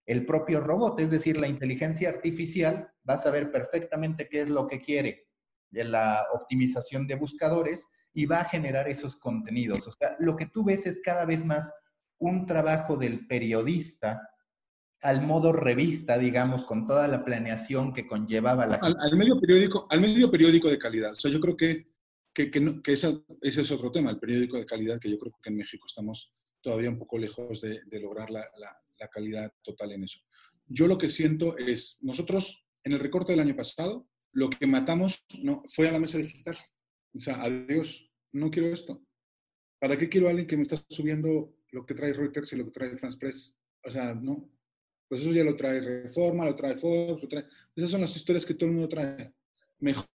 el 0.07 0.25
propio 0.25 0.61
robot, 0.61 1.01
es 1.01 1.11
decir, 1.11 1.37
la 1.37 1.49
inteligencia 1.49 2.11
artificial 2.11 2.93
va 3.09 3.15
a 3.15 3.19
saber 3.19 3.51
perfectamente 3.51 4.29
qué 4.29 4.41
es 4.41 4.49
lo 4.49 4.69
que 4.69 4.81
quiere 4.81 5.27
de 5.69 5.83
la 5.83 6.29
optimización 6.33 7.09
de 7.09 7.17
buscadores 7.17 7.89
y 8.13 8.27
va 8.27 8.43
a 8.43 8.49
generar 8.49 8.89
esos 8.89 9.17
contenidos. 9.17 9.89
O 9.89 9.91
sea, 9.91 10.15
lo 10.21 10.37
que 10.37 10.47
tú 10.47 10.63
ves 10.63 10.87
es 10.87 11.01
cada 11.03 11.25
vez 11.25 11.45
más 11.45 11.73
un 12.19 12.47
trabajo 12.47 12.97
del 12.97 13.27
periodista 13.27 14.21
al 15.05 15.21
modo 15.21 15.53
revista, 15.53 16.17
digamos, 16.17 16.65
con 16.65 16.87
toda 16.87 17.07
la 17.09 17.27
planeación 17.27 17.93
que 17.93 18.07
conllevaba 18.07 18.67
la... 18.67 18.77
Al, 18.77 18.97
al 18.99 19.17
medio, 19.17 19.39
periódico, 19.39 19.87
al 19.91 20.01
medio 20.01 20.31
periódico 20.31 20.71
de 20.71 20.79
calidad. 20.79 21.13
O 21.13 21.17
sea, 21.17 21.31
yo 21.31 21.41
creo 21.41 21.59
que, 21.59 21.89
que, 22.33 22.51
que, 22.51 22.81
que 22.83 22.93
ese, 22.95 23.23
ese, 23.43 23.61
es 23.61 23.71
otro 23.71 23.93
tema, 23.93 24.11
el 24.11 24.19
periódico 24.19 24.57
de 24.57 24.65
calidad, 24.65 24.99
que 24.99 25.11
yo 25.11 25.19
creo 25.19 25.35
que 25.43 25.51
en 25.51 25.59
México 25.59 25.87
estamos 25.87 26.33
todavía 26.63 26.89
un 26.89 26.99
poco 26.99 27.19
lejos 27.19 27.61
de, 27.61 27.81
de 27.85 28.01
lograr 28.01 28.31
la, 28.31 28.41
la, 28.41 28.75
la, 28.99 29.09
calidad 29.09 29.53
total 29.63 29.93
en 29.93 30.05
eso. 30.05 30.21
Yo 30.65 30.87
lo 30.87 30.97
que 30.97 31.11
siento 31.11 31.55
es, 31.59 31.99
nosotros 32.01 32.67
en 32.83 32.93
el 32.93 33.01
recorte 33.01 33.33
del 33.33 33.41
año 33.41 33.55
pasado, 33.55 34.09
lo 34.33 34.49
que 34.49 34.67
matamos 34.67 35.27
no, 35.43 35.63
fue 35.75 35.87
a 35.87 35.93
la 35.93 36.01
mesa 36.01 36.17
digital. 36.17 36.57
O 37.15 37.19
sea, 37.19 37.43
adiós, 37.43 38.11
no 38.33 38.51
quiero 38.51 38.69
esto. 38.69 39.05
¿Para 39.79 39.99
qué 39.99 40.09
quiero 40.09 40.29
a 40.29 40.31
alguien 40.31 40.47
que 40.47 40.57
me 40.57 40.63
está 40.63 40.83
subiendo 40.89 41.55
lo 41.73 41.85
que 41.85 41.93
trae 41.93 42.15
Reuters 42.15 42.55
y 42.55 42.57
lo 42.57 42.65
que 42.65 42.71
trae 42.71 42.97
France 42.97 43.19
Press? 43.19 43.55
O 43.85 43.91
sea, 43.91 44.15
no, 44.15 44.51
pues 45.15 45.27
eso 45.27 45.33
ya 45.33 45.45
lo 45.45 45.55
trae 45.55 45.81
Reforma, 45.81 46.45
lo 46.45 46.57
trae 46.57 46.77
Forbes, 46.77 47.23
lo 47.23 47.29
trae... 47.29 47.47
Esas 47.77 47.93
son 47.93 48.01
las 48.01 48.17
historias 48.17 48.45
que 48.45 48.55
todo 48.55 48.69
el 48.69 48.75
mundo 48.75 48.89
trae. 48.89 49.33
Mejor 49.79 50.09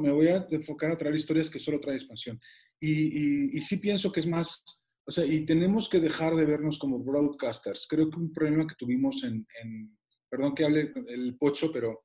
me 0.00 0.10
voy 0.10 0.26
a 0.26 0.44
enfocar 0.50 0.90
a 0.90 0.98
traer 0.98 1.14
historias 1.14 1.48
que 1.48 1.60
solo 1.60 1.78
trae 1.78 1.94
expansión. 1.94 2.40
Y, 2.80 2.90
y, 2.90 3.56
y 3.56 3.60
sí 3.62 3.76
pienso 3.76 4.10
que 4.10 4.18
es 4.18 4.26
más, 4.26 4.82
o 5.06 5.12
sea, 5.12 5.24
y 5.24 5.46
tenemos 5.46 5.88
que 5.88 6.00
dejar 6.00 6.34
de 6.34 6.46
vernos 6.46 6.80
como 6.80 6.98
broadcasters. 6.98 7.86
Creo 7.88 8.10
que 8.10 8.16
un 8.16 8.32
problema 8.32 8.66
que 8.66 8.74
tuvimos 8.76 9.22
en, 9.22 9.46
en 9.62 9.96
perdón 10.28 10.52
que 10.52 10.64
hable 10.64 10.92
el 11.06 11.36
pocho, 11.38 11.70
pero, 11.72 12.02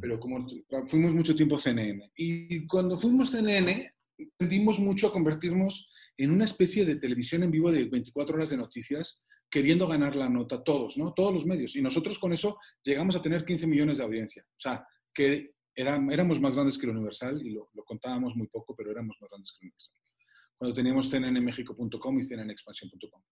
pero 0.00 0.18
como 0.18 0.44
fuimos 0.86 1.14
mucho 1.14 1.36
tiempo 1.36 1.56
CNN. 1.56 2.10
Y 2.16 2.66
cuando 2.66 2.96
fuimos 2.96 3.30
CNN, 3.30 3.94
tendimos 4.36 4.80
mucho 4.80 5.06
a 5.06 5.12
convertirnos 5.12 5.88
en 6.16 6.32
una 6.32 6.46
especie 6.46 6.84
de 6.84 6.96
televisión 6.96 7.44
en 7.44 7.52
vivo 7.52 7.70
de 7.70 7.84
24 7.84 8.34
horas 8.34 8.50
de 8.50 8.56
noticias 8.56 9.24
queriendo 9.54 9.86
ganar 9.86 10.16
la 10.16 10.28
nota 10.28 10.60
todos, 10.64 10.96
¿no? 10.96 11.12
Todos 11.14 11.32
los 11.32 11.46
medios. 11.46 11.76
Y 11.76 11.80
nosotros 11.80 12.18
con 12.18 12.32
eso 12.32 12.58
llegamos 12.82 13.14
a 13.14 13.22
tener 13.22 13.44
15 13.44 13.68
millones 13.68 13.98
de 13.98 14.02
audiencia. 14.02 14.42
O 14.48 14.58
sea, 14.58 14.84
que 15.14 15.54
éramos 15.76 16.40
más 16.40 16.56
grandes 16.56 16.76
que 16.76 16.86
el 16.86 16.96
Universal 16.96 17.40
y 17.40 17.50
lo, 17.50 17.70
lo, 17.72 17.84
contábamos 17.84 18.34
muy 18.34 18.48
poco, 18.48 18.74
pero 18.74 18.90
éramos 18.90 19.16
más 19.20 19.30
grandes 19.30 19.52
que 19.52 19.58
el 19.64 19.68
Universal. 19.68 19.94
Cuando 20.56 20.74
teníamos 20.74 21.08
cnnmexico.com 21.08 22.20
y 22.20 22.26
cnnexpansión.com 22.26 23.22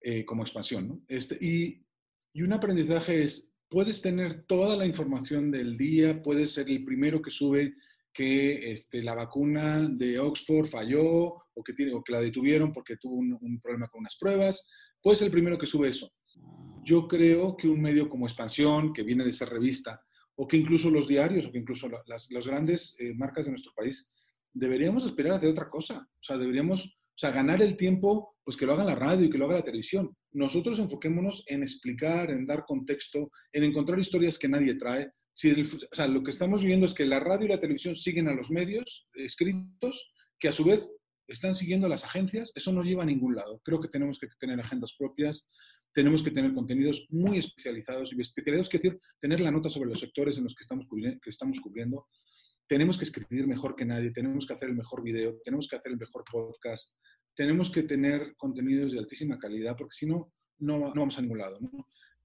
eh, 0.00 0.24
como 0.24 0.42
expansión, 0.42 0.88
¿no? 0.88 1.00
Este, 1.06 1.38
y, 1.40 1.86
y 2.32 2.42
un 2.42 2.52
aprendizaje 2.52 3.22
es, 3.22 3.54
puedes 3.68 4.02
tener 4.02 4.42
toda 4.46 4.76
la 4.76 4.84
información 4.84 5.52
del 5.52 5.76
día, 5.76 6.24
puedes 6.24 6.54
ser 6.54 6.68
el 6.70 6.84
primero 6.84 7.22
que 7.22 7.30
sube 7.30 7.76
que 8.12 8.72
este, 8.72 9.00
la 9.00 9.14
vacuna 9.14 9.88
de 9.88 10.18
Oxford 10.18 10.66
falló 10.66 11.36
o 11.54 11.62
que, 11.64 11.72
tiene, 11.72 11.94
o 11.94 12.02
que 12.02 12.14
la 12.14 12.20
detuvieron 12.20 12.72
porque 12.72 12.96
tuvo 12.96 13.14
un, 13.14 13.38
un 13.40 13.60
problema 13.60 13.86
con 13.86 14.00
unas 14.00 14.16
pruebas, 14.16 14.68
puede 15.02 15.16
ser 15.16 15.26
el 15.26 15.32
primero 15.32 15.58
que 15.58 15.66
sube 15.66 15.88
eso. 15.88 16.12
Yo 16.82 17.06
creo 17.06 17.56
que 17.56 17.68
un 17.68 17.80
medio 17.80 18.08
como 18.08 18.26
Expansión, 18.26 18.92
que 18.92 19.02
viene 19.02 19.24
de 19.24 19.30
esa 19.30 19.46
revista, 19.46 20.00
o 20.36 20.46
que 20.48 20.56
incluso 20.56 20.90
los 20.90 21.08
diarios, 21.08 21.46
o 21.46 21.52
que 21.52 21.58
incluso 21.58 21.88
las, 22.06 22.28
grandes 22.46 22.94
eh, 22.98 23.12
marcas 23.14 23.44
de 23.44 23.50
nuestro 23.50 23.72
país, 23.76 24.08
deberíamos 24.52 25.04
esperar 25.04 25.32
a 25.32 25.36
hacer 25.36 25.50
otra 25.50 25.68
cosa. 25.68 25.98
O 25.98 26.22
sea, 26.22 26.36
deberíamos, 26.36 26.86
o 26.86 27.18
sea, 27.18 27.30
ganar 27.30 27.62
el 27.62 27.76
tiempo, 27.76 28.36
pues 28.44 28.56
que 28.56 28.66
lo 28.66 28.72
haga 28.72 28.84
la 28.84 28.94
radio 28.94 29.26
y 29.26 29.30
que 29.30 29.38
lo 29.38 29.44
haga 29.44 29.54
la 29.54 29.64
televisión. 29.64 30.16
Nosotros 30.32 30.78
enfoquémonos 30.78 31.44
en 31.46 31.62
explicar, 31.62 32.30
en 32.30 32.46
dar 32.46 32.64
contexto, 32.64 33.30
en 33.52 33.64
encontrar 33.64 33.98
historias 33.98 34.38
que 34.38 34.48
nadie 34.48 34.74
trae. 34.74 35.10
Si 35.34 35.50
o 35.50 35.64
sea, 35.92 36.08
lo 36.08 36.22
que 36.22 36.30
estamos 36.30 36.62
viendo 36.62 36.86
es 36.86 36.94
que 36.94 37.06
la 37.06 37.20
radio 37.20 37.46
y 37.46 37.50
la 37.50 37.60
televisión 37.60 37.94
siguen 37.94 38.28
a 38.28 38.34
los 38.34 38.50
medios 38.50 39.08
escritos, 39.14 40.12
que 40.38 40.48
a 40.48 40.52
su 40.52 40.64
vez 40.64 40.88
están 41.28 41.54
siguiendo 41.54 41.88
las 41.88 42.04
agencias, 42.04 42.52
eso 42.54 42.72
no 42.72 42.82
lleva 42.82 43.02
a 43.02 43.06
ningún 43.06 43.34
lado. 43.34 43.60
Creo 43.64 43.80
que 43.80 43.88
tenemos 43.88 44.18
que 44.18 44.28
tener 44.38 44.60
agendas 44.60 44.94
propias, 44.98 45.46
tenemos 45.92 46.22
que 46.22 46.30
tener 46.30 46.52
contenidos 46.54 47.06
muy 47.10 47.38
especializados, 47.38 48.12
y 48.12 48.20
especializados 48.20 48.68
quiere 48.68 48.88
decir 48.88 49.00
tener 49.20 49.40
la 49.40 49.50
nota 49.50 49.68
sobre 49.68 49.90
los 49.90 50.00
sectores 50.00 50.38
en 50.38 50.44
los 50.44 50.54
que 50.54 50.62
estamos, 50.62 50.86
que 50.88 51.30
estamos 51.30 51.60
cubriendo. 51.60 52.06
Tenemos 52.68 52.96
que 52.96 53.04
escribir 53.04 53.46
mejor 53.46 53.76
que 53.76 53.84
nadie, 53.84 54.10
tenemos 54.10 54.46
que 54.46 54.54
hacer 54.54 54.68
el 54.68 54.76
mejor 54.76 55.02
video, 55.02 55.38
tenemos 55.44 55.68
que 55.68 55.76
hacer 55.76 55.92
el 55.92 55.98
mejor 55.98 56.24
podcast, 56.30 56.96
tenemos 57.34 57.70
que 57.70 57.82
tener 57.82 58.34
contenidos 58.36 58.92
de 58.92 58.98
altísima 58.98 59.38
calidad, 59.38 59.76
porque 59.76 59.96
si 59.96 60.06
no, 60.06 60.32
no, 60.58 60.78
vamos 60.94 61.18
a 61.18 61.22
ningún 61.22 61.38
lado. 61.38 61.58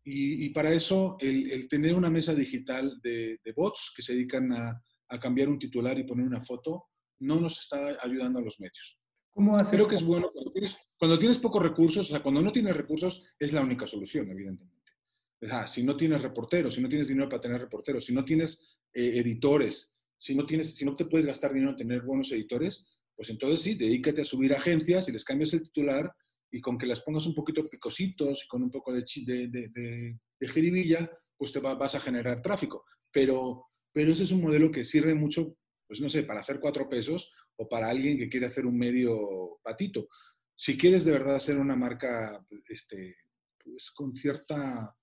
y, 0.04 0.50
para 0.52 0.72
eso, 0.72 1.18
el, 1.20 1.52
el, 1.52 1.68
tener 1.68 1.94
una 1.94 2.10
mesa 2.10 2.34
digital 2.34 2.98
de, 3.02 3.40
de 3.44 3.52
bots 3.54 3.92
que 3.96 4.02
se 4.02 4.14
dedican 4.14 4.54
a, 4.54 4.82
a 5.10 5.20
cambiar 5.20 5.50
un 5.50 5.60
titular 5.60 5.98
y 5.98 6.04
poner 6.04 6.26
una 6.26 6.42
foto, 6.42 6.86
no 7.20 7.40
nos 7.40 7.60
está 7.62 7.98
ayudando 8.02 8.40
a 8.40 8.42
los 8.42 8.60
medios. 8.60 9.00
¿Cómo 9.34 9.56
hacer? 9.56 9.76
Creo 9.76 9.88
que 9.88 9.96
es 9.96 10.04
bueno 10.04 10.32
cuando 10.32 10.52
tienes, 10.52 10.78
cuando 10.98 11.20
tienes 11.20 11.38
pocos 11.38 11.62
recursos, 11.62 12.08
o 12.08 12.10
sea, 12.10 12.24
cuando 12.24 12.42
no 12.42 12.52
tienes 12.52 12.76
recursos, 12.76 13.24
es 13.40 13.54
la 13.54 13.62
única 13.62 13.86
solución, 13.86 14.30
evidentemente. 14.32 14.94
O 15.42 15.46
sea, 15.46 15.68
si 15.68 15.84
no 15.84 15.96
tienes 15.96 16.22
reporteros, 16.22 16.74
si 16.74 16.82
no 16.82 16.90
tienes 16.90 17.08
dinero 17.08 17.30
para 17.30 17.42
tener 17.42 17.62
reporteros, 17.62 18.06
si 18.06 18.14
no 18.14 18.26
tienes 18.26 18.80
eh, 18.94 19.20
editores, 19.20 19.94
si 20.18 20.34
no, 20.34 20.46
tienes, 20.46 20.76
si 20.76 20.86
no 20.86 20.96
te 20.96 21.06
puedes 21.06 21.28
gastar 21.28 21.54
dinero 21.54 21.72
en 21.72 21.78
tener 21.78 22.02
buenos 22.02 22.32
editores, 22.32 22.84
pues 23.16 23.30
entonces 23.30 23.62
sí, 23.62 23.76
dedícate 23.76 24.22
a 24.22 24.26
subir 24.26 24.54
agencias 24.54 25.08
y 25.08 25.12
les 25.12 25.24
cambias 25.24 25.54
el 25.54 25.62
titular 25.62 26.12
y 26.52 26.62
con 26.62 26.78
que 26.78 26.88
las 26.88 27.02
pongas 27.02 27.26
un 27.26 27.36
poquito 27.36 27.62
picositos 27.64 28.44
y 28.44 28.48
con 28.48 28.64
un 28.64 28.72
poco 28.72 28.94
de, 28.94 29.04
de, 29.26 29.48
de, 29.48 30.20
de 30.40 30.48
jeribilla, 30.48 31.12
pues 31.38 31.52
te 31.52 31.60
vas 31.60 31.94
a 31.96 32.00
generar 32.00 32.42
tráfico. 32.42 32.86
Pero, 33.12 33.66
pero 33.94 34.12
ese 34.12 34.24
es 34.24 34.32
un 34.32 34.42
modelo 34.42 34.72
que 34.72 34.86
sirve 34.86 35.14
mucho, 35.14 35.56
pues 35.88 36.02
no 36.02 36.10
sé, 36.10 36.24
para 36.24 36.42
hacer 36.42 36.60
cuatro 36.60 36.90
pesos 36.90 37.32
o 37.56 37.68
para 37.68 37.90
alguien 37.90 38.18
que 38.18 38.30
quiere 38.30 38.48
hacer 38.48 38.66
un 38.66 38.78
medio 38.78 39.60
patito. 39.64 40.08
Si 40.56 40.78
quieres 40.78 41.06
de 41.06 41.12
verdad 41.12 41.36
hacer 41.36 41.58
una 41.58 41.76
marca 41.76 42.44
este, 42.68 43.16
pues 43.64 43.92
con, 43.92 44.16
cierta, 44.16 44.96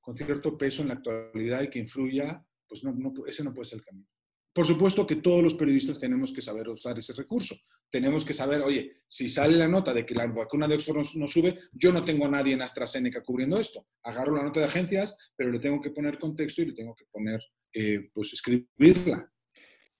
con 0.00 0.16
cierto 0.16 0.56
peso 0.56 0.82
en 0.82 0.88
la 0.88 0.94
actualidad 0.94 1.62
y 1.62 1.70
que 1.70 1.78
influya, 1.78 2.44
pues 2.68 2.84
no, 2.84 2.92
no, 2.92 3.12
ese 3.26 3.44
no 3.44 3.52
puede 3.52 3.68
ser 3.68 3.78
el 3.78 3.84
camino. 3.84 4.08
Por 4.54 4.68
supuesto 4.68 5.04
que 5.04 5.16
todos 5.16 5.42
los 5.42 5.54
periodistas 5.54 5.98
tenemos 5.98 6.32
que 6.32 6.40
saber 6.40 6.68
usar 6.68 6.96
ese 6.96 7.12
recurso. 7.12 7.56
Tenemos 7.90 8.24
que 8.24 8.32
saber, 8.32 8.62
oye, 8.62 9.02
si 9.08 9.28
sale 9.28 9.56
la 9.56 9.66
nota 9.66 9.92
de 9.92 10.06
que 10.06 10.14
la 10.14 10.28
vacuna 10.28 10.68
de 10.68 10.76
Oxford 10.76 11.04
no, 11.16 11.26
sube, 11.26 11.58
yo 11.72 11.92
no 11.92 12.04
tengo 12.04 12.26
a 12.26 12.30
nadie 12.30 12.54
en 12.54 12.62
AstraZeneca 12.62 13.24
cubriendo 13.24 13.58
esto. 13.58 13.88
Agarro 14.04 14.36
la 14.36 14.44
nota 14.44 14.60
de 14.60 14.66
agencias, 14.66 15.16
pero 15.36 15.50
le 15.50 15.58
tengo 15.58 15.80
que 15.80 15.90
poner 15.90 16.20
contexto 16.20 16.62
y 16.62 16.66
le 16.66 16.74
tengo 16.74 16.94
que 16.94 17.04
poner, 17.10 17.40
eh, 17.74 18.10
pues, 18.14 18.32
escribirla. 18.32 19.28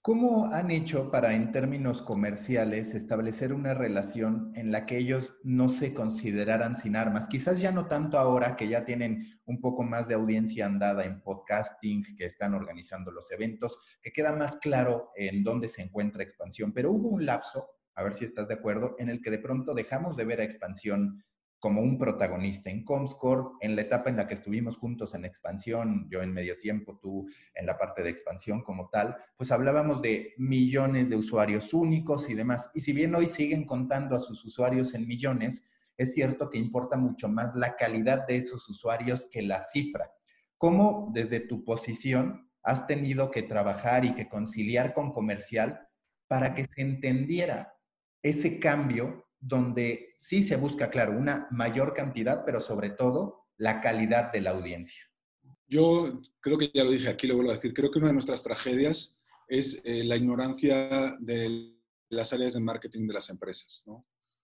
¿Cómo 0.07 0.53
han 0.53 0.71
hecho 0.71 1.11
para, 1.11 1.33
en 1.33 1.51
términos 1.51 2.03
comerciales, 2.03 2.93
establecer 2.93 3.55
una 3.55 3.73
relación 3.73 4.53
en 4.55 4.71
la 4.71 4.85
que 4.85 4.99
ellos 4.99 5.39
no 5.45 5.71
se 5.71 5.95
consideraran 5.95 6.77
sin 6.77 6.95
armas? 6.95 7.27
Quizás 7.27 7.59
ya 7.59 7.73
no 7.73 7.87
tanto 7.87 8.19
ahora 8.19 8.55
que 8.55 8.69
ya 8.69 8.85
tienen 8.85 9.41
un 9.47 9.63
poco 9.63 9.83
más 9.83 10.07
de 10.07 10.13
audiencia 10.13 10.67
andada 10.67 11.07
en 11.07 11.23
podcasting, 11.23 12.05
que 12.19 12.27
están 12.27 12.53
organizando 12.53 13.13
los 13.13 13.33
eventos, 13.33 13.79
que 14.03 14.13
queda 14.13 14.37
más 14.37 14.57
claro 14.57 15.11
en 15.17 15.43
dónde 15.43 15.69
se 15.69 15.81
encuentra 15.81 16.23
expansión, 16.23 16.75
pero 16.75 16.91
hubo 16.91 17.09
un 17.09 17.25
lapso, 17.25 17.67
a 17.95 18.03
ver 18.03 18.15
si 18.15 18.27
estás 18.27 18.49
de 18.49 18.55
acuerdo, 18.57 18.97
en 18.99 19.09
el 19.09 19.23
que 19.23 19.31
de 19.31 19.39
pronto 19.39 19.73
dejamos 19.73 20.19
de 20.19 20.27
ver 20.27 20.43
a 20.43 20.45
expansión 20.45 21.25
como 21.65 21.81
un 21.81 21.97
protagonista 21.97 22.69
en 22.69 22.85
Comscore, 22.85 23.57
en 23.63 23.75
la 23.75 23.81
etapa 23.81 24.11
en 24.11 24.19
la 24.19 24.27
que 24.27 24.35
estuvimos 24.35 24.77
juntos 24.77 25.15
en 25.15 25.25
expansión, 25.25 26.07
yo 26.11 26.21
en 26.21 26.31
medio 26.31 26.59
tiempo, 26.59 26.99
tú 27.01 27.27
en 27.55 27.65
la 27.65 27.79
parte 27.79 28.03
de 28.03 28.11
expansión 28.11 28.63
como 28.63 28.91
tal, 28.91 29.17
pues 29.35 29.51
hablábamos 29.51 30.03
de 30.03 30.35
millones 30.37 31.09
de 31.09 31.17
usuarios 31.17 31.73
únicos 31.73 32.29
y 32.29 32.35
demás. 32.35 32.71
Y 32.75 32.83
si 32.83 32.93
bien 32.93 33.15
hoy 33.15 33.29
siguen 33.29 33.65
contando 33.65 34.15
a 34.15 34.19
sus 34.19 34.45
usuarios 34.45 34.93
en 34.93 35.09
millones, 35.09 35.67
es 35.97 36.13
cierto 36.13 36.51
que 36.51 36.59
importa 36.59 36.99
mucho 36.99 37.31
más 37.31 37.57
la 37.57 37.77
calidad 37.77 38.27
de 38.27 38.37
esos 38.37 38.69
usuarios 38.69 39.27
que 39.33 39.41
la 39.41 39.59
cifra. 39.59 40.13
¿Cómo 40.59 41.13
desde 41.15 41.41
tu 41.41 41.65
posición 41.65 42.51
has 42.63 42.87
tenido 42.87 43.31
que 43.31 43.43
trabajar 43.43 44.05
y 44.05 44.15
que 44.15 44.29
conciliar 44.29 44.93
con 44.93 45.15
comercial 45.15 45.89
para 46.29 46.53
que 46.53 46.65
se 46.65 46.83
entendiera 46.83 47.73
ese 48.23 48.61
cambio 48.61 49.24
donde 49.47 50.15
sí 50.17 50.43
se 50.43 50.57
busca, 50.57 50.89
claro, 50.89 51.13
una 51.13 51.47
mayor 51.51 51.93
cantidad, 51.93 52.45
pero 52.47 52.61
sobre 52.61 52.91
todo 52.91 53.45
la 53.59 53.81
calidad 53.81 54.33
de 54.33 54.41
la 54.41 54.51
audiencia. 54.51 55.03
Yo 55.67 56.23
creo 56.41 56.57
que 56.57 56.71
ya 56.73 56.83
lo 56.83 56.91
dije 56.91 57.09
aquí, 57.09 57.27
lo 57.27 57.37
vuelvo 57.37 57.53
a 57.53 57.57
decir, 57.57 57.75
creo 57.75 57.91
que 57.91 57.99
una 57.99 58.09
de 58.09 58.15
nuestras 58.15 58.43
tragedias 58.43 59.21
es 59.47 59.83
eh, 59.85 60.03
la 60.05 60.17
ignorancia 60.17 61.15
de 61.21 61.75
las 62.09 62.33
áreas 62.33 62.55
de 62.55 62.61
marketing 62.61 63.07
de 63.07 63.15
las 63.15 63.29
empresas. 63.29 63.85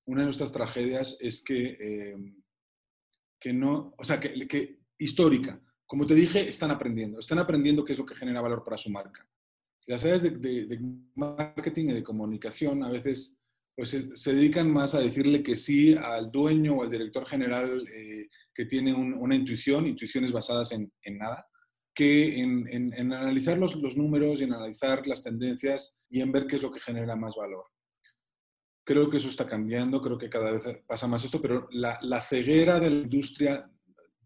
Una 0.05 0.21
de 0.21 0.27
nuestras 0.27 0.53
tragedias 0.53 1.17
es 1.21 1.43
que, 1.43 1.79
eh, 1.81 2.17
que 3.39 3.55
no, 3.55 3.95
o 3.97 4.05
sea, 4.05 4.21
que, 4.21 4.47
que 4.47 4.81
histórica, 4.99 5.63
como 5.87 6.07
te 6.07 6.15
dije, 6.15 6.47
están 6.47 6.71
aprendiendo, 6.71 7.21
están 7.21 7.39
aprendiendo 7.39 7.85
qué 7.87 7.95
es 7.95 7.99
lo 7.99 8.05
que 8.07 8.15
genera 8.15 8.43
valor 8.43 8.63
para 8.63 8.77
su 8.77 8.91
marca. 8.91 9.27
Las 9.87 10.05
áreas 10.05 10.23
de 10.23 10.81
marketing 11.15 11.87
y 11.87 11.93
de 11.95 12.03
comunicación 12.03 12.85
a 12.85 12.91
veces 12.91 13.40
pues 13.77 13.91
se, 13.91 14.33
dedican 14.33 14.71
más 14.71 14.95
a 14.95 15.01
decirle 15.01 15.43
que 15.43 15.57
sí 15.57 15.95
al 15.95 16.31
dueño 16.31 16.75
o 16.75 16.83
al 16.83 16.91
director 16.91 17.27
general 17.27 17.83
eh, 17.95 18.29
que 18.55 18.67
tiene 18.67 18.93
una 18.93 19.35
intuición, 19.35 19.87
intuiciones 19.87 20.33
basadas 20.33 20.73
en, 20.73 20.93
nada, 21.17 21.47
que 21.95 22.41
en, 22.41 22.93
analizar 23.13 23.59
los, 23.59 23.97
números 23.97 24.41
y 24.41 24.45
en 24.45 24.53
analizar 24.53 25.07
las 25.07 25.23
tendencias 25.23 25.97
y 26.11 26.21
en 26.21 26.33
ver 26.33 26.47
qué 26.47 26.57
es 26.57 26.63
lo 26.63 26.71
que 26.71 26.81
genera 26.81 27.17
más 27.17 27.35
valor. 27.37 27.65
Creo 28.85 29.09
que 29.09 29.19
eso 29.19 29.29
está 29.29 29.47
cambiando, 29.47 30.03
creo 30.03 30.19
que 30.19 30.29
cada 30.29 30.53
vez 30.53 30.83
pasa 30.87 31.07
más 31.07 31.25
esto, 31.25 31.41
pero 31.41 31.69
la, 31.71 32.21
ceguera 32.21 32.81
de 32.81 32.91
la 32.91 32.97
industria, 32.97 33.71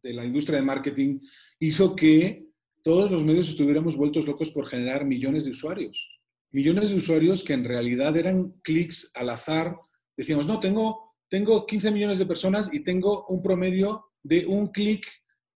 de 0.03 0.12
la 0.14 0.24
industria 0.24 0.59
de 0.59 0.64
marketing 0.64 1.20
hizo 1.61 1.95
que 1.95 2.47
todos 2.82 3.11
los 3.11 3.22
medios 3.24 3.49
estuviéramos 3.49 3.97
vueltos 3.97 4.26
locos 4.26 4.51
por 4.51 4.66
generar 4.66 5.05
millones 5.05 5.45
de 5.45 5.51
usuarios 5.51 6.13
millones 6.55 6.90
de 6.90 6.96
usuarios 6.96 7.42
que 7.42 7.52
en 7.52 7.64
realidad 7.64 8.16
eran 8.16 8.52
clics 8.62 9.11
al 9.14 9.30
azar. 9.30 9.76
Decíamos, 10.16 10.46
no, 10.46 10.61
tengo, 10.61 11.16
tengo 11.28 11.66
15 11.66 11.90
millones 11.90 12.18
de 12.20 12.26
personas 12.26 12.72
y 12.72 12.84
tengo 12.84 13.26
un 13.26 13.42
promedio 13.42 14.12
de 14.22 14.46
un 14.46 14.68
clic 14.68 15.05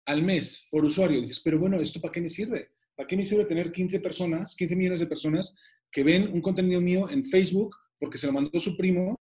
al 0.07 0.23
mes 0.23 0.67
por 0.71 0.87
usuario. 0.87 1.21
dices, 1.21 1.41
pero 1.45 1.59
bueno, 1.59 1.79
¿esto 1.79 2.01
para 2.01 2.13
qué 2.13 2.23
me 2.23 2.31
sirve? 2.31 2.71
¿Para 2.95 3.07
qué 3.07 3.15
me 3.15 3.27
sirve 3.27 3.45
tener 3.45 3.71
15 3.71 4.01
personas, 4.01 4.57
15 4.57 4.75
millones 4.75 5.01
de 5.01 5.07
personas 5.07 5.55
que 5.93 6.03
ven 6.03 6.31
un 6.33 6.41
contenido 6.41 6.81
mío 6.81 7.11
en 7.11 7.27
Facebook 7.27 7.77
porque 7.99 8.17
se 8.17 8.27
lo 8.27 8.33
mandó 8.33 8.59
su 8.59 8.75
primo 8.75 9.21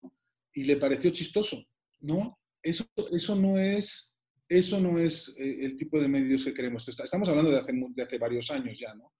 y 0.54 0.66
le 0.66 0.78
pareció 0.78 1.10
chistoso? 1.10 1.66
¿No? 2.02 2.38
Eso, 2.62 2.86
eso 3.12 3.36
no 3.36 3.58
es, 3.58 4.14
eso 4.48 4.80
no 4.80 5.00
es 5.00 5.34
eh, 5.40 5.58
el 5.62 5.76
tipo 5.76 6.00
de 6.00 6.08
medios 6.08 6.44
que 6.44 6.54
queremos. 6.54 6.88
Estamos 6.88 7.28
hablando 7.30 7.50
de 7.50 7.58
hace, 7.58 7.74
de 7.74 8.04
hace 8.04 8.20
varios 8.20 8.52
años 8.52 8.78
ya, 8.78 8.94
¿no? 8.94 9.12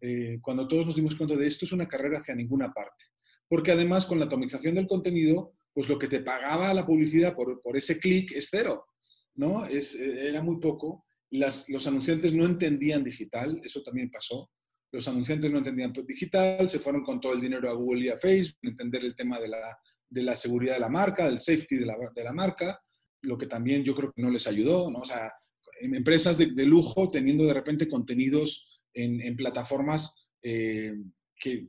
Eh, 0.00 0.38
cuando 0.42 0.68
todos 0.68 0.86
nos 0.86 0.96
dimos 0.96 1.14
cuenta 1.14 1.36
de 1.36 1.46
esto 1.46 1.64
es 1.64 1.72
una 1.72 1.88
carrera 1.88 2.18
hacia 2.18 2.34
ninguna 2.34 2.72
parte. 2.72 3.06
Porque 3.48 3.72
además 3.72 4.06
con 4.06 4.18
la 4.18 4.26
atomización 4.26 4.74
del 4.74 4.86
contenido, 4.86 5.54
pues 5.72 5.88
lo 5.88 5.98
que 5.98 6.08
te 6.08 6.20
pagaba 6.20 6.72
la 6.72 6.86
publicidad 6.86 7.34
por, 7.34 7.60
por 7.60 7.76
ese 7.76 7.98
clic 7.98 8.32
es 8.32 8.48
cero, 8.50 8.86
¿no? 9.34 9.66
Es, 9.66 9.94
eh, 9.96 10.28
era 10.28 10.42
muy 10.42 10.58
poco. 10.60 11.04
Las, 11.30 11.68
los 11.68 11.86
anunciantes 11.86 12.32
no 12.32 12.46
entendían 12.46 13.02
digital, 13.02 13.60
eso 13.62 13.82
también 13.82 14.10
pasó. 14.10 14.50
Los 14.92 15.08
anunciantes 15.08 15.50
no 15.50 15.58
entendían 15.58 15.92
digital, 16.06 16.68
se 16.68 16.78
fueron 16.78 17.02
con 17.02 17.20
todo 17.20 17.32
el 17.32 17.40
dinero 17.40 17.68
a 17.68 17.72
Google 17.72 18.04
y 18.04 18.08
a 18.08 18.16
Facebook, 18.16 18.58
entender 18.62 19.04
el 19.04 19.16
tema 19.16 19.40
de 19.40 19.48
la, 19.48 19.76
de 20.08 20.22
la 20.22 20.36
seguridad 20.36 20.74
de 20.74 20.80
la 20.80 20.88
marca, 20.88 21.26
del 21.26 21.40
safety 21.40 21.76
de 21.76 21.86
la, 21.86 21.96
de 22.14 22.22
la, 22.22 22.32
marca, 22.32 22.80
lo 23.22 23.36
que 23.36 23.46
también 23.46 23.82
yo 23.82 23.94
creo 23.96 24.12
que 24.12 24.22
no 24.22 24.30
les 24.30 24.46
ayudó, 24.46 24.88
¿no? 24.92 25.00
O 25.00 25.04
sea, 25.04 25.32
empresas 25.80 26.38
de, 26.38 26.52
de 26.52 26.66
lujo 26.66 27.08
teniendo 27.08 27.44
de 27.44 27.54
repente 27.54 27.88
contenidos 27.88 28.73
en, 28.94 29.36
plataformas 29.36 30.30
eh, 30.42 30.94
que, 31.38 31.68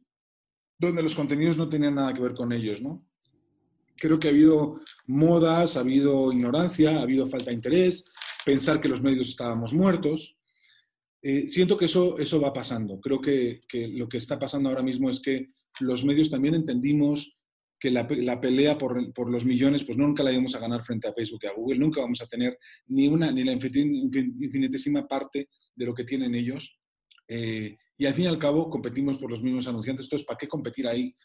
donde 0.78 1.04
los 1.04 1.16
contenidos 1.16 1.58
no 1.58 1.70
tenían 1.70 1.96
nada 1.96 2.14
que 2.14 2.22
ver 2.22 2.34
con 2.34 2.52
ellos, 2.54 2.82
¿no? 2.82 3.08
Creo 3.98 4.20
que 4.20 4.28
ha 4.28 4.32
habido 4.32 4.82
modas, 5.08 5.78
ha 5.78 5.80
habido 5.80 6.32
ignorancia, 6.32 6.98
ha 6.98 7.02
habido 7.02 7.28
falta 7.28 7.50
de 7.50 7.56
interés, 7.56 8.12
pensar 8.46 8.82
que 8.82 8.90
los 8.90 9.02
medios 9.02 9.30
estábamos 9.30 9.74
muertos. 9.74 10.38
Eh, 11.22 11.48
siento 11.48 11.78
que 11.78 11.86
eso, 11.86 12.18
eso 12.20 12.42
va 12.42 12.52
pasando. 12.52 13.00
Creo 13.00 13.22
que, 13.22 13.62
que, 13.68 13.88
lo 13.88 14.10
que 14.10 14.18
está 14.18 14.38
pasando 14.38 14.70
ahora 14.70 14.84
mismo 14.84 15.10
es 15.10 15.22
que 15.22 15.52
los 15.80 16.04
medios 16.04 16.30
también 16.30 16.56
entendimos 16.56 17.36
que 17.80 17.92
la, 17.92 18.08
la 18.10 18.40
pelea 18.40 18.78
por, 18.78 19.14
por, 19.14 19.30
los 19.30 19.46
millones, 19.46 19.84
pues 19.84 19.98
nunca 19.98 20.24
la 20.24 20.32
íbamos 20.32 20.56
a 20.56 20.60
ganar 20.60 20.84
frente 20.84 21.08
a 21.08 21.14
Facebook 21.14 21.42
y 21.44 21.48
a 21.48 21.54
Google, 21.54 21.80
nunca 21.80 22.02
vamos 22.02 22.22
a 22.22 22.28
tener 22.28 22.58
ni 22.88 23.08
una, 23.08 23.32
ni 23.32 23.44
la 23.44 23.54
infinitísima 23.54 25.08
parte 25.08 25.50
de 25.76 25.86
lo 25.86 25.94
que 25.94 26.04
tienen 26.04 26.36
ellos. 26.36 26.80
Eh, 27.28 27.78
y 27.98 28.06
al 28.06 28.14
fin 28.14 28.26
y 28.26 28.28
al 28.28 28.40
cabo 28.40 28.70
competimos 28.70 29.18
por 29.18 29.32
los 29.32 29.42
mismos 29.42 29.68
anunciantes. 29.68 30.06
Entonces, 30.06 30.26
¿para 30.26 30.38
qué 30.38 30.48
competir 30.48 30.88
ahí? 30.88 31.16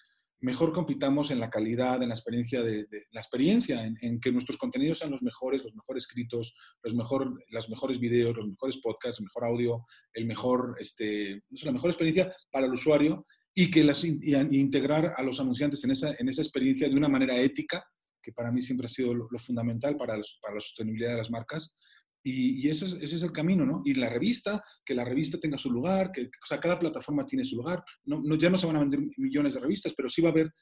Mejor 0.42 0.72
compitamos 0.72 1.30
en 1.30 1.38
la 1.38 1.50
calidad, 1.50 2.02
en 2.02 2.08
la 2.08 2.14
experiencia, 2.14 2.60
la 2.60 3.20
experiencia 3.20 3.84
en, 3.84 4.20
que 4.20 4.32
nuestros 4.32 4.56
contenidos 4.56 4.98
sean 4.98 5.10
los 5.10 5.22
mejores, 5.22 5.64
los 5.64 5.74
mejor 5.74 5.98
escritos, 5.98 6.54
los 6.82 6.94
mejor, 6.94 7.44
los 7.50 7.68
mejores 7.68 8.00
videos, 8.00 8.34
los 8.34 8.48
mejores 8.48 8.78
podcasts, 8.78 9.20
el 9.20 9.26
mejor 9.26 9.44
audio, 9.44 9.84
el 10.14 10.24
mejor, 10.24 10.76
este, 10.78 11.42
la 11.50 11.72
mejor 11.72 11.90
experiencia 11.90 12.32
para 12.50 12.66
el 12.66 12.72
usuario 12.72 13.26
y 13.54 13.70
que 13.70 13.84
las, 13.84 14.02
integrar 14.02 15.12
a 15.14 15.22
los 15.22 15.40
anunciantes 15.40 15.84
en 15.84 15.90
esa, 15.90 16.14
en 16.18 16.28
esa 16.30 16.40
experiencia 16.40 16.88
de 16.88 16.96
una 16.96 17.08
manera 17.08 17.36
ética, 17.36 17.84
que 18.22 18.32
para 18.32 18.50
mí 18.50 18.62
siempre 18.62 18.86
ha 18.86 18.90
sido 18.90 19.12
lo, 19.12 19.28
fundamental 19.38 19.94
para 19.96 20.16
la 20.16 20.60
sostenibilidad 20.60 21.10
de 21.10 21.18
las 21.18 21.30
marcas, 21.30 21.74
y, 22.22 22.68
ese, 22.68 22.84
es, 22.84 22.92
ese, 23.00 23.16
es, 23.16 23.22
el 23.22 23.32
camino, 23.32 23.64
¿no? 23.64 23.82
Y 23.84 23.94
la 23.94 24.10
revista, 24.10 24.62
que 24.84 24.94
la 24.94 25.04
revista 25.04 25.38
tenga 25.38 25.56
su 25.56 25.70
lugar, 25.70 26.12
que 26.12 26.22
o 26.22 26.46
sea, 26.46 26.60
cada 26.60 26.78
plataforma 26.78 27.24
tiene 27.24 27.44
su 27.44 27.56
lugar. 27.56 27.82
No, 28.04 28.20
no, 28.22 28.36
ya 28.36 28.50
no 28.50 28.58
se 28.58 28.66
van 28.66 28.76
a 28.76 28.80
vender 28.80 29.00
millones 29.16 29.54
de 29.54 29.60
revistas, 29.60 29.94
pero 29.96 30.10
sí 30.10 30.20
va 30.20 30.28
a 30.28 30.32
haber 30.32 30.52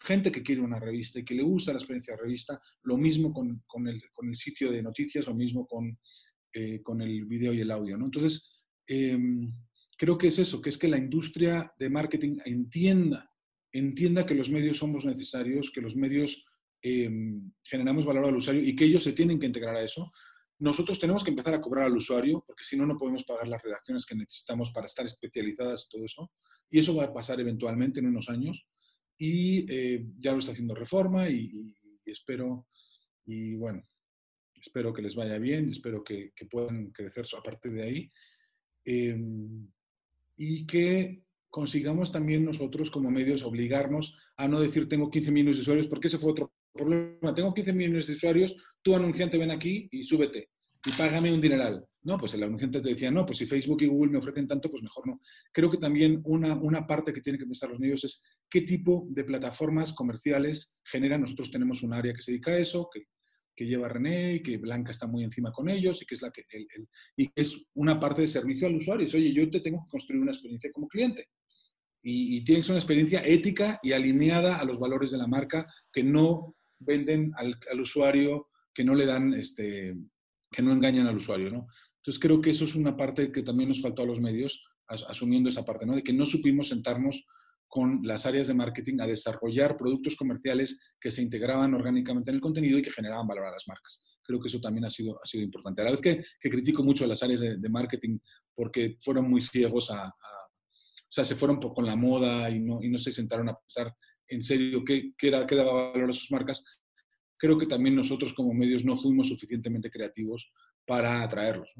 gente 0.00 0.32
que 0.32 0.42
quiere 0.42 0.60
una 0.60 0.80
revista 0.80 1.18
y 1.18 1.24
que 1.24 1.34
le 1.34 1.42
gusta 1.42 1.72
la 1.72 1.78
experiencia 1.78 2.14
de 2.14 2.22
revista. 2.22 2.60
Lo 2.82 2.96
mismo 2.96 3.32
con, 3.32 3.62
con, 3.66 3.86
el, 3.86 4.00
con 4.12 4.28
el, 4.28 4.34
sitio 4.34 4.72
de 4.72 4.82
noticias, 4.82 5.26
lo 5.26 5.34
mismo 5.34 5.66
con, 5.66 5.96
eh, 6.52 6.82
con 6.82 7.00
el 7.00 7.24
video 7.24 7.52
y 7.52 7.60
el 7.60 7.70
audio, 7.70 7.96
¿no? 7.96 8.06
Entonces, 8.06 8.62
em, 8.88 9.52
creo 9.96 10.18
que 10.18 10.28
es 10.28 10.38
eso, 10.40 10.60
que 10.60 10.70
es 10.70 10.78
que 10.78 10.88
la 10.88 10.98
industria 10.98 11.72
de 11.78 11.88
marketing 11.88 12.38
entienda, 12.44 13.30
entienda 13.72 14.26
que 14.26 14.34
los 14.34 14.50
medios 14.50 14.78
somos 14.78 15.04
necesarios, 15.04 15.70
que 15.70 15.80
los 15.80 15.94
medios 15.94 16.44
em, 16.82 17.52
generamos 17.62 18.04
valor 18.04 18.24
al 18.24 18.36
usuario 18.36 18.62
y 18.62 18.74
que 18.74 18.84
ellos 18.84 19.04
se 19.04 19.12
tienen 19.12 19.38
que 19.38 19.46
integrar 19.46 19.76
a 19.76 19.82
eso 19.82 20.10
nosotros 20.58 20.98
tenemos 20.98 21.22
que 21.22 21.30
empezar 21.30 21.54
a 21.54 21.60
cobrar 21.60 21.86
al 21.86 21.96
usuario, 21.96 22.42
porque 22.46 22.64
si 22.64 22.76
no, 22.76 22.86
no 22.86 22.96
podemos 22.96 23.24
pagar 23.24 23.46
las 23.48 23.62
redacciones 23.62 24.06
que 24.06 24.14
necesitamos 24.14 24.70
para 24.70 24.86
estar 24.86 25.04
especializadas 25.04 25.84
y 25.84 25.88
todo 25.90 26.04
eso. 26.04 26.30
Y 26.70 26.78
eso 26.78 26.94
va 26.94 27.04
a 27.04 27.12
pasar 27.12 27.40
eventualmente 27.40 28.00
en 28.00 28.06
unos 28.06 28.28
años. 28.28 28.66
y 29.18 29.64
eh, 29.72 30.06
ya 30.18 30.32
lo 30.32 30.38
está 30.38 30.52
haciendo 30.52 30.74
Reforma 30.74 31.28
y, 31.30 31.74
espero, 32.04 32.66
y 33.24 33.54
bueno, 33.56 33.82
espero 34.54 34.92
que 34.92 35.02
les 35.02 35.14
vaya 35.14 35.38
bien, 35.38 35.70
espero 35.70 36.04
que, 36.04 36.32
puedan 36.50 36.90
crecer 36.90 37.26
a 37.38 37.42
partir 37.42 37.72
de 37.72 37.82
ahí 37.82 38.12
em, 38.84 39.70
y 40.36 40.66
que 40.66 41.24
consigamos 41.48 42.12
también 42.12 42.44
nosotros 42.44 42.90
como 42.90 43.10
medios 43.10 43.42
obligarnos 43.42 44.14
a 44.36 44.48
no 44.48 44.60
decir 44.60 44.88
tengo 44.88 45.10
15 45.10 45.30
millones 45.32 45.56
de 45.56 45.62
usuarios, 45.62 45.88
porque 45.88 46.08
ese 46.08 46.18
fue 46.18 46.32
otro 46.32 46.52
problema. 46.76 47.34
Tengo 47.34 47.54
15 47.54 47.72
millones 47.72 48.06
de 48.06 48.12
usuarios, 48.12 48.56
tú 48.82 48.94
anunciante 48.94 49.38
ven 49.38 49.50
aquí 49.50 49.88
y 49.90 50.04
súbete 50.04 50.50
y 50.86 50.92
págame 50.92 51.32
un 51.32 51.40
dineral. 51.40 51.84
No, 52.04 52.16
pues 52.16 52.34
el 52.34 52.44
anunciante 52.44 52.80
te 52.80 52.90
decía, 52.90 53.10
no, 53.10 53.26
pues 53.26 53.38
si 53.38 53.46
Facebook 53.46 53.82
y 53.82 53.86
Google 53.86 54.12
me 54.12 54.18
ofrecen 54.18 54.46
tanto, 54.46 54.70
pues 54.70 54.84
mejor 54.84 55.08
no. 55.08 55.20
Creo 55.52 55.68
que 55.68 55.78
también 55.78 56.22
una, 56.24 56.54
una 56.54 56.86
parte 56.86 57.12
que 57.12 57.20
tienen 57.20 57.40
que 57.40 57.46
pensar 57.46 57.68
los 57.70 57.80
medios 57.80 58.04
es 58.04 58.22
qué 58.48 58.60
tipo 58.60 59.08
de 59.10 59.24
plataformas 59.24 59.92
comerciales 59.92 60.78
generan. 60.84 61.22
Nosotros 61.22 61.50
tenemos 61.50 61.82
un 61.82 61.92
área 61.92 62.14
que 62.14 62.22
se 62.22 62.30
dedica 62.30 62.52
a 62.52 62.58
eso, 62.58 62.88
que, 62.92 63.06
que 63.56 63.66
lleva 63.66 63.88
René 63.88 64.34
y 64.34 64.42
que 64.42 64.58
Blanca 64.58 64.92
está 64.92 65.08
muy 65.08 65.24
encima 65.24 65.50
con 65.50 65.68
ellos 65.68 66.00
y 66.00 66.06
que 66.06 66.14
es 66.14 66.22
la 66.22 66.30
que 66.30 66.44
y 67.16 67.28
es 67.34 67.70
una 67.74 67.98
parte 67.98 68.22
de 68.22 68.28
servicio 68.28 68.68
al 68.68 68.76
usuario. 68.76 69.08
oye, 69.12 69.32
yo 69.32 69.50
te 69.50 69.60
tengo 69.60 69.82
que 69.84 69.90
construir 69.90 70.22
una 70.22 70.30
experiencia 70.30 70.70
como 70.72 70.86
cliente. 70.86 71.28
Y 72.08 72.44
tienes 72.44 72.68
una 72.68 72.78
experiencia 72.78 73.20
ética 73.26 73.80
y 73.82 73.90
alineada 73.90 74.58
a 74.58 74.64
los 74.64 74.78
valores 74.78 75.10
de 75.10 75.18
la 75.18 75.26
marca 75.26 75.66
que 75.92 76.04
no 76.04 76.54
venden 76.78 77.32
al, 77.36 77.58
al 77.70 77.80
usuario, 77.80 78.48
que 78.74 78.84
no 78.84 78.94
le 78.94 79.06
dan 79.06 79.34
este, 79.34 79.96
que 80.50 80.62
no 80.62 80.72
engañan 80.72 81.06
al 81.06 81.16
usuario, 81.16 81.50
¿no? 81.50 81.66
Entonces 81.96 82.20
creo 82.20 82.40
que 82.40 82.50
eso 82.50 82.64
es 82.64 82.74
una 82.74 82.96
parte 82.96 83.32
que 83.32 83.42
también 83.42 83.68
nos 83.68 83.82
faltó 83.82 84.02
a 84.02 84.06
los 84.06 84.20
medios, 84.20 84.64
asumiendo 84.86 85.48
esa 85.48 85.64
parte, 85.64 85.86
¿no? 85.86 85.96
De 85.96 86.02
que 86.02 86.12
no 86.12 86.24
supimos 86.24 86.68
sentarnos 86.68 87.26
con 87.66 88.00
las 88.04 88.26
áreas 88.26 88.46
de 88.46 88.54
marketing 88.54 89.00
a 89.00 89.06
desarrollar 89.06 89.76
productos 89.76 90.14
comerciales 90.14 90.80
que 91.00 91.10
se 91.10 91.22
integraban 91.22 91.74
orgánicamente 91.74 92.30
en 92.30 92.36
el 92.36 92.40
contenido 92.40 92.78
y 92.78 92.82
que 92.82 92.92
generaban 92.92 93.26
valor 93.26 93.46
a 93.46 93.50
las 93.50 93.66
marcas. 93.66 94.00
Creo 94.22 94.40
que 94.40 94.48
eso 94.48 94.60
también 94.60 94.84
ha 94.84 94.90
sido, 94.90 95.18
ha 95.20 95.26
sido 95.26 95.42
importante. 95.42 95.82
A 95.82 95.84
la 95.84 95.90
vez 95.90 96.00
que, 96.00 96.24
que 96.40 96.50
critico 96.50 96.84
mucho 96.84 97.04
a 97.04 97.08
las 97.08 97.22
áreas 97.22 97.40
de, 97.40 97.68
marketing 97.68 98.18
porque 98.54 98.96
fueron 99.00 99.28
muy 99.28 99.42
ciegos 99.42 99.90
a, 99.90 100.06
o 100.06 101.10
sea, 101.10 101.24
se 101.24 101.34
fueron 101.34 101.58
con 101.58 101.84
la 101.84 101.96
moda 101.96 102.48
y 102.50 102.60
no, 102.60 102.82
y 102.82 102.88
no 102.88 102.98
se 102.98 103.12
sentaron 103.12 103.48
a 103.48 103.56
pensar 103.56 103.92
en 104.28 104.42
serio 104.42 104.84
qué, 104.84 105.12
qué, 105.16 105.28
era, 105.28 105.46
qué 105.46 105.54
daba 105.54 105.92
valor 105.92 106.10
a 106.10 106.12
sus 106.12 106.30
marcas, 106.30 106.64
creo 107.36 107.58
que 107.58 107.66
también 107.66 107.94
nosotros 107.94 108.34
como 108.34 108.54
medios 108.54 108.84
no 108.84 108.96
fuimos 108.96 109.28
suficientemente 109.28 109.90
creativos 109.90 110.52
para 110.84 111.22
atraerlos. 111.22 111.74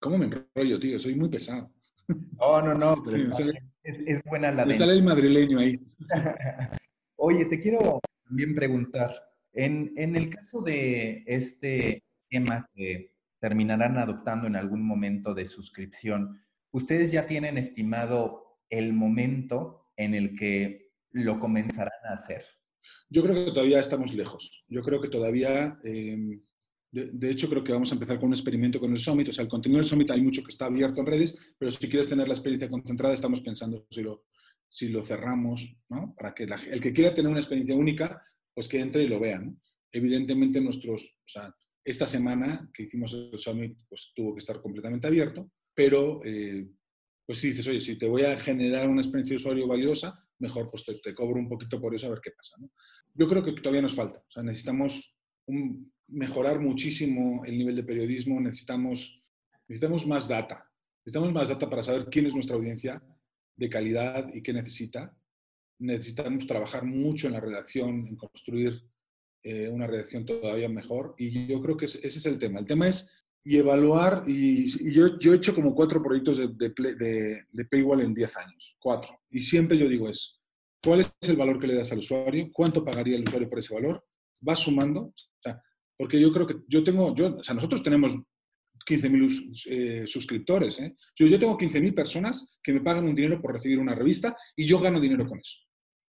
¿Cómo 0.00 0.18
me 0.18 0.26
enrollo, 0.26 0.78
tío? 0.78 0.98
Soy 0.98 1.14
muy 1.16 1.28
pesado. 1.28 1.72
No, 2.38 2.62
no, 2.62 2.74
no. 2.74 3.02
es, 3.82 4.22
buena 4.24 4.50
la... 4.50 4.64
Me 4.64 4.74
sale 4.74 4.92
el 4.92 5.02
madrileño 5.02 5.58
ahí. 5.58 5.78
Oye, 7.16 7.44
te 7.46 7.60
quiero 7.60 8.00
también 8.24 8.54
preguntar, 8.54 9.12
en, 9.52 9.92
en 9.96 10.16
el 10.16 10.30
caso 10.30 10.62
de 10.62 11.24
este 11.26 12.02
tema 12.30 12.68
que 12.74 13.12
terminarán 13.40 13.98
adoptando 13.98 14.46
en 14.46 14.56
algún 14.56 14.82
momento 14.82 15.34
de 15.34 15.46
suscripción, 15.46 16.40
¿ustedes 16.70 17.12
ya 17.12 17.26
tienen 17.26 17.58
estimado 17.58 18.58
el 18.70 18.92
momento 18.92 19.90
en 19.96 20.14
el 20.14 20.36
que 20.36 20.87
lo 21.22 21.38
comenzarán 21.38 22.00
a 22.08 22.14
hacer? 22.14 22.44
Yo 23.08 23.22
creo 23.22 23.34
que 23.34 23.52
todavía 23.52 23.80
estamos 23.80 24.14
lejos. 24.14 24.64
Yo 24.68 24.82
creo 24.82 25.00
que 25.00 25.08
todavía, 25.08 25.78
em, 25.84 26.40
de, 26.90 27.30
hecho, 27.30 27.48
creo 27.48 27.64
que 27.64 27.72
vamos 27.72 27.90
a 27.90 27.94
empezar 27.94 28.18
con 28.18 28.28
un 28.28 28.34
experimento 28.34 28.80
con 28.80 28.92
el 28.92 28.98
Summit. 28.98 29.28
O 29.28 29.32
sea, 29.32 29.42
el 29.42 29.50
contenido 29.50 29.80
del 29.80 29.88
Summit 29.88 30.10
hay 30.10 30.22
mucho 30.22 30.42
que 30.42 30.50
está 30.50 30.66
abierto 30.66 31.00
en 31.00 31.06
redes, 31.06 31.54
pero 31.58 31.72
si 31.72 31.88
quieres 31.88 32.08
tener 32.08 32.28
la 32.28 32.34
experiencia 32.34 32.70
concentrada, 32.70 33.14
estamos 33.14 33.40
pensando 33.40 33.86
si 33.90 34.02
lo, 34.02 34.24
si 34.68 34.88
lo 34.88 35.02
cerramos, 35.02 35.76
¿no? 35.90 36.14
Para 36.16 36.34
que 36.34 36.44
el 36.44 36.80
que 36.80 36.92
quiera 36.92 37.14
tener 37.14 37.30
una 37.30 37.40
experiencia 37.40 37.74
única, 37.74 38.22
pues 38.54 38.68
que 38.68 38.80
entre 38.80 39.04
y 39.04 39.08
lo 39.08 39.20
vea, 39.20 39.42
Evidentemente, 39.90 40.60
nuestros, 40.60 41.02
o 41.02 41.28
sea, 41.28 41.54
esta 41.82 42.06
semana 42.06 42.70
que 42.74 42.82
hicimos 42.82 43.14
el 43.14 43.38
Summit, 43.38 43.78
pues 43.88 44.12
tuvo 44.14 44.34
que 44.34 44.40
estar 44.40 44.60
completamente 44.60 45.06
abierto, 45.06 45.50
pero 45.74 46.20
eh, 46.24 46.68
pues 47.26 47.38
si 47.38 47.50
dices, 47.50 47.66
oye, 47.68 47.80
si 47.80 47.96
te 47.96 48.06
voy 48.06 48.22
a 48.22 48.38
generar 48.38 48.88
una 48.88 49.00
experiencia 49.00 49.34
de 49.34 49.40
usuario 49.40 49.66
valiosa, 49.66 50.27
mejor 50.38 50.70
pues 50.70 50.84
te, 50.84 51.14
cobro 51.14 51.38
un 51.38 51.48
poquito 51.48 51.80
por 51.80 51.94
eso 51.94 52.06
a 52.06 52.10
ver 52.10 52.20
qué 52.22 52.30
pasa. 52.30 52.56
Yo 53.14 53.28
creo 53.28 53.44
que 53.44 53.52
todavía 53.52 53.82
nos 53.82 53.94
falta. 53.94 54.20
O 54.20 54.30
sea, 54.30 54.42
necesitamos 54.42 55.16
mejorar 56.08 56.60
muchísimo 56.60 57.44
el 57.44 57.58
nivel 57.58 57.76
de 57.76 57.84
periodismo, 57.84 58.40
necesitamos, 58.40 59.22
necesitamos 59.66 60.06
más 60.06 60.28
data. 60.28 60.70
Necesitamos 61.04 61.32
más 61.32 61.48
data 61.48 61.68
para 61.68 61.82
saber 61.82 62.08
quién 62.10 62.26
es 62.26 62.34
nuestra 62.34 62.56
audiencia 62.56 63.02
de 63.56 63.68
calidad 63.68 64.32
y 64.32 64.42
qué 64.42 64.52
necesita. 64.52 65.16
Necesitamos 65.78 66.46
trabajar 66.46 66.84
mucho 66.84 67.26
en 67.26 67.34
la 67.34 67.40
redacción, 67.40 68.06
en 68.06 68.16
construir 68.16 68.84
eh, 69.42 69.68
una 69.68 69.86
redacción 69.86 70.26
todavía 70.26 70.68
mejor. 70.68 71.14
Y 71.18 71.46
yo 71.46 71.60
creo 71.62 71.76
que 71.76 71.86
ese 71.86 72.06
es 72.06 72.26
el 72.26 72.38
tema. 72.38 72.60
El 72.60 72.66
tema 72.66 72.88
es 72.88 73.17
y 73.44 73.56
evaluar, 73.56 74.24
y, 74.26 74.66
yo, 74.92 75.18
yo, 75.18 75.32
he 75.32 75.36
hecho 75.36 75.54
como 75.54 75.74
cuatro 75.74 76.02
proyectos 76.02 76.38
de, 76.38 76.48
de, 76.48 77.44
de, 77.50 77.64
Paywall 77.64 78.02
en 78.02 78.14
10 78.14 78.36
años, 78.36 78.76
cuatro. 78.78 79.20
Y 79.30 79.40
siempre 79.40 79.78
yo 79.78 79.88
digo 79.88 80.08
es, 80.08 80.40
¿cuál 80.82 81.00
es 81.00 81.28
el 81.28 81.36
valor 81.36 81.58
que 81.58 81.66
le 81.66 81.74
das 81.74 81.92
al 81.92 82.00
usuario? 82.00 82.50
¿Cuánto 82.52 82.84
pagaría 82.84 83.16
el 83.16 83.24
usuario 83.24 83.48
por 83.48 83.58
ese 83.58 83.74
valor? 83.74 84.04
Va 84.46 84.54
sumando, 84.54 85.00
o 85.02 85.14
sea, 85.42 85.62
porque 85.96 86.20
yo 86.20 86.32
creo 86.32 86.46
que 86.46 86.56
yo 86.68 86.84
tengo, 86.84 87.14
yo, 87.14 87.36
o 87.36 87.44
sea, 87.44 87.54
nosotros 87.54 87.82
tenemos 87.82 88.14
15.000 88.86 89.66
eh, 89.66 90.06
suscriptores. 90.06 90.80
¿eh? 90.80 90.94
Yo, 91.16 91.26
yo 91.26 91.38
tengo 91.38 91.58
15.000 91.58 91.94
personas 91.94 92.58
que 92.62 92.72
me 92.72 92.80
pagan 92.80 93.06
un 93.06 93.14
dinero 93.14 93.40
por 93.40 93.54
recibir 93.54 93.78
una 93.78 93.94
revista 93.94 94.36
y 94.56 94.64
yo 94.64 94.80
gano 94.80 95.00
dinero 95.00 95.26
con 95.26 95.38
eso. 95.38 95.58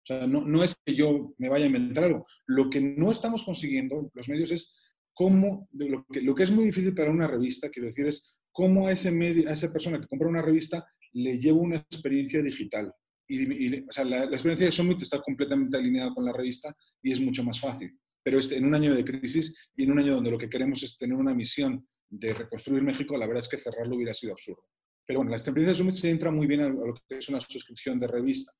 O 0.03 0.05
sea, 0.05 0.27
no, 0.27 0.41
no 0.41 0.63
es 0.63 0.75
que 0.85 0.95
yo 0.95 1.33
me 1.37 1.49
vaya 1.49 1.65
a 1.65 1.67
inventar 1.67 2.05
algo. 2.05 2.25
Lo 2.47 2.69
que 2.69 2.81
no 2.81 3.11
estamos 3.11 3.43
consiguiendo 3.43 4.09
los 4.13 4.29
medios 4.29 4.51
es 4.51 4.78
cómo, 5.13 5.67
lo 5.73 6.35
que, 6.35 6.43
es 6.43 6.51
muy 6.51 6.65
difícil 6.65 6.93
para 6.93 7.11
una 7.11 7.27
revista, 7.27 7.69
quiero 7.69 7.87
decir, 7.87 8.05
es 8.07 8.39
cómo 8.51 8.87
a, 8.87 8.91
ese 8.91 9.09
a 9.09 9.53
esa 9.53 9.71
persona 9.71 9.99
que 9.99 10.07
compra 10.07 10.29
una 10.29 10.41
revista 10.41 10.85
le 11.13 11.37
lleva 11.37 11.59
una 11.59 11.77
experiencia 11.77 12.41
digital. 12.41 12.93
Y, 13.27 13.79
o 13.81 13.91
sea, 13.91 14.05
la, 14.05 14.23
experiencia 14.23 14.65
de 14.65 14.71
Summit 14.71 15.01
está 15.01 15.21
completamente 15.21 15.77
alineada 15.77 16.13
con 16.13 16.25
la 16.25 16.33
revista 16.33 16.75
y 17.03 17.11
es 17.11 17.19
mucho 17.19 17.43
más 17.43 17.59
fácil. 17.59 17.95
Pero 18.23 18.39
este, 18.39 18.57
en 18.57 18.65
un 18.65 18.73
año 18.73 18.93
de 18.95 19.05
crisis 19.05 19.55
y 19.75 19.83
en 19.83 19.91
un 19.91 19.99
año 19.99 20.15
donde 20.15 20.31
lo 20.31 20.37
que 20.37 20.49
queremos 20.49 20.81
es 20.83 20.97
tener 20.97 21.15
una 21.15 21.35
misión 21.35 21.87
de 22.09 22.33
reconstruir 22.33 22.81
México, 22.81 23.17
la 23.17 23.27
verdad 23.27 23.43
es 23.43 23.49
que 23.49 23.57
cerrarlo 23.57 23.95
hubiera 23.95 24.13
sido 24.13 24.33
absurdo. 24.33 24.63
Pero 25.05 25.19
bueno, 25.19 25.31
la 25.31 25.37
experiencia 25.37 25.71
de 25.71 25.77
Summit 25.77 25.95
se 25.95 26.09
entra 26.09 26.31
muy 26.31 26.47
bien 26.47 26.61
a 26.61 26.69
lo 26.69 26.93
que 27.07 27.17
es 27.17 27.29
una 27.29 27.39
suscripción 27.39 27.99
de 27.99 28.07
revista. 28.07 28.51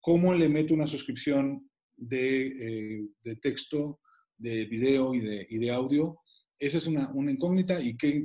¿Cómo 0.00 0.34
le 0.34 0.48
meto 0.48 0.74
una 0.74 0.86
suscripción 0.86 1.68
de, 1.96 2.46
eh, 2.46 3.08
de 3.22 3.36
texto 3.36 4.00
de 4.36 4.64
video 4.66 5.14
y 5.14 5.20
de, 5.20 5.46
y 5.48 5.58
de 5.58 5.70
audio, 5.70 6.18
esa 6.58 6.78
es 6.78 6.86
una, 6.86 7.10
una 7.14 7.30
incógnita 7.30 7.80
y 7.80 7.96
qué, 7.96 8.24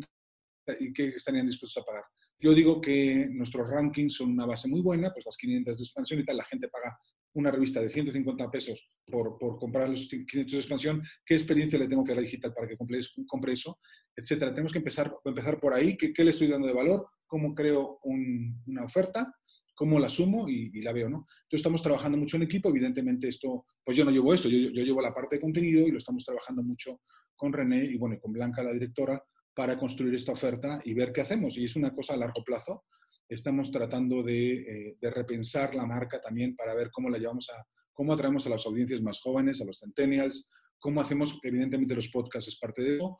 y 0.79 0.93
qué 0.93 1.09
estarían 1.09 1.47
dispuestos 1.47 1.81
a 1.81 1.85
pagar. 1.85 2.03
Yo 2.39 2.53
digo 2.53 2.81
que 2.81 3.27
nuestros 3.31 3.69
rankings 3.69 4.15
son 4.15 4.31
una 4.31 4.45
base 4.45 4.67
muy 4.67 4.81
buena, 4.81 5.11
pues 5.11 5.25
las 5.25 5.37
500 5.37 5.77
de 5.77 5.83
expansión 5.83 6.19
y 6.19 6.25
tal, 6.25 6.37
la 6.37 6.45
gente 6.45 6.69
paga 6.69 6.97
una 7.33 7.51
revista 7.51 7.79
de 7.79 7.89
150 7.89 8.49
pesos 8.49 8.87
por, 9.05 9.37
por 9.37 9.57
comprar 9.57 9.89
los 9.89 10.07
500 10.09 10.51
de 10.51 10.57
expansión, 10.57 11.03
¿qué 11.25 11.35
experiencia 11.35 11.79
le 11.79 11.87
tengo 11.87 12.03
que 12.03 12.11
dar 12.11 12.19
a 12.19 12.23
digital 12.23 12.53
para 12.53 12.67
que 12.67 12.77
compre, 12.77 12.99
compre 13.27 13.53
eso? 13.53 13.79
Etcétera. 14.15 14.51
Tenemos 14.51 14.73
que 14.73 14.79
empezar, 14.79 15.13
empezar 15.23 15.59
por 15.59 15.73
ahí, 15.73 15.95
¿qué, 15.95 16.11
¿qué, 16.11 16.23
le 16.23 16.31
estoy 16.31 16.47
dando 16.47 16.67
de 16.67 16.73
valor? 16.73 17.07
¿Cómo 17.27 17.55
creo 17.55 17.99
una 18.03 18.83
oferta? 18.83 19.33
Cómo 19.81 19.97
la 19.97 20.09
sumo 20.09 20.47
y, 20.47 20.79
la 20.83 20.93
veo, 20.93 21.09
¿no? 21.09 21.25
Entonces 21.25 21.61
estamos 21.61 21.81
trabajando 21.81 22.15
mucho 22.15 22.37
en 22.37 22.43
equipo, 22.43 22.69
evidentemente 22.69 23.27
esto, 23.27 23.65
pues 23.83 23.97
yo 23.97 24.05
no 24.05 24.11
llevo 24.11 24.31
esto, 24.31 24.47
yo, 24.47 24.69
llevo 24.69 25.01
la 25.01 25.11
parte 25.11 25.37
de 25.37 25.41
contenido 25.41 25.87
y 25.87 25.89
lo 25.89 25.97
estamos 25.97 26.23
trabajando 26.23 26.61
mucho 26.61 27.01
con 27.35 27.51
René 27.51 27.85
y 27.85 27.97
bueno, 27.97 28.19
con 28.19 28.31
Blanca, 28.31 28.61
la 28.61 28.73
directora, 28.73 29.19
para 29.55 29.75
construir 29.79 30.13
esta 30.13 30.33
oferta 30.33 30.79
y 30.85 30.93
ver 30.93 31.11
qué 31.11 31.21
hacemos. 31.21 31.57
Y 31.57 31.63
es 31.63 31.75
una 31.75 31.95
cosa 31.95 32.13
a 32.13 32.17
largo 32.17 32.43
plazo. 32.43 32.83
Estamos 33.27 33.71
tratando 33.71 34.21
de, 34.21 34.53
eh, 34.53 34.97
de 35.01 35.09
repensar 35.09 35.73
la 35.73 35.87
marca 35.87 36.21
también 36.21 36.55
para 36.55 36.75
ver 36.75 36.91
cómo 36.91 37.09
la 37.09 37.17
llevamos 37.17 37.49
a, 37.49 37.65
cómo 37.91 38.13
atraemos 38.13 38.45
a 38.45 38.49
las 38.49 38.63
audiencias 38.67 39.01
más 39.01 39.19
jóvenes, 39.19 39.61
a 39.61 39.65
los 39.65 39.79
centennials, 39.79 40.47
cómo 40.77 41.01
hacemos, 41.01 41.39
evidentemente 41.41 41.95
los 41.95 42.09
podcasts 42.09 42.49
es 42.49 42.59
parte 42.59 42.83
de 42.83 42.97
eso, 42.97 43.17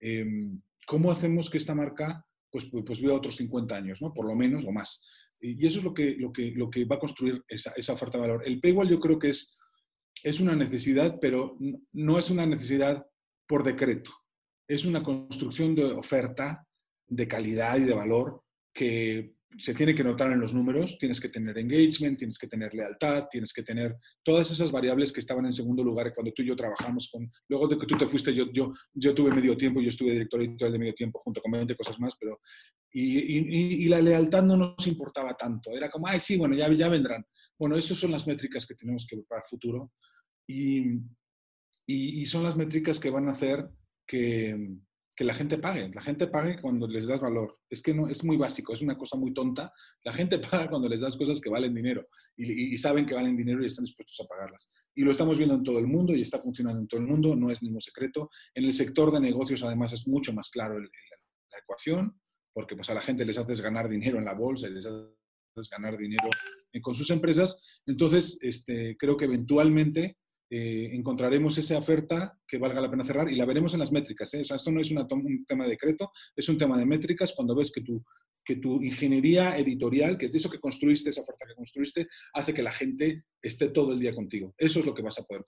em, 0.00 0.60
cómo 0.86 1.10
hacemos 1.10 1.48
que 1.48 1.56
esta 1.56 1.74
marca 1.74 2.22
pues, 2.54 2.70
pues 2.86 3.00
viva 3.00 3.14
otros 3.14 3.34
50 3.34 3.74
años, 3.74 4.00
¿no? 4.00 4.14
Por 4.14 4.26
lo 4.26 4.36
menos 4.36 4.64
o 4.64 4.70
más. 4.70 5.02
Y 5.40 5.66
eso 5.66 5.78
es 5.78 5.84
lo 5.84 5.92
que, 5.92 6.16
lo 6.18 6.32
que, 6.32 6.52
lo 6.52 6.70
que 6.70 6.84
va 6.84 6.96
a 6.96 7.00
construir 7.00 7.42
esa, 7.48 7.72
esa 7.76 7.92
oferta 7.92 8.18
de 8.18 8.22
valor. 8.26 8.42
El 8.46 8.60
paywall 8.60 8.88
yo 8.88 9.00
creo 9.00 9.18
que 9.18 9.28
es, 9.28 9.58
es 10.22 10.40
una 10.40 10.56
necesidad, 10.56 11.18
pero 11.20 11.56
no 11.92 12.18
es 12.18 12.30
una 12.30 12.46
necesidad 12.46 13.04
por 13.46 13.62
decreto. 13.62 14.10
Es 14.66 14.84
una 14.84 15.02
construcción 15.02 15.74
de 15.74 15.84
oferta 15.84 16.66
de 17.06 17.28
calidad 17.28 17.76
y 17.76 17.84
de 17.84 17.94
valor 17.94 18.42
que 18.72 19.34
se 19.58 19.74
tiene 19.74 19.94
que 19.94 20.02
notar 20.02 20.32
en 20.32 20.40
los 20.40 20.52
números, 20.52 20.98
tienes 20.98 21.20
que 21.20 21.28
tener 21.28 21.56
engagement, 21.58 22.18
tienes 22.18 22.38
que 22.38 22.48
tener 22.48 22.74
lealtad, 22.74 23.26
tienes 23.30 23.52
que 23.52 23.62
tener 23.62 23.96
todas 24.22 24.50
esas 24.50 24.72
variables 24.72 25.12
que 25.12 25.20
estaban 25.20 25.46
en 25.46 25.52
segundo 25.52 25.84
lugar 25.84 26.12
cuando 26.12 26.32
tú 26.32 26.42
y 26.42 26.46
yo 26.46 26.56
trabajamos 26.56 27.08
con, 27.10 27.30
luego 27.48 27.68
de 27.68 27.78
que 27.78 27.86
tú 27.86 27.96
te 27.96 28.06
fuiste, 28.06 28.34
yo, 28.34 28.50
yo, 28.52 28.72
yo 28.92 29.14
tuve 29.14 29.32
medio 29.32 29.56
tiempo, 29.56 29.80
yo 29.80 29.90
estuve 29.90 30.12
director 30.12 30.40
editorial 30.40 30.72
de 30.72 30.78
medio 30.78 30.94
tiempo 30.94 31.20
junto 31.20 31.40
con 31.40 31.52
20 31.52 31.76
cosas 31.76 31.98
más, 32.00 32.14
pero, 32.18 32.40
y, 32.96 33.18
y, 33.18 33.84
y, 33.84 33.88
la 33.88 34.00
lealtad 34.00 34.44
no 34.44 34.56
nos 34.56 34.86
importaba 34.86 35.34
tanto, 35.34 35.72
era 35.72 35.90
como, 35.90 36.06
ay, 36.06 36.20
sí, 36.20 36.36
bueno, 36.36 36.54
ya, 36.54 36.72
ya 36.72 36.88
vendrán. 36.88 37.26
Bueno, 37.58 37.76
esas 37.76 37.98
son 37.98 38.12
las 38.12 38.24
métricas 38.24 38.64
que 38.66 38.76
tenemos 38.76 39.04
que 39.08 39.16
ver 39.16 39.24
para 39.28 39.40
el 39.40 39.48
futuro 39.48 39.92
y, 40.46 41.00
y, 41.86 42.24
son 42.26 42.44
las 42.44 42.56
métricas 42.56 43.00
que 43.00 43.10
van 43.10 43.28
a 43.28 43.32
hacer 43.32 43.68
que, 44.06 44.76
que, 45.16 45.24
la 45.24 45.34
gente 45.34 45.58
pague. 45.58 45.90
La 45.92 46.02
gente 46.02 46.28
pague 46.28 46.60
cuando 46.60 46.86
les 46.86 47.06
das 47.08 47.20
valor. 47.20 47.58
Es 47.68 47.82
que 47.82 47.94
no, 47.94 48.06
es 48.06 48.22
muy 48.22 48.36
básico, 48.36 48.72
es 48.72 48.80
una 48.80 48.96
cosa 48.96 49.16
muy 49.16 49.34
tonta. 49.34 49.72
La 50.04 50.12
gente 50.12 50.38
paga 50.50 50.70
cuando 50.70 50.88
les 50.88 51.00
das 51.00 51.16
cosas 51.16 51.40
que 51.40 51.50
valen 51.50 51.74
dinero 51.74 52.06
y, 52.36 52.78
saben 52.78 53.06
que 53.06 53.14
valen 53.14 53.36
dinero 53.36 53.62
y 53.62 53.66
están 53.66 53.84
dispuestos 53.84 54.24
a 54.24 54.28
pagarlas. 54.28 54.70
Y 54.94 55.02
lo 55.02 55.10
estamos 55.10 55.36
viendo 55.36 55.56
en 55.56 55.64
todo 55.64 55.80
el 55.80 55.88
mundo 55.88 56.14
y 56.14 56.22
está 56.22 56.38
funcionando 56.38 56.80
en 56.80 56.86
todo 56.86 57.00
el 57.00 57.06
mundo, 57.08 57.34
no 57.34 57.50
es 57.50 57.60
ningún 57.60 57.80
secreto. 57.80 58.30
En 58.54 58.64
el 58.64 58.72
sector 58.72 59.12
de 59.12 59.20
negocios, 59.20 59.64
además, 59.64 59.92
es 59.92 60.06
mucho 60.06 60.32
más 60.32 60.48
claro 60.50 60.78
la 60.78 61.58
ecuación, 61.60 62.20
porque 62.54 62.76
pues, 62.76 62.88
a 62.88 62.94
la 62.94 63.02
gente 63.02 63.26
les 63.26 63.36
haces 63.36 63.60
ganar 63.60 63.88
dinero 63.88 64.18
en 64.18 64.24
la 64.24 64.32
bolsa 64.32 64.68
les 64.68 64.86
haces 64.86 65.70
ganar 65.70 65.96
dinero 65.96 66.30
con 66.82 66.94
sus 66.94 67.10
empresas. 67.10 67.62
Entonces, 67.86 68.38
este, 68.42 68.96
creo 68.96 69.16
que 69.16 69.26
eventualmente 69.26 70.16
eh, 70.50 70.90
encontraremos 70.92 71.56
esa 71.58 71.78
oferta 71.78 72.38
que 72.46 72.58
valga 72.58 72.80
la 72.80 72.90
pena 72.90 73.04
cerrar 73.04 73.30
y 73.30 73.36
la 73.36 73.46
veremos 73.46 73.74
en 73.74 73.80
las 73.80 73.92
métricas. 73.92 74.32
¿eh? 74.34 74.40
O 74.40 74.44
sea, 74.44 74.56
esto 74.56 74.70
no 74.70 74.80
es 74.80 74.90
un 74.90 75.44
tema 75.46 75.64
de 75.64 75.70
decreto, 75.70 76.10
es 76.34 76.48
un 76.48 76.58
tema 76.58 76.76
de 76.76 76.86
métricas. 76.86 77.32
Cuando 77.34 77.54
ves 77.54 77.72
que 77.72 77.80
tu, 77.80 78.04
que 78.44 78.56
tu 78.56 78.82
ingeniería 78.82 79.56
editorial, 79.56 80.18
que 80.18 80.30
eso 80.32 80.50
que 80.50 80.60
construiste, 80.60 81.10
esa 81.10 81.22
oferta 81.22 81.46
que 81.46 81.54
construiste, 81.54 82.08
hace 82.34 82.52
que 82.52 82.62
la 82.62 82.72
gente 82.72 83.24
esté 83.40 83.68
todo 83.68 83.92
el 83.92 84.00
día 84.00 84.14
contigo. 84.14 84.54
Eso 84.58 84.80
es 84.80 84.86
lo 84.86 84.94
que 84.94 85.02
vas 85.02 85.18
a 85.18 85.24
poder 85.24 85.44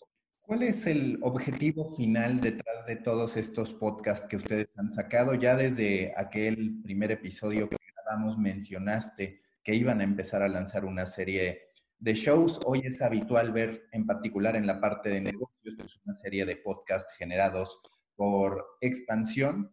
¿Cuál 0.47 0.63
es 0.63 0.87
el 0.87 1.19
objetivo 1.23 1.89
final 1.89 2.41
detrás 2.41 2.87
de 2.87 2.95
todos 2.95 3.37
estos 3.37 3.75
podcasts 3.75 4.29
que 4.29 4.37
ustedes 4.37 4.79
han 4.79 4.89
sacado? 4.89 5.35
Ya 5.35 5.57
desde 5.57 6.15
aquel 6.17 6.81
primer 6.85 7.11
episodio 7.11 7.69
que 7.69 7.77
grabamos 7.97 8.39
mencionaste 8.39 9.43
que 9.65 9.75
iban 9.75 10.01
a 10.01 10.05
empezar 10.05 10.43
a 10.43 10.49
lanzar 10.49 10.85
una 10.85 11.05
serie 11.05 11.63
de 11.99 12.15
shows. 12.15 12.61
Hoy 12.65 12.83
es 12.85 13.03
habitual 13.03 13.51
ver, 13.51 13.89
en 13.91 14.07
particular 14.07 14.55
en 14.55 14.69
la 14.69 14.81
parte 14.81 15.09
de 15.09 15.21
negocios, 15.21 15.75
pues 15.77 15.99
una 16.05 16.15
serie 16.15 16.47
de 16.47 16.55
podcasts 16.55 17.13
generados 17.19 17.81
por 18.15 18.65
expansión. 18.81 19.73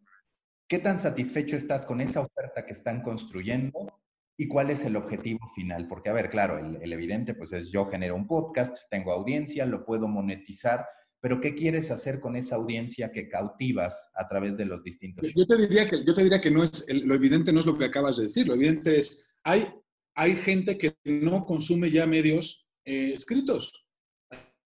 ¿Qué 0.68 0.80
tan 0.80 0.98
satisfecho 0.98 1.56
estás 1.56 1.86
con 1.86 2.02
esa 2.02 2.22
oferta 2.22 2.66
que 2.66 2.74
están 2.74 3.04
construyendo? 3.04 4.03
¿Y 4.38 4.48
cuál 4.48 4.72
es 4.72 4.84
el 4.84 4.96
objetivo 4.96 5.40
final? 5.54 5.88
Porque, 5.88 6.10
a 6.10 6.14
ver, 6.14 6.30
claro, 6.30 6.58
el, 6.58 6.92
evidente 6.92 7.36
pues 7.36 7.54
es 7.54 7.72
yo 7.72 7.86
genero 7.86 8.16
un 8.16 8.28
podcast, 8.28 8.78
tengo 8.90 9.12
audiencia, 9.12 9.66
lo 9.66 9.86
puedo 9.86 10.08
monetizar, 10.08 10.86
pero 11.22 11.40
¿qué 11.40 11.54
quieres 11.54 11.92
hacer 11.92 12.20
con 12.20 12.36
esa 12.36 12.56
audiencia 12.56 13.12
que 13.12 13.30
cautivas 13.30 14.10
a 14.16 14.28
través 14.28 14.58
de 14.58 14.66
los 14.66 14.84
distintos? 14.84 15.32
Yo 15.36 15.46
te 15.46 15.58
diría 15.58 15.88
que, 15.88 16.04
yo 16.04 16.14
te 16.14 16.24
diría 16.24 16.42
que 16.42 16.52
no 16.52 16.64
es, 16.64 16.86
lo 16.90 17.14
evidente 17.14 17.54
no 17.54 17.60
es 17.60 17.66
lo 17.66 17.78
que 17.78 17.86
acabas 17.86 18.18
de 18.18 18.24
decir, 18.24 18.48
lo 18.48 18.56
evidente 18.56 18.98
es, 18.98 19.32
hay, 19.44 19.68
hay 20.16 20.36
gente 20.36 20.78
que 20.78 20.96
no 21.06 21.46
consume 21.46 21.92
ya 21.92 22.08
medios 22.08 22.68
eh, 22.86 23.14
escritos. 23.16 23.86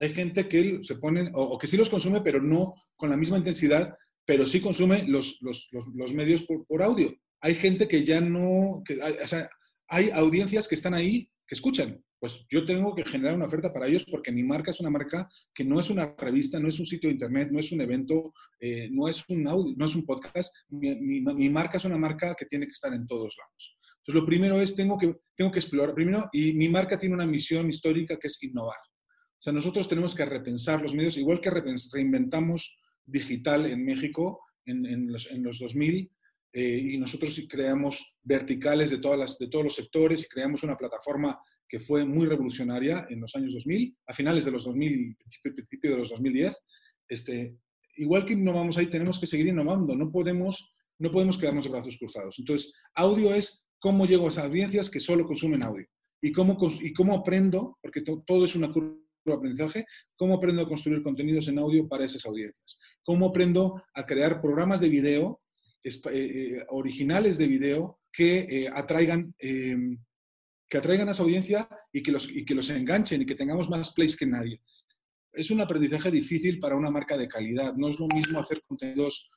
Hay 0.00 0.12
gente 0.12 0.48
que 0.48 0.80
se 0.82 0.96
pone, 0.96 1.30
o, 1.34 1.56
que 1.56 1.68
sí 1.68 1.76
los 1.76 1.88
consume, 1.88 2.20
pero 2.20 2.42
no 2.42 2.74
con 2.96 3.10
la 3.10 3.16
misma 3.16 3.38
intensidad, 3.38 3.96
pero 4.24 4.44
sí 4.44 4.60
consume 4.60 5.04
los, 5.06 5.38
los, 5.40 5.68
los, 5.70 6.12
medios 6.12 6.42
por, 6.42 6.66
por 6.66 6.82
audio 6.82 7.16
hay 7.42 7.54
gente 7.56 7.88
que 7.88 8.04
ya 8.04 8.20
no, 8.20 8.82
que, 8.84 8.98
o 9.00 9.26
sea, 9.26 9.50
hay 9.88 10.10
audiencias 10.10 10.68
que 10.68 10.76
están 10.76 10.94
ahí 10.94 11.28
que 11.46 11.56
escuchan. 11.56 12.02
Pues 12.20 12.46
yo 12.48 12.64
tengo 12.64 12.94
que 12.94 13.04
generar 13.04 13.34
una 13.34 13.46
oferta 13.46 13.72
para 13.72 13.88
ellos 13.88 14.06
porque 14.08 14.30
mi 14.30 14.44
marca 14.44 14.70
es 14.70 14.78
una 14.78 14.90
marca 14.90 15.28
que 15.52 15.64
no 15.64 15.80
es 15.80 15.90
una 15.90 16.14
revista, 16.16 16.60
no 16.60 16.68
es 16.68 16.78
un 16.78 16.86
sitio 16.86 17.08
de 17.08 17.14
internet, 17.14 17.48
no 17.50 17.58
es 17.58 17.72
un 17.72 17.80
evento, 17.80 18.32
eh, 18.60 18.88
no 18.92 19.08
es 19.08 19.24
un 19.28 19.48
audio, 19.48 19.74
no 19.76 19.86
es 19.86 19.96
un 19.96 20.06
podcast. 20.06 20.54
Mi, 20.70 21.20
marca 21.50 21.78
es 21.78 21.84
una 21.84 21.98
marca 21.98 22.36
que 22.36 22.46
tiene 22.46 22.66
que 22.66 22.72
estar 22.72 22.94
en 22.94 23.08
todos 23.08 23.34
lados. 23.36 23.76
Entonces, 23.98 24.20
lo 24.20 24.24
primero 24.24 24.60
es, 24.60 24.76
tengo 24.76 24.96
que, 24.96 25.16
tengo 25.34 25.50
que 25.50 25.58
explorar, 25.58 25.96
primero, 25.96 26.28
y 26.32 26.52
mi 26.52 26.68
marca 26.68 26.96
tiene 26.96 27.16
una 27.16 27.26
misión 27.26 27.68
histórica 27.68 28.16
que 28.16 28.28
es 28.28 28.40
innovar. 28.40 28.78
O 28.78 29.42
sea, 29.42 29.52
nosotros 29.52 29.88
tenemos 29.88 30.14
que 30.14 30.24
repensar 30.24 30.80
los 30.80 30.94
medios, 30.94 31.16
igual 31.16 31.40
que 31.40 31.50
reinventamos 31.50 32.78
digital 33.04 33.66
en 33.66 33.84
México 33.84 34.40
en, 34.64 35.10
los, 35.10 35.28
en 35.30 35.42
los 35.42 35.58
2000, 35.58 36.08
eh, 36.52 36.78
y 36.92 36.98
nosotros 36.98 37.40
creamos 37.48 38.14
verticales 38.22 38.90
de, 38.90 38.98
todas 38.98 39.18
las, 39.18 39.38
de 39.38 39.48
todos 39.48 39.64
los 39.64 39.74
sectores 39.74 40.22
y 40.22 40.28
creamos 40.28 40.62
una 40.62 40.76
plataforma 40.76 41.38
que 41.66 41.80
fue 41.80 42.04
muy 42.04 42.26
revolucionaria 42.26 43.06
en 43.08 43.20
los 43.20 43.34
años 43.34 43.54
2000, 43.54 43.96
a 44.06 44.12
finales 44.12 44.44
de 44.44 44.50
los 44.50 44.64
2000 44.64 44.92
y 44.92 45.14
principio, 45.14 45.54
principio 45.54 45.90
de 45.92 45.96
los 45.96 46.10
2010. 46.10 46.54
Este, 47.08 47.56
igual 47.96 48.26
que 48.26 48.34
innovamos 48.34 48.76
ahí, 48.76 48.88
tenemos 48.88 49.18
que 49.18 49.26
seguir 49.26 49.46
innovando, 49.46 49.96
no 49.96 50.10
podemos, 50.12 50.74
no 50.98 51.10
podemos 51.10 51.38
quedarnos 51.38 51.64
de 51.64 51.70
brazos 51.70 51.96
cruzados. 51.96 52.38
Entonces, 52.38 52.74
audio 52.94 53.32
es 53.32 53.64
cómo 53.78 54.04
llego 54.04 54.26
a 54.26 54.28
esas 54.28 54.44
audiencias 54.44 54.90
que 54.90 55.00
solo 55.00 55.26
consumen 55.26 55.64
audio 55.64 55.86
y 56.20 56.32
cómo, 56.32 56.58
y 56.82 56.92
cómo 56.92 57.14
aprendo, 57.14 57.78
porque 57.80 58.02
todo 58.02 58.44
es 58.44 58.54
una 58.54 58.70
curva 58.70 58.94
de 59.24 59.32
aprendizaje, 59.32 59.86
cómo 60.16 60.34
aprendo 60.34 60.62
a 60.62 60.68
construir 60.68 61.02
contenidos 61.02 61.48
en 61.48 61.58
audio 61.58 61.88
para 61.88 62.04
esas 62.04 62.26
audiencias, 62.26 62.78
cómo 63.02 63.26
aprendo 63.26 63.82
a 63.94 64.04
crear 64.04 64.40
programas 64.40 64.80
de 64.80 64.88
video 64.88 65.40
eh, 65.84 65.90
eh, 66.12 66.64
originales 66.68 67.38
de 67.38 67.48
video 67.48 68.00
que 68.12 68.46
eh, 68.48 68.70
atraigan 68.72 69.34
que 69.38 70.78
atraigan 70.78 71.08
a 71.08 71.12
esa 71.12 71.22
audiencia 71.22 71.68
y 71.92 72.02
que, 72.02 72.12
los, 72.12 72.30
y 72.30 72.46
que 72.46 72.54
los 72.54 72.70
enganchen 72.70 73.20
y 73.20 73.26
que 73.26 73.34
tengamos 73.34 73.68
más 73.68 73.92
plays 73.92 74.16
que 74.16 74.24
nadie. 74.24 74.62
Es 75.34 75.50
un 75.50 75.60
aprendizaje 75.60 76.10
difícil 76.10 76.58
para 76.58 76.76
una 76.76 76.90
marca 76.90 77.18
de 77.18 77.28
calidad. 77.28 77.74
No 77.74 77.88
es 77.88 77.98
lo 77.98 78.06
mismo 78.06 78.40
hacer 78.40 78.62
contenidos 78.66 79.28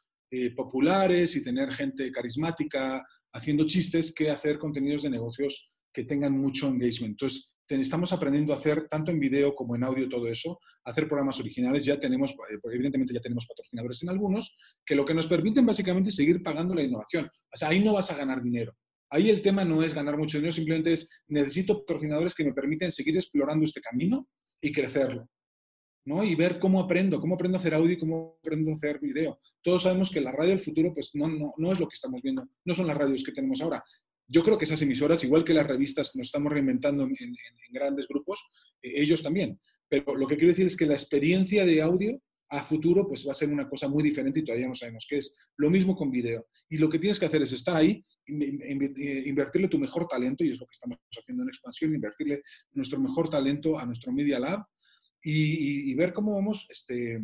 populares 0.55 1.35
y 1.35 1.43
tener 1.43 1.71
gente 1.71 2.09
carismática 2.09 3.03
haciendo 3.33 3.67
chistes 3.67 4.13
que 4.13 4.29
hacer 4.29 4.57
contenidos 4.57 5.03
de 5.03 5.09
negocios 5.09 5.67
que 5.91 6.05
tengan 6.05 6.37
mucho 6.37 6.67
engagement. 6.67 7.13
Entonces, 7.13 7.54
estamos 7.67 8.13
aprendiendo 8.13 8.53
a 8.53 8.57
hacer, 8.57 8.87
tanto 8.87 9.11
en 9.11 9.19
video 9.19 9.55
como 9.55 9.75
en 9.75 9.83
audio, 9.83 10.07
todo 10.07 10.27
eso, 10.27 10.59
hacer 10.83 11.07
programas 11.07 11.39
originales. 11.39 11.83
Ya 11.83 11.99
tenemos, 11.99 12.31
eh, 12.31 12.57
evidentemente 12.71 13.13
ya 13.13 13.19
tenemos 13.19 13.45
patrocinadores 13.47 14.03
en 14.03 14.09
algunos, 14.09 14.55
que 14.85 14.95
lo 14.95 15.05
que 15.05 15.13
nos 15.13 15.27
permiten 15.27 15.65
básicamente 15.65 16.09
es 16.09 16.15
seguir 16.15 16.43
pagando 16.43 16.75
la 16.75 16.83
innovación. 16.83 17.25
O 17.25 17.57
sea, 17.57 17.69
ahí 17.69 17.83
no 17.83 17.93
vas 17.93 18.11
a 18.11 18.17
ganar 18.17 18.41
dinero. 18.41 18.73
Ahí 19.09 19.29
el 19.29 19.41
tema 19.41 19.63
no 19.63 19.83
es 19.83 19.93
ganar 19.93 20.17
mucho 20.17 20.37
dinero, 20.37 20.51
simplemente 20.51 20.93
es 20.93 21.09
necesito 21.27 21.79
patrocinadores 21.79 22.33
que 22.33 22.43
me 22.43 22.53
permiten 22.53 22.91
seguir 22.91 23.15
explorando 23.15 23.63
este 23.65 23.81
camino 23.81 24.27
y 24.61 24.71
crecerlo. 24.71 25.27
¿no? 26.05 26.23
Y 26.23 26.35
ver 26.35 26.59
cómo 26.59 26.79
aprendo, 26.79 27.19
cómo 27.19 27.33
aprendo 27.33 27.57
a 27.57 27.61
hacer 27.61 27.73
audio 27.73 27.97
cómo 27.99 28.37
aprendo 28.39 28.71
a 28.71 28.75
hacer 28.75 28.99
video. 28.99 29.39
Todos 29.63 29.83
sabemos 29.83 30.11
que 30.11 30.21
la 30.21 30.31
radio 30.31 30.51
del 30.51 30.59
futuro 30.59 30.93
pues 30.93 31.11
no, 31.15 31.27
no, 31.27 31.53
no 31.57 31.71
es 31.71 31.79
lo 31.79 31.87
que 31.87 31.95
estamos 31.95 32.21
viendo, 32.21 32.47
no 32.63 32.75
son 32.75 32.85
las 32.85 32.97
radios 32.97 33.23
que 33.23 33.31
tenemos 33.31 33.59
ahora 33.61 33.83
yo 34.27 34.43
creo 34.43 34.57
que 34.57 34.65
esas 34.65 34.81
emisoras, 34.81 35.23
igual 35.23 35.43
que 35.43 35.53
las 35.53 35.67
revistas, 35.67 36.15
nos 36.15 36.27
estamos 36.27 36.51
reinventando 36.51 37.03
en, 37.03 37.35
grandes 37.71 38.07
grupos, 38.07 38.43
eh, 38.81 38.93
ellos 38.95 39.21
también. 39.21 39.59
Pero 39.89 40.15
lo 40.15 40.27
que 40.27 40.35
quiero 40.35 40.49
decir 40.49 40.65
es 40.65 40.77
que 40.77 40.85
la 40.85 40.93
experiencia 40.93 41.65
de 41.65 41.81
audio 41.81 42.21
a 42.49 42.63
futuro 42.63 43.07
pues 43.07 43.27
va 43.27 43.31
a 43.31 43.35
ser 43.35 43.49
una 43.49 43.67
cosa 43.67 43.87
muy 43.87 44.03
diferente 44.03 44.39
y 44.39 44.43
todavía 44.43 44.67
no 44.67 44.75
sabemos 44.75 45.05
qué 45.09 45.17
es. 45.17 45.35
Lo 45.57 45.69
mismo 45.69 45.95
con 45.95 46.11
video. 46.11 46.47
Y 46.69 46.77
lo 46.77 46.89
que 46.89 46.99
tienes 46.99 47.19
que 47.19 47.25
hacer 47.25 47.41
es 47.41 47.51
estar 47.51 47.75
ahí, 47.75 48.03
eh, 48.27 49.23
invertirle 49.25 49.67
tu 49.67 49.79
mejor 49.79 50.07
talento, 50.07 50.43
y 50.43 50.51
es 50.51 50.59
lo 50.59 50.65
que 50.65 50.73
estamos 50.73 50.97
haciendo 51.19 51.43
en 51.43 51.49
expansión, 51.49 51.93
invertirle 51.93 52.41
nuestro 52.73 52.99
mejor 52.99 53.29
talento 53.29 53.77
a 53.77 53.85
nuestro 53.85 54.11
Media 54.11 54.39
Lab 54.39 54.63
y, 55.21 55.93
ver 55.95 56.13
cómo 56.13 56.35
vamos, 56.35 56.67
este, 56.69 57.19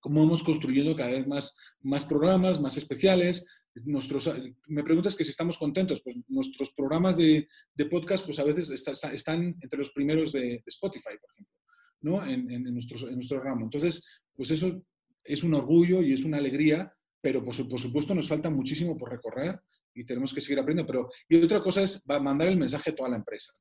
cómo 0.00 0.20
vamos 0.20 0.42
construyendo 0.42 0.96
cada 0.96 1.10
vez 1.10 1.26
más, 1.26 1.56
más 1.80 2.04
programas, 2.04 2.60
más 2.60 2.76
especiales, 2.76 3.46
nuestros, 3.74 4.30
me 4.66 4.82
preguntas 4.82 5.14
que 5.14 5.24
si 5.24 5.30
estamos 5.30 5.56
contentos, 5.56 6.02
pues 6.02 6.16
nuestros 6.28 6.72
programas 6.74 7.16
de, 7.16 7.48
de 7.74 7.86
podcast 7.86 8.24
pues 8.24 8.38
a 8.38 8.44
veces 8.44 8.70
están 8.70 9.56
entre 9.60 9.78
los 9.78 9.90
primeros 9.90 10.32
de, 10.32 10.62
Spotify, 10.66 11.16
por 11.20 11.30
ejemplo, 11.32 11.54
¿no? 12.02 12.26
En, 12.26 12.50
en, 12.50 12.74
nuestro, 12.74 13.08
en 13.08 13.14
nuestro 13.14 13.40
ramo. 13.40 13.64
Entonces, 13.64 14.06
pues 14.34 14.50
eso 14.50 14.82
es 15.24 15.42
un 15.42 15.54
orgullo 15.54 16.02
y 16.02 16.12
es 16.12 16.24
una 16.24 16.38
alegría, 16.38 16.92
pero 17.20 17.44
por, 17.44 17.68
por 17.68 17.80
supuesto 17.80 18.14
nos 18.14 18.28
falta 18.28 18.50
muchísimo 18.50 18.96
por 18.96 19.10
recorrer 19.10 19.60
y 19.94 20.04
tenemos 20.04 20.32
que 20.32 20.40
seguir 20.40 20.60
aprendiendo. 20.60 20.90
Pero, 20.90 21.10
y 21.28 21.42
otra 21.42 21.62
cosa 21.62 21.82
es 21.82 22.04
mandar 22.06 22.48
el 22.48 22.56
mensaje 22.56 22.90
a 22.90 22.94
toda 22.94 23.10
la 23.10 23.16
empresa. 23.16 23.52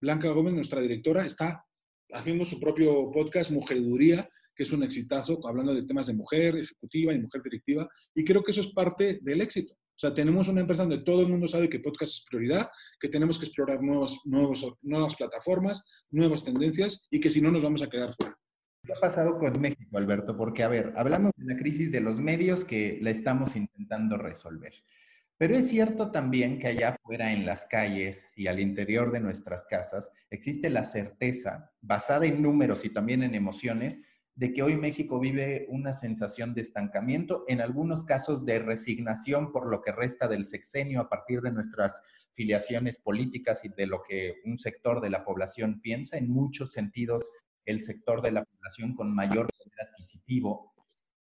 Blanca 0.00 0.28
Gómez, 0.30 0.54
nuestra 0.54 0.80
directora, 0.80 1.24
está 1.24 1.64
haciendo 2.10 2.44
su 2.44 2.60
propio 2.60 3.10
podcast, 3.10 3.50
Mujeduría, 3.50 4.24
que 4.56 4.62
es 4.62 4.72
un 4.72 4.82
exitazo, 4.82 5.38
hablando 5.46 5.74
de 5.74 5.84
temas 5.84 6.06
de 6.06 6.14
mujer 6.14 6.56
ejecutiva 6.56 7.12
y 7.12 7.20
mujer 7.20 7.42
directiva, 7.42 7.88
y 8.14 8.24
creo 8.24 8.42
que 8.42 8.52
eso 8.52 8.62
es 8.62 8.68
parte 8.68 9.20
del 9.22 9.42
éxito. 9.42 9.74
O 9.74 9.98
sea, 9.98 10.12
tenemos 10.12 10.48
una 10.48 10.60
empresa 10.60 10.82
donde 10.82 11.04
todo 11.04 11.22
el 11.22 11.28
mundo 11.28 11.46
sabe 11.46 11.70
que 11.70 11.80
podcast 11.80 12.12
es 12.12 12.26
prioridad, 12.28 12.68
que 13.00 13.08
tenemos 13.08 13.38
que 13.38 13.46
explorar 13.46 13.82
nuevos, 13.82 14.20
nuevos, 14.24 14.66
nuevas 14.82 15.14
plataformas, 15.14 15.86
nuevas 16.10 16.44
tendencias 16.44 17.06
y 17.10 17.20
que 17.20 17.30
si 17.30 17.40
no 17.40 17.50
nos 17.50 17.62
vamos 17.62 17.82
a 17.82 17.88
quedar 17.88 18.12
fuera. 18.12 18.36
¿Qué 18.82 18.92
ha 18.92 19.00
pasado 19.00 19.38
con 19.38 19.58
México, 19.60 19.96
Alberto? 19.96 20.36
Porque, 20.36 20.62
a 20.62 20.68
ver, 20.68 20.92
hablamos 20.96 21.32
de 21.36 21.52
la 21.52 21.58
crisis 21.58 21.90
de 21.92 22.00
los 22.00 22.20
medios 22.20 22.64
que 22.64 22.98
la 23.02 23.10
estamos 23.10 23.56
intentando 23.56 24.16
resolver. 24.18 24.74
Pero 25.38 25.54
es 25.54 25.68
cierto 25.68 26.10
también 26.10 26.58
que 26.58 26.68
allá 26.68 26.90
afuera 26.90 27.32
en 27.32 27.44
las 27.44 27.66
calles 27.66 28.32
y 28.36 28.46
al 28.46 28.60
interior 28.60 29.12
de 29.12 29.20
nuestras 29.20 29.66
casas 29.66 30.10
existe 30.30 30.70
la 30.70 30.84
certeza, 30.84 31.72
basada 31.80 32.26
en 32.26 32.40
números 32.40 32.84
y 32.84 32.90
también 32.90 33.22
en 33.22 33.34
emociones, 33.34 34.02
de 34.36 34.52
que 34.52 34.62
hoy 34.62 34.76
México 34.76 35.18
vive 35.18 35.66
una 35.70 35.94
sensación 35.94 36.52
de 36.54 36.60
estancamiento, 36.60 37.44
en 37.48 37.62
algunos 37.62 38.04
casos 38.04 38.44
de 38.44 38.58
resignación 38.58 39.50
por 39.50 39.66
lo 39.70 39.80
que 39.80 39.92
resta 39.92 40.28
del 40.28 40.44
sexenio 40.44 41.00
a 41.00 41.08
partir 41.08 41.40
de 41.40 41.52
nuestras 41.52 42.02
filiaciones 42.32 42.98
políticas 42.98 43.64
y 43.64 43.70
de 43.70 43.86
lo 43.86 44.02
que 44.06 44.34
un 44.44 44.58
sector 44.58 45.00
de 45.00 45.08
la 45.08 45.24
población 45.24 45.80
piensa, 45.80 46.18
en 46.18 46.30
muchos 46.30 46.72
sentidos 46.72 47.30
el 47.64 47.80
sector 47.80 48.20
de 48.20 48.32
la 48.32 48.44
población 48.44 48.94
con 48.94 49.14
mayor 49.14 49.48
poder 49.48 49.88
adquisitivo. 49.88 50.74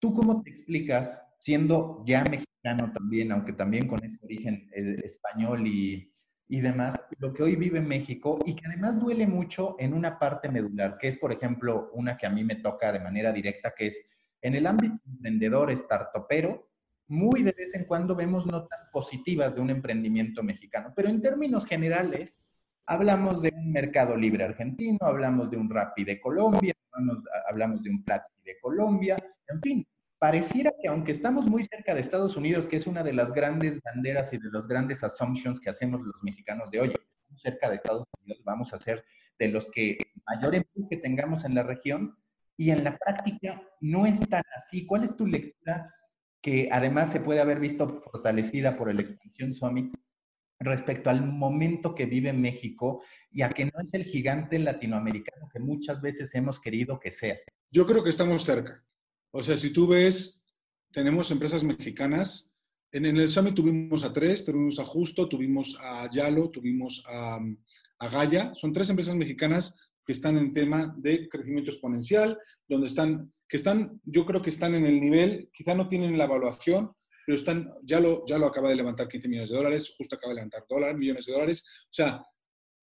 ¿Tú 0.00 0.12
cómo 0.12 0.42
te 0.42 0.50
explicas, 0.50 1.22
siendo 1.38 2.02
ya 2.04 2.24
mexicano 2.24 2.92
también, 2.92 3.30
aunque 3.30 3.52
también 3.52 3.86
con 3.86 4.04
ese 4.04 4.18
origen 4.24 4.68
eh, 4.74 5.00
español 5.04 5.64
y, 5.66 6.12
y 6.48 6.60
demás, 6.60 7.04
lo 7.18 7.32
que 7.32 7.42
hoy 7.42 7.56
vive 7.56 7.80
México 7.80 8.38
y 8.44 8.54
que 8.54 8.66
además 8.66 9.00
duele 9.00 9.26
mucho 9.26 9.74
en 9.78 9.92
una 9.94 10.18
parte 10.18 10.48
medular, 10.48 10.96
que 10.98 11.08
es, 11.08 11.18
por 11.18 11.32
ejemplo, 11.32 11.90
una 11.94 12.16
que 12.16 12.26
a 12.26 12.30
mí 12.30 12.44
me 12.44 12.56
toca 12.56 12.92
de 12.92 13.00
manera 13.00 13.32
directa, 13.32 13.74
que 13.76 13.88
es 13.88 14.06
en 14.40 14.54
el 14.54 14.66
ámbito 14.66 14.96
emprendedor, 15.06 15.76
startupero, 15.76 16.70
muy 17.08 17.42
de 17.42 17.52
vez 17.52 17.74
en 17.74 17.84
cuando 17.84 18.14
vemos 18.14 18.46
notas 18.46 18.88
positivas 18.92 19.54
de 19.54 19.60
un 19.60 19.70
emprendimiento 19.70 20.42
mexicano, 20.42 20.92
pero 20.94 21.08
en 21.08 21.20
términos 21.20 21.66
generales, 21.66 22.40
hablamos 22.86 23.42
de 23.42 23.52
un 23.54 23.72
mercado 23.72 24.16
libre 24.16 24.44
argentino, 24.44 24.98
hablamos 25.00 25.50
de 25.50 25.56
un 25.56 25.68
Rappi 25.68 26.04
de 26.04 26.20
Colombia, 26.20 26.74
hablamos, 26.92 27.24
hablamos 27.48 27.82
de 27.82 27.90
un 27.90 28.04
Platzi 28.04 28.32
de 28.44 28.58
Colombia, 28.60 29.16
en 29.48 29.60
fin, 29.60 29.86
pareciera 30.18 30.72
que 30.80 30.88
aunque 30.88 31.12
estamos 31.12 31.46
muy 31.46 31.64
cerca 31.64 31.94
de 31.94 32.00
Estados 32.00 32.36
Unidos, 32.36 32.66
que 32.66 32.76
es 32.76 32.86
una 32.86 33.02
de 33.02 33.12
las 33.12 33.32
grandes 33.32 33.80
banderas 33.82 34.32
y 34.32 34.38
de 34.38 34.50
los 34.50 34.66
grandes 34.66 35.04
assumptions 35.04 35.60
que 35.60 35.70
hacemos 35.70 36.00
los 36.02 36.22
mexicanos 36.22 36.70
de, 36.70 36.80
oye, 36.80 36.94
estamos 36.94 37.40
cerca 37.40 37.68
de 37.68 37.76
Estados 37.76 38.06
Unidos, 38.20 38.42
vamos 38.44 38.72
a 38.72 38.78
ser 38.78 39.04
de 39.38 39.48
los 39.48 39.70
que 39.70 39.98
mayor 40.26 40.54
empuje 40.54 40.96
tengamos 40.96 41.44
en 41.44 41.54
la 41.54 41.62
región, 41.62 42.16
y 42.56 42.70
en 42.70 42.84
la 42.84 42.96
práctica 42.96 43.62
no 43.80 44.06
es 44.06 44.20
tan 44.28 44.42
así. 44.56 44.86
¿Cuál 44.86 45.04
es 45.04 45.16
tu 45.16 45.26
lectura 45.26 45.92
que 46.40 46.68
además 46.72 47.10
se 47.10 47.20
puede 47.20 47.40
haber 47.40 47.60
visto 47.60 47.88
fortalecida 47.88 48.76
por 48.76 48.88
el 48.88 49.00
Expansión 49.00 49.52
Summit 49.52 49.92
respecto 50.58 51.10
al 51.10 51.26
momento 51.26 51.94
que 51.94 52.06
vive 52.06 52.32
México 52.32 53.02
y 53.30 53.42
a 53.42 53.50
que 53.50 53.66
no 53.66 53.72
es 53.80 53.92
el 53.92 54.04
gigante 54.04 54.58
latinoamericano 54.58 55.48
que 55.52 55.58
muchas 55.58 56.00
veces 56.00 56.34
hemos 56.34 56.60
querido 56.60 56.98
que 56.98 57.10
sea? 57.10 57.36
Yo 57.70 57.84
creo 57.84 58.02
que 58.02 58.10
estamos 58.10 58.42
cerca. 58.42 58.82
O 59.38 59.42
sea, 59.42 59.58
si 59.58 59.68
tú 59.68 59.86
ves, 59.86 60.46
tenemos 60.90 61.30
empresas 61.30 61.62
mexicanas. 61.62 62.54
En, 62.90 63.04
el 63.04 63.28
Summit 63.28 63.54
tuvimos 63.54 64.02
a 64.02 64.10
tres, 64.10 64.46
tuvimos 64.46 64.78
a 64.78 64.84
Justo, 64.86 65.28
tuvimos 65.28 65.76
a 65.78 66.10
Yalo, 66.10 66.48
tuvimos 66.50 67.04
a, 67.06 67.38
a 67.98 68.08
Gaia. 68.08 68.54
Son 68.54 68.72
tres 68.72 68.88
empresas 68.88 69.14
mexicanas 69.14 69.76
que 70.06 70.14
están 70.14 70.38
en 70.38 70.54
tema 70.54 70.94
de 70.96 71.28
crecimiento 71.28 71.70
exponencial, 71.70 72.38
donde 72.66 72.86
están, 72.86 73.30
que 73.46 73.58
están, 73.58 74.00
yo 74.04 74.24
creo 74.24 74.40
que 74.40 74.48
están 74.48 74.74
en 74.74 74.86
el 74.86 74.98
nivel, 74.98 75.50
quizá 75.52 75.74
no 75.74 75.86
tienen 75.86 76.16
la 76.16 76.24
evaluación, 76.24 76.92
pero 77.26 77.36
están, 77.36 77.68
ya 77.82 78.00
lo, 78.00 78.24
ya 78.26 78.38
lo 78.38 78.46
acaba 78.46 78.70
de 78.70 78.76
levantar 78.76 79.06
15 79.06 79.28
millones 79.28 79.50
de 79.50 79.56
dólares, 79.56 79.92
justo 79.98 80.16
acaba 80.16 80.32
de 80.32 80.36
levantar 80.36 80.64
millones 80.96 81.26
de 81.26 81.32
dólares. 81.34 81.62
O 81.84 81.92
sea, 81.92 82.24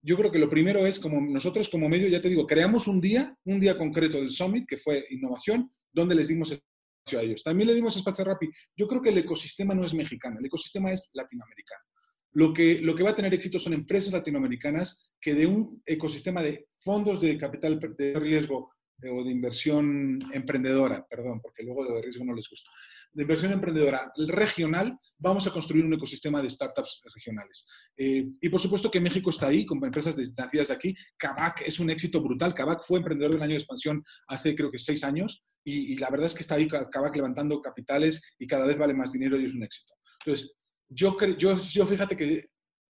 yo 0.03 0.15
creo 0.17 0.31
que 0.31 0.37
lo 0.37 0.49
primero 0.49 0.85
es, 0.85 0.99
como 0.99 1.19
nosotros 1.19 1.67
como 1.67 1.89
medio, 1.89 2.09
ya 2.09 2.21
te 2.21 2.29
digo, 2.29 2.45
creamos 2.45 2.87
un 2.87 3.01
día, 3.01 3.35
un 3.45 3.59
día 3.59 3.75
concreto 3.75 4.17
del 4.17 4.29
Summit, 4.29 4.67
que 4.67 4.77
fue 4.77 5.03
innovación, 5.09 5.71
donde 5.93 6.15
les 6.15 6.27
dimos 6.27 6.51
espacio 6.51 7.19
a 7.19 7.21
ellos. 7.21 7.43
También 7.43 7.67
le 7.67 7.75
dimos 7.75 7.95
espacio 7.95 8.25
a. 8.25 8.37
Yo 8.75 8.87
creo 8.87 9.01
que 9.01 9.09
el 9.09 9.17
ecosistema 9.17 9.73
no 9.73 9.85
es 9.85 9.93
mexicano, 9.93 10.39
el 10.39 10.45
ecosistema 10.45 10.91
es 10.91 11.09
latinoamericano. 11.13 11.83
Lo 12.31 12.51
que, 12.51 12.81
lo 12.81 12.95
que 12.95 13.03
va 13.03 13.11
a 13.11 13.15
tener 13.15 13.33
éxito 13.33 13.59
son 13.59 13.73
empresas 13.73 14.11
latinoamericanas 14.11 15.11
que 15.21 15.35
de 15.35 15.45
un 15.45 15.81
ecosistema 15.85 16.41
de 16.41 16.67
fondos 16.77 17.21
de 17.21 17.37
capital 17.37 17.79
de 17.79 18.19
riesgo 18.19 18.71
o 19.11 19.23
de 19.23 19.31
inversión 19.31 20.19
emprendedora, 20.33 21.05
perdón, 21.07 21.41
porque 21.41 21.63
luego 21.63 21.85
de 21.85 22.01
riesgo 22.01 22.25
no 22.25 22.33
les 22.33 22.49
gusta, 22.49 22.71
de 23.13 23.23
inversión 23.23 23.51
emprendedora 23.51 24.11
regional, 24.27 24.97
vamos 25.17 25.45
a 25.47 25.51
construir 25.51 25.85
un 25.85 25.93
ecosistema 25.93 26.41
de 26.41 26.49
startups 26.49 27.01
regionales. 27.13 27.65
Eh, 27.95 28.25
y 28.41 28.49
por 28.49 28.59
supuesto 28.59 28.89
que 28.89 28.99
México 28.99 29.29
está 29.29 29.47
ahí, 29.47 29.65
con 29.65 29.83
empresas 29.83 30.17
nacidas 30.37 30.71
aquí. 30.71 30.95
Kavak 31.17 31.61
es 31.61 31.79
un 31.79 31.89
éxito 31.89 32.21
brutal. 32.21 32.53
Kavak 32.53 32.83
fue 32.83 32.99
emprendedor 32.99 33.33
del 33.33 33.43
año 33.43 33.51
de 33.51 33.57
expansión 33.57 34.03
hace 34.27 34.55
creo 34.55 34.71
que 34.71 34.79
seis 34.79 35.03
años 35.03 35.43
y, 35.63 35.95
la 35.97 36.09
verdad 36.09 36.27
es 36.27 36.33
que 36.33 36.41
está 36.41 36.55
ahí 36.55 36.67
Kavak 36.67 37.15
levantando 37.15 37.61
capitales 37.61 38.21
y 38.37 38.47
cada 38.47 38.65
vez 38.65 38.77
vale 38.77 38.93
más 38.93 39.11
dinero 39.11 39.39
y 39.39 39.45
es 39.45 39.53
un 39.53 39.63
éxito. 39.63 39.93
Entonces, 40.25 40.53
yo, 40.89 41.17
yo, 41.37 41.57
yo 41.61 41.85
fíjate 41.85 42.17
que 42.17 42.45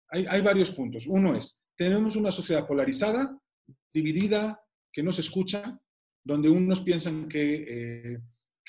hay, 0.09 0.27
hay 0.27 0.41
varios 0.41 0.71
puntos. 0.71 1.07
Uno 1.07 1.35
es, 1.35 1.65
tenemos 1.77 2.15
una 2.17 2.31
sociedad 2.31 2.67
polarizada, 2.67 3.37
dividida, 3.93 4.61
que 4.93 5.03
no 5.03 5.13
se 5.13 5.23
escucha, 5.23 5.81
donde 6.25 6.49
unos 6.49 6.81
piensan 6.81 7.29
que, 7.29 7.55
eh, 8.13 8.19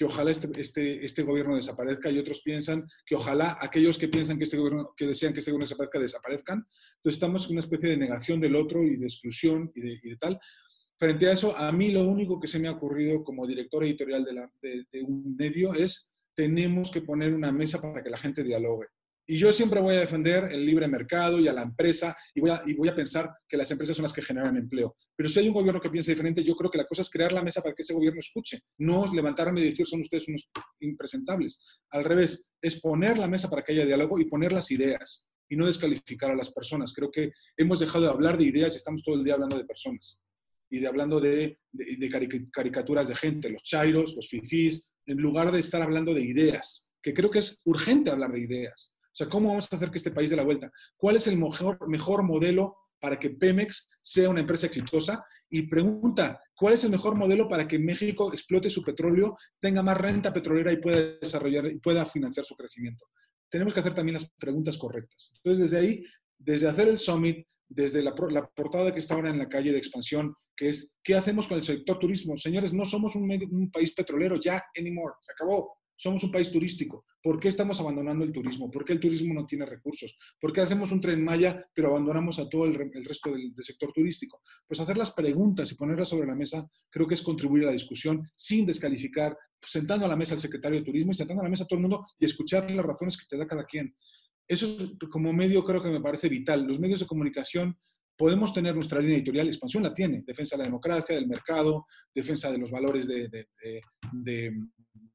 que 0.02 0.06
ojalá 0.06 0.32
este, 0.32 0.50
este, 0.60 1.06
este, 1.06 1.22
gobierno 1.22 1.56
desaparezca 1.56 2.10
y 2.10 2.18
otros 2.18 2.42
piensan 2.42 2.88
que 3.06 3.14
ojalá 3.14 3.60
aquellos 3.62 4.00
que 4.00 4.08
piensan 4.08 4.40
que 4.40 4.46
este 4.46 4.58
gobierno, 4.58 4.96
que 4.98 5.06
desean 5.06 5.32
que 5.32 5.42
este 5.42 5.52
gobierno 5.52 5.66
desaparezca, 5.66 6.00
desaparezcan. 6.00 6.58
Entonces 6.58 7.14
estamos 7.18 7.46
en 7.46 7.52
una 7.52 7.60
especie 7.60 7.90
de 7.90 7.98
negación 7.98 8.42
del 8.42 8.56
otro 8.56 8.82
y 8.84 8.98
de 8.98 9.06
exclusión 9.06 9.72
y 9.76 10.10
de, 10.10 10.18
tal. 10.18 10.40
Frente 10.98 11.28
a 11.28 11.34
eso, 11.34 11.56
a 11.56 11.72
mí 11.72 11.92
lo 11.92 12.02
único 12.02 12.40
que 12.40 12.48
se 12.48 12.58
me 12.58 12.68
ha 12.68 12.72
ocurrido 12.72 13.24
como 13.24 13.46
director 13.46 13.84
editorial 13.84 14.26
de, 14.26 14.86
de 14.92 15.04
un 15.04 15.36
medio 15.36 15.76
es 15.76 16.16
tenemos 16.34 16.90
que 16.90 17.02
poner 17.02 17.36
una 17.36 17.52
mesa 17.52 17.80
para 17.80 18.02
que 18.02 18.10
la 18.10 18.18
gente 18.18 18.44
dialogue. 18.44 18.88
Y 19.32 19.38
yo 19.38 19.54
siempre 19.54 19.80
voy 19.80 19.96
a 19.96 20.02
defender 20.02 20.50
el 20.52 20.66
libre 20.66 20.90
mercado 20.90 21.40
y 21.40 21.48
a 21.48 21.54
la 21.54 21.62
empresa 21.62 22.18
y 22.36 22.42
voy 22.42 22.50
a, 22.50 22.62
y 22.66 22.74
voy 22.74 22.90
a 22.90 22.96
pensar 22.96 23.34
que 23.48 23.56
las 23.56 23.72
empresas 23.72 23.96
son 23.96 24.04
las 24.04 24.12
que 24.12 24.22
generan 24.22 24.58
empleo. 24.58 24.98
Pero 25.16 25.30
si 25.30 25.40
hay 25.40 25.48
un 25.48 25.54
gobierno 25.54 25.80
que 25.80 25.90
piensa 25.90 26.12
diferente, 26.12 26.44
yo 26.44 26.54
creo 26.54 26.70
que 26.70 26.78
la 26.78 26.84
cosa 26.84 27.02
es 27.02 27.10
crear 27.10 27.32
la 27.32 27.42
mesa 27.42 27.62
para 27.62 27.74
que 27.74 27.82
ese 27.82 27.94
gobierno 27.94 28.20
escuche, 28.20 28.60
no 28.80 29.06
levantarme 29.14 29.62
y 29.62 29.70
decir 29.70 29.88
son 29.88 30.02
ustedes 30.02 30.28
unos 30.28 30.50
impresentables. 30.82 31.60
Al 31.92 32.04
revés, 32.04 32.52
es 32.62 32.82
poner 32.82 33.18
la 33.18 33.30
mesa 33.30 33.50
para 33.50 33.64
que 33.64 33.72
haya 33.72 33.86
diálogo 33.86 34.20
y 34.20 34.26
poner 34.26 34.52
las 34.52 34.70
ideas 34.70 35.30
y 35.48 35.56
no 35.56 35.66
descalificar 35.66 36.32
a 36.32 36.36
las 36.36 36.52
personas. 36.52 36.92
Creo 36.92 37.10
que 37.10 37.32
hemos 37.56 37.80
dejado 37.80 38.04
de 38.04 38.12
hablar 38.12 38.38
de 38.38 38.44
ideas 38.44 38.74
y 38.74 38.78
estamos 38.78 39.02
todo 39.02 39.16
el 39.16 39.24
día 39.24 39.36
hablando 39.36 39.58
de 39.58 39.64
personas 39.64 40.20
y 40.70 40.80
de 40.80 40.88
hablando 40.88 41.22
de, 41.22 41.58
de, 41.72 41.96
de 41.98 42.10
caricaturas 42.52 43.08
de 43.08 43.16
gente, 43.16 43.50
los 43.50 43.64
chairos, 43.64 44.14
los 44.14 44.28
fifís, 44.28 44.92
en 45.06 45.20
lugar 45.20 45.54
de 45.54 45.62
estar 45.62 45.82
hablando 45.82 46.14
de 46.14 46.22
ideas, 46.22 46.92
que 47.02 47.14
creo 47.14 47.32
que 47.32 47.40
es 47.40 47.62
urgente 47.64 48.12
hablar 48.12 48.34
de 48.34 48.42
ideas. 48.42 48.94
O 49.12 49.16
sea, 49.16 49.28
¿cómo 49.28 49.50
vamos 49.50 49.68
a 49.72 49.76
hacer 49.76 49.92
que 49.92 49.98
este 49.98 50.12
país 50.12 50.30
dé 50.30 50.38
la 50.38 50.44
vuelta? 50.44 50.72
¿Cuál 50.96 51.18
es 51.18 51.28
el 51.28 51.38
mejor, 51.38 51.88
mejor 51.90 52.24
modelo 52.24 52.78
para 53.00 53.20
que 53.20 53.32
Pemex 53.32 54.00
sea 54.02 54.30
una 54.30 54.40
empresa 54.40 54.68
exitosa? 54.68 55.26
Y 55.50 55.64
pregunta, 55.64 56.42
¿cuál 56.56 56.76
es 56.76 56.84
el 56.86 56.92
mejor 56.92 57.16
modelo 57.16 57.50
para 57.50 57.68
que 57.68 57.78
México 57.78 58.32
explote 58.32 58.70
su 58.70 58.84
petróleo, 58.84 59.36
tenga 59.60 59.84
más 59.84 59.98
renta 59.98 60.34
petrolera 60.34 60.72
y 60.72 60.78
pueda 60.78 61.18
desarrollar 61.20 61.66
y 61.66 61.80
pueda 61.80 62.06
financiar 62.06 62.46
su 62.46 62.56
crecimiento? 62.56 63.06
Tenemos 63.50 63.74
que 63.74 63.82
hacer 63.82 63.94
también 63.94 64.14
las 64.14 64.30
preguntas 64.40 64.78
correctas. 64.78 65.34
Entonces, 65.44 65.70
desde 65.70 65.86
ahí, 65.86 66.06
desde 66.38 66.70
hacer 66.70 66.88
el 66.88 66.98
summit, 66.98 67.46
desde 67.68 68.02
la, 68.02 68.14
portada 68.14 68.94
que 68.94 69.00
está 69.00 69.16
ahora 69.16 69.30
en 69.30 69.40
la 69.40 69.50
calle 69.50 69.74
de 69.74 69.78
expansión, 69.78 70.34
que 70.56 70.70
es, 70.70 70.98
¿qué 71.04 71.16
hacemos 71.16 71.50
con 71.50 71.58
el 71.58 71.64
sector 71.64 72.00
turismo? 72.00 72.38
Señores, 72.38 72.74
no 72.74 72.86
somos 72.86 73.16
un, 73.16 73.30
un 73.30 73.72
país 73.72 73.94
petrolero 73.94 74.40
ya 74.40 74.62
anymore, 74.78 75.16
se 75.22 75.34
acabó. 75.34 75.81
Somos 76.02 76.24
un 76.24 76.32
país 76.32 76.50
turístico. 76.50 77.06
¿Por 77.22 77.40
qué 77.40 77.48
estamos 77.48 77.80
abandonando 77.80 78.26
el 78.26 78.32
turismo? 78.32 78.72
¿Por 78.72 78.84
qué 78.84 78.94
el 78.94 79.00
turismo 79.00 79.36
no 79.36 79.46
tiene 79.46 79.68
recursos? 79.68 80.16
¿Por 80.40 80.52
qué 80.52 80.62
hacemos 80.62 80.92
un 80.92 81.00
tren 81.00 81.24
Maya, 81.24 81.64
pero 81.76 81.90
abandonamos 81.90 82.40
a 82.40 82.50
todo 82.50 82.66
el, 82.66 82.74
resto 83.06 83.32
del, 83.32 83.54
sector 83.60 83.94
turístico? 83.94 84.42
Pues 84.68 84.80
hacer 84.80 84.98
las 84.98 85.12
preguntas 85.12 85.72
y 85.72 85.76
ponerlas 85.76 86.10
sobre 86.10 86.26
la 86.26 86.36
mesa 86.36 86.68
creo 86.90 87.06
que 87.06 87.14
es 87.14 87.22
contribuir 87.22 87.66
a 87.66 87.68
la 87.68 87.74
discusión 87.74 88.28
sin 88.34 88.66
descalificar, 88.66 89.38
sentando 89.62 90.08
a 90.08 90.10
la 90.10 90.16
mesa 90.16 90.34
al 90.34 90.40
secretario 90.40 90.80
de 90.80 90.86
turismo 90.86 91.12
y 91.12 91.14
sentando 91.14 91.42
a 91.42 91.44
la 91.44 91.52
mesa 91.52 91.66
a 91.66 91.68
todo 91.68 91.78
el 91.78 91.84
mundo 91.84 92.04
y 92.18 92.26
escuchar 92.26 92.72
las 92.72 92.84
razones 92.84 93.16
que 93.16 93.28
te 93.30 93.38
da 93.38 93.46
cada 93.46 93.66
quien. 93.66 93.94
Eso 94.48 94.76
como 95.12 95.32
medio 95.32 95.64
creo 95.64 95.84
que 95.84 95.92
me 95.92 96.02
parece 96.02 96.30
vital. 96.30 96.66
Los 96.66 96.80
medios 96.80 97.02
de 97.02 97.06
comunicación 97.06 97.78
podemos 98.18 98.54
tener 98.56 98.74
nuestra 98.74 99.02
línea 99.02 99.18
editorial, 99.18 99.48
expansión 99.48 99.84
la 99.84 99.94
tiene, 99.94 100.24
defensa 100.26 100.56
de 100.56 100.62
la 100.64 100.66
democracia, 100.66 101.14
del 101.14 101.28
mercado, 101.28 101.86
defensa 102.14 102.52
de 102.52 102.58
los 102.58 102.72
valores 102.72 103.08
de, 103.08 103.48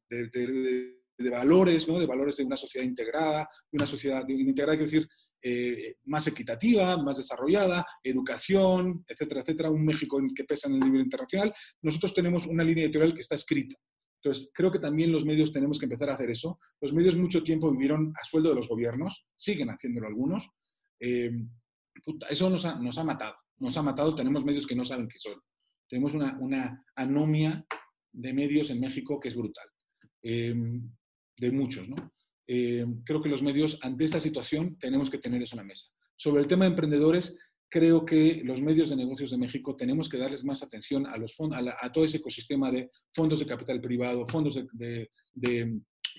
de, 0.08 0.28
de, 0.28 1.00
de, 1.18 1.30
valores, 1.30 1.88
¿no? 1.88 1.98
de 1.98 2.06
valores 2.06 2.36
de 2.36 2.44
una 2.44 2.56
sociedad 2.56 2.86
integrada, 2.86 3.48
de 3.70 3.76
una 3.76 3.86
sociedad 3.86 4.26
integrada, 4.28 4.76
quiero 4.76 4.90
decir, 4.90 5.08
eh, 5.48 5.96
más 6.06 6.26
equitativa, 6.26 7.00
más 7.00 7.18
desarrollada, 7.18 7.86
educación, 8.02 9.04
etcétera, 9.06 9.42
etcétera, 9.42 9.70
un 9.70 9.84
México 9.84 10.20
que 10.34 10.42
pesa 10.44 10.68
en 10.68 10.74
el 10.74 10.80
nivel 10.80 11.02
internacional. 11.02 11.54
Nosotros 11.82 12.14
tenemos 12.14 12.46
una 12.46 12.64
línea 12.64 12.84
editorial 12.84 13.14
que 13.14 13.20
está 13.20 13.36
escrita. 13.36 13.76
Entonces, 14.20 14.50
creo 14.52 14.72
que 14.72 14.80
también 14.80 15.12
los 15.12 15.24
medios 15.24 15.52
tenemos 15.52 15.78
que 15.78 15.84
empezar 15.84 16.10
a 16.10 16.14
hacer 16.14 16.30
eso. 16.30 16.58
Los 16.80 16.92
medios 16.92 17.14
mucho 17.16 17.44
tiempo 17.44 17.70
vivieron 17.70 18.12
a 18.20 18.24
sueldo 18.24 18.48
de 18.48 18.56
los 18.56 18.66
gobiernos, 18.66 19.26
siguen 19.36 19.68
haciéndolo 19.68 20.08
algunos. 20.08 20.50
Eh, 20.98 21.30
puta, 22.04 22.26
eso 22.26 22.50
nos 22.50 22.64
ha, 22.64 22.74
nos 22.80 22.98
ha 22.98 23.04
matado, 23.04 23.36
nos 23.58 23.76
ha 23.76 23.82
matado. 23.82 24.16
Tenemos 24.16 24.44
medios 24.44 24.66
que 24.66 24.74
no 24.74 24.84
saben 24.84 25.06
qué 25.06 25.18
son. 25.18 25.40
Tenemos 25.88 26.14
una, 26.14 26.36
una 26.40 26.84
anomia 26.96 27.64
de 28.10 28.32
medios 28.32 28.70
en 28.70 28.80
México 28.80 29.20
que 29.20 29.28
es 29.28 29.36
brutal 29.36 29.68
eh, 30.22 30.54
de 31.38 31.50
muchos, 31.50 31.88
¿no? 31.88 32.12
Eh, 32.48 32.86
creo 33.04 33.20
que 33.20 33.28
los 33.28 33.42
medios, 33.42 33.78
ante 33.82 34.04
esta 34.04 34.20
situación, 34.20 34.78
tenemos 34.78 35.10
que 35.10 35.18
tener 35.18 35.42
eso 35.42 35.56
en 35.56 35.58
la 35.58 35.64
mesa. 35.64 35.88
Sobre 36.16 36.42
el 36.42 36.48
tema 36.48 36.64
de 36.64 36.70
emprendedores, 36.70 37.38
creo 37.68 38.04
que 38.04 38.42
los 38.44 38.62
medios 38.62 38.88
de 38.88 38.96
negocios 38.96 39.30
de 39.30 39.38
México 39.38 39.76
tenemos 39.76 40.08
que 40.08 40.18
darles 40.18 40.44
más 40.44 40.62
atención 40.62 41.06
a, 41.06 41.16
los 41.16 41.36
a, 41.40 41.92
todo 41.92 42.04
ese 42.04 42.18
ecosistema 42.18 42.70
de 42.70 42.90
fondos 43.12 43.40
de 43.40 43.46
capital 43.46 43.80
privado, 43.80 44.24
fondos 44.26 44.54
de, 44.72 45.10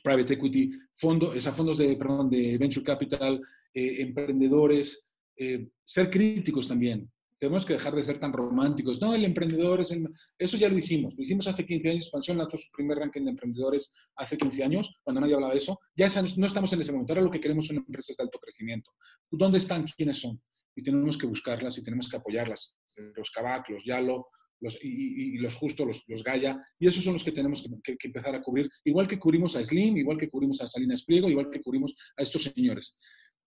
private 0.03 0.33
equity, 0.33 0.71
fondo, 0.93 1.33
fondos 1.39 1.77
de, 1.77 1.95
perdón, 1.95 2.29
de 2.29 2.57
venture 2.57 2.85
capital, 2.85 3.41
eh, 3.73 4.01
emprendedores, 4.01 5.13
eh, 5.37 5.67
ser 5.83 6.09
críticos 6.09 6.67
también. 6.67 7.09
Tenemos 7.39 7.65
que 7.65 7.73
dejar 7.73 7.95
de 7.95 8.03
ser 8.03 8.17
tan 8.17 8.33
románticos. 8.33 8.99
No, 8.99 9.13
el 9.13 9.23
emprendedor 9.23 9.81
es. 9.81 9.93
Eso 10.37 10.57
ya 10.57 10.69
lo 10.69 10.77
hicimos. 10.77 11.13
Lo 11.15 11.23
hicimos 11.23 11.47
hace 11.47 11.65
15 11.65 11.89
años. 11.89 12.05
Expansión 12.05 12.37
lanzó 12.37 12.57
su 12.57 12.71
primer 12.71 12.97
ranking 12.97 13.23
de 13.23 13.31
emprendedores 13.31 13.93
hace 14.15 14.37
15 14.37 14.63
años, 14.63 14.95
cuando 15.03 15.21
nadie 15.21 15.35
hablaba 15.35 15.53
de 15.53 15.59
eso. 15.59 15.79
Ya 15.95 16.09
no 16.37 16.47
estamos 16.47 16.73
en 16.73 16.81
ese 16.81 16.91
momento. 16.91 17.13
Ahora 17.13 17.23
lo 17.23 17.31
que 17.31 17.39
queremos 17.39 17.67
son 17.67 17.77
empresas 17.77 18.17
de 18.17 18.23
alto 18.23 18.39
crecimiento. 18.39 18.91
¿Dónde 19.29 19.59
están? 19.59 19.85
¿Quiénes 19.95 20.17
son? 20.17 20.41
Y 20.75 20.81
tenemos 20.81 21.17
que 21.17 21.27
buscarlas 21.27 21.77
y 21.77 21.83
tenemos 21.83 22.09
que 22.09 22.17
apoyarlas. 22.17 22.77
Los 23.15 23.29
Kavak, 23.29 23.69
los 23.69 23.83
Yalo, 23.85 24.27
los, 24.59 24.79
y, 24.81 25.37
los 25.37 25.55
Justo, 25.55 25.85
los, 25.85 26.03
los 26.07 26.23
Gaya. 26.23 26.59
Y 26.79 26.87
esos 26.87 27.03
son 27.03 27.13
los 27.13 27.23
que 27.23 27.31
tenemos 27.31 27.67
que, 27.83 27.97
empezar 28.03 28.35
a 28.35 28.41
cubrir. 28.41 28.69
Igual 28.83 29.07
que 29.07 29.19
cubrimos 29.19 29.55
a 29.55 29.63
Slim, 29.63 29.97
igual 29.97 30.17
que 30.17 30.29
cubrimos 30.29 30.61
a 30.61 30.67
Salinas 30.67 31.03
Pliego, 31.03 31.29
igual 31.29 31.49
que 31.49 31.61
cubrimos 31.61 31.93
a 32.15 32.23
estos 32.23 32.43
señores. 32.43 32.95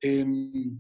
Em, 0.01 0.79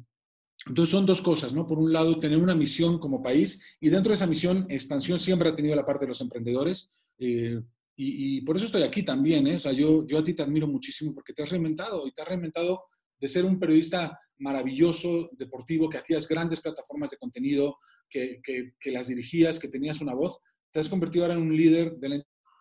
entonces 0.66 0.90
son 0.90 1.06
dos 1.06 1.22
cosas, 1.22 1.54
¿no? 1.54 1.66
Por 1.66 1.78
un 1.78 1.92
lado, 1.92 2.18
tener 2.20 2.38
una 2.38 2.54
misión 2.54 2.98
como 2.98 3.22
país 3.22 3.64
y 3.80 3.88
dentro 3.88 4.10
de 4.10 4.16
esa 4.16 4.26
misión, 4.26 4.66
expansión 4.68 5.18
siempre 5.18 5.48
ha 5.48 5.56
tenido 5.56 5.74
la 5.74 5.84
parte 5.84 6.04
de 6.04 6.10
los 6.10 6.20
emprendedores 6.20 6.90
eh, 7.18 7.60
y, 8.02 8.40
por 8.42 8.56
eso 8.56 8.64
estoy 8.64 8.82
aquí 8.82 9.02
también, 9.02 9.46
¿eh? 9.46 9.56
O 9.56 9.60
sea, 9.60 9.72
yo, 9.72 10.06
yo 10.06 10.18
a 10.18 10.24
ti 10.24 10.32
te 10.32 10.42
admiro 10.42 10.66
muchísimo 10.66 11.12
porque 11.14 11.34
te 11.34 11.42
has 11.42 11.50
reinventado 11.50 12.06
y 12.06 12.12
te 12.12 12.22
has 12.22 12.28
reinventado 12.28 12.84
de 13.18 13.28
ser 13.28 13.44
un 13.44 13.58
periodista 13.58 14.18
maravilloso, 14.38 15.28
deportivo, 15.32 15.88
que 15.88 15.98
hacías 15.98 16.26
grandes 16.26 16.62
plataformas 16.62 17.10
de 17.10 17.18
contenido, 17.18 17.76
que, 18.08 18.40
que, 18.42 18.90
las 18.90 19.08
dirigías, 19.08 19.58
que 19.58 19.68
tenías 19.68 20.00
una 20.00 20.14
voz, 20.14 20.38
te 20.72 20.80
has 20.80 20.88
convertido 20.88 21.26
ahora 21.26 21.34
en 21.34 21.42
un 21.42 21.54
líder 21.54 21.96
de 21.96 22.08
la 22.08 22.14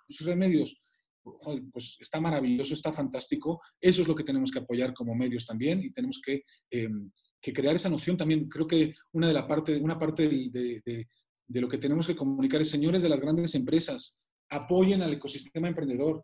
industria 0.09 0.33
de 0.33 0.35
medios. 0.35 0.77
Pues 1.23 1.95
está 2.01 2.19
maravilloso, 2.19 2.73
está 2.73 2.91
fantástico. 2.91 3.61
Eso 3.79 4.01
es 4.01 4.07
lo 4.09 4.15
que 4.15 4.25
tenemos 4.25 4.51
que 4.51 4.59
apoyar 4.59 4.93
como 4.93 5.15
medios 5.15 5.45
también 5.45 5.81
y 5.81 5.91
tenemos 5.91 6.19
que... 6.21 6.43
Em, 6.69 7.09
que 7.41 7.53
crear 7.53 7.75
esa 7.75 7.89
noción 7.89 8.17
también, 8.17 8.49
creo 8.49 8.67
que 8.67 8.93
una 9.13 9.27
de 9.27 9.33
la 9.33 9.47
parte, 9.47 9.77
una 9.77 9.97
parte 9.97 10.27
de, 10.27 10.81
de, 10.83 11.61
lo 11.61 11.67
que 11.67 11.77
tenemos 11.77 12.07
que 12.07 12.15
comunicar 12.15 12.61
es, 12.61 12.69
señores 12.69 13.01
de 13.01 13.09
las 13.09 13.19
grandes 13.19 13.55
empresas, 13.55 14.19
apoyen 14.49 15.01
al 15.01 15.13
ecosistema 15.13 15.67
emprendedor. 15.67 16.23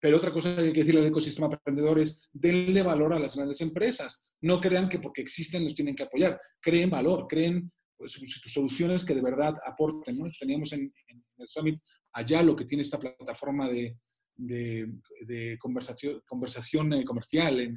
Pero 0.00 0.18
otra 0.18 0.32
cosa 0.32 0.54
que 0.54 0.62
hay 0.62 0.72
que 0.72 0.80
decirle 0.80 1.00
al 1.00 1.06
ecosistema 1.06 1.48
emprendedor 1.50 1.98
es, 1.98 2.28
denle 2.32 2.82
valor 2.82 3.14
a 3.14 3.18
las 3.18 3.36
grandes 3.36 3.60
empresas. 3.60 4.22
No 4.42 4.60
crean 4.60 4.88
que 4.88 4.98
porque 4.98 5.22
existen 5.22 5.64
los 5.64 5.74
tienen 5.74 5.94
que 5.94 6.02
apoyar. 6.02 6.38
Creen 6.60 6.90
valor, 6.90 7.26
creen 7.26 7.72
pues, 7.96 8.18
soluciones 8.46 9.04
que 9.04 9.14
de 9.14 9.22
verdad 9.22 9.54
aporten. 9.64 10.18
¿no? 10.18 10.28
Teníamos 10.38 10.72
en, 10.72 10.92
el 11.38 11.48
Summit 11.48 11.78
allá 12.12 12.42
lo 12.42 12.54
que 12.54 12.66
tiene 12.66 12.82
esta 12.82 12.98
plataforma 12.98 13.68
de, 13.68 13.96
de, 14.36 15.56
conversación, 15.58 16.20
conversación 16.26 16.92
eh, 16.92 17.04
comercial 17.04 17.60
en, 17.60 17.76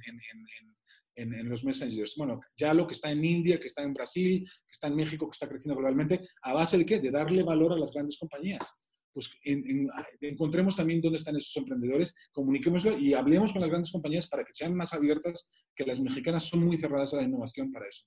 los 1.26 1.64
messengers. 1.64 2.16
Bueno, 2.16 2.40
ya 2.56 2.74
lo 2.74 2.86
que 2.86 2.94
está 2.94 3.12
en 3.12 3.24
India, 3.24 3.60
que 3.60 3.68
está 3.68 3.84
en 3.84 3.94
Brasil, 3.94 4.44
que 4.44 4.72
está 4.72 4.88
en 4.88 4.96
México, 4.96 5.28
que 5.28 5.34
está 5.34 5.48
creciendo 5.48 5.76
globalmente, 5.76 6.22
¿a 6.44 6.54
base 6.54 6.78
de 6.78 6.86
qué? 6.86 7.00
De 7.00 7.12
darle 7.12 7.44
valor 7.44 7.74
a 7.74 7.78
las 7.78 7.92
grandes 7.92 8.18
compañías. 8.18 8.72
Pues 9.14 9.32
encontremos 10.22 10.76
también 10.76 11.02
dónde 11.02 11.18
están 11.18 11.36
esos 11.36 11.56
emprendedores, 11.58 12.14
comuniquémoslo 12.32 13.00
y 13.00 13.16
hablemos 13.16 13.52
con 13.52 13.62
las 13.62 13.70
grandes 13.72 13.92
compañías 13.92 14.28
para 14.28 14.44
que 14.44 14.54
sean 14.54 14.76
más 14.76 14.94
abiertas, 14.94 15.50
que 15.76 15.86
las 15.86 16.00
mexicanas 16.00 16.44
son 16.44 16.64
muy 16.64 16.78
cerradas 16.78 17.16
a 17.16 17.18
la 17.18 17.24
innovación 17.24 17.72
para 17.72 17.88
eso. 17.88 18.06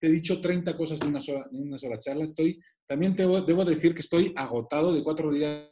Te 0.00 0.06
he 0.06 0.10
dicho 0.10 0.40
30 0.40 0.74
cosas 0.76 0.98
de 0.98 1.08
una 1.08 1.20
sola, 1.20 1.46
de 1.50 1.60
una 1.60 1.76
sola 1.76 1.98
charla. 1.98 2.24
Estoy, 2.24 2.58
también 2.86 3.14
debo, 3.14 3.42
debo 3.42 3.66
decir 3.66 3.94
que 3.94 4.00
estoy 4.00 4.32
agotado 4.34 4.94
de 4.94 5.02
cuatro 5.02 5.30
días. 5.30 5.70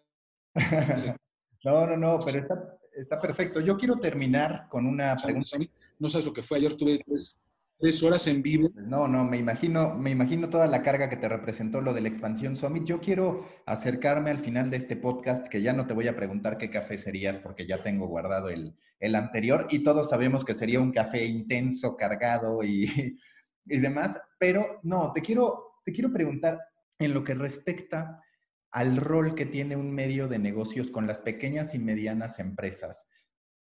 no, 1.65 1.87
no, 1.87 1.97
no, 1.97 2.19
pero 2.25 2.41
está, 2.41 2.79
está 2.97 3.19
perfecto. 3.19 3.61
Yo 3.61 3.77
quiero 3.77 3.99
terminar 3.99 4.67
con 4.69 4.87
una 4.87 5.17
pregunta. 5.17 5.59
No 5.99 6.09
sabes 6.09 6.27
lo 6.27 6.33
que 6.33 6.43
fue. 6.43 6.59
Ayer 6.59 6.75
tuve 6.75 7.01
tres, 7.79 8.03
horas 8.03 8.27
en 8.27 8.43
vivo. 8.43 8.71
Pues 8.71 8.87
no, 8.87 9.09
no, 9.09 9.25
me 9.25 9.37
imagino, 9.37 9.95
me 9.95 10.11
imagino 10.11 10.49
toda 10.49 10.67
la 10.67 10.83
carga 10.83 11.09
que 11.09 11.17
te 11.17 11.29
representó 11.29 11.81
lo 11.81 11.93
de 11.93 12.01
la 12.01 12.09
expansión 12.09 12.57
Summit. 12.57 12.85
Yo 12.85 13.01
quiero 13.01 13.47
acercarme 13.67 14.31
al 14.31 14.39
final 14.39 14.71
de 14.71 14.79
este 14.79 14.97
podcast, 14.97 15.47
que 15.49 15.63
ya 15.63 15.73
no 15.73 15.87
te 15.87 15.95
voy 15.95 16.09
a 16.09 16.17
preguntar 16.17 16.59
qué 16.59 16.71
café 16.71 16.99
serías, 16.99 17.41
porque 17.41 17.67
ya 17.67 17.83
tengo 17.83 18.07
guardado 18.07 18.49
el, 18.49 18.75
el 19.01 19.15
anterior 19.15 19.67
y 19.71 19.81
todos 19.83 20.09
sabemos 20.09 20.45
que 20.45 20.55
sería 20.55 20.81
un 20.81 20.93
café 20.93 21.25
intenso, 21.25 21.97
cargado 21.97 22.63
y, 22.63 23.19
y 23.67 23.79
demás. 23.79 24.19
Pero 24.39 24.81
no, 24.83 25.13
te 25.13 25.21
quiero, 25.21 25.81
te 25.85 25.93
quiero 25.93 26.13
preguntar 26.13 26.61
en 26.99 27.13
lo 27.13 27.25
que 27.25 27.35
respecta 27.35 28.21
al 28.75 28.97
rol 28.97 29.37
que 29.37 29.47
tiene 29.47 29.77
un 29.77 29.93
medio 29.93 30.27
de 30.27 30.41
negocios 30.41 30.91
con 30.91 31.07
las 31.07 31.21
pequeñas 31.21 31.77
y 31.77 31.79
medianas 31.79 32.41
empresas, 32.41 33.07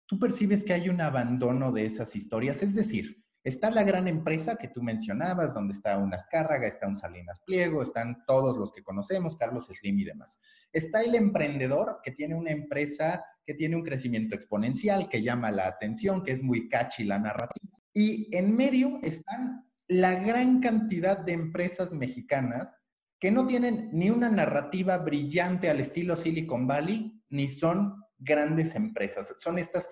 ¿tú 0.06 0.18
percibes 0.18 0.62
que 0.62 0.74
hay 0.74 0.90
un 0.90 1.00
abandono 1.00 1.72
de 1.72 1.86
esas 1.86 2.14
historias? 2.14 2.62
Es 2.62 2.74
decir, 2.74 3.24
está 3.42 3.70
la 3.70 3.82
gran 3.82 4.08
empresa 4.08 4.56
que 4.56 4.68
tú 4.68 4.82
mencionabas, 4.82 5.54
donde 5.54 5.72
está 5.72 5.96
un 5.96 6.12
Azcárraga, 6.12 6.66
está 6.66 6.86
un 6.86 6.96
Salinas 6.96 7.40
Pliego, 7.46 7.82
están 7.82 8.24
todos 8.26 8.58
los 8.58 8.72
que 8.72 8.82
conocemos, 8.82 9.36
Carlos 9.36 9.68
Slim 9.72 10.00
y 10.00 10.04
demás. 10.04 10.38
Está 10.70 11.00
el 11.00 11.14
emprendedor 11.14 12.00
que 12.02 12.10
tiene 12.10 12.34
una 12.34 12.50
empresa 12.50 13.24
que 13.46 13.54
tiene 13.54 13.76
un 13.76 13.82
crecimiento 13.82 14.34
exponencial, 14.34 15.08
que 15.08 15.22
llama 15.22 15.50
la 15.50 15.66
atención, 15.66 16.22
que 16.22 16.32
es 16.32 16.42
muy 16.42 16.68
catchy 16.68 17.04
la 17.04 17.18
narrativa. 17.18 17.80
Y 17.94 18.28
en 18.36 18.54
medio 18.54 18.98
están 19.02 19.66
la 19.88 20.16
gran 20.16 20.60
cantidad 20.60 21.16
de 21.16 21.32
empresas 21.32 21.94
mexicanas 21.94 22.74
que 23.20 23.30
no 23.30 23.46
tienen 23.46 23.90
ni 23.92 24.08
una 24.08 24.30
narrativa 24.30 24.96
brillante 24.96 25.68
al 25.68 25.78
estilo 25.78 26.16
Silicon 26.16 26.66
Valley, 26.66 27.22
ni 27.28 27.48
son 27.48 28.02
grandes 28.18 28.74
empresas. 28.74 29.34
Son 29.38 29.58
estas 29.58 29.88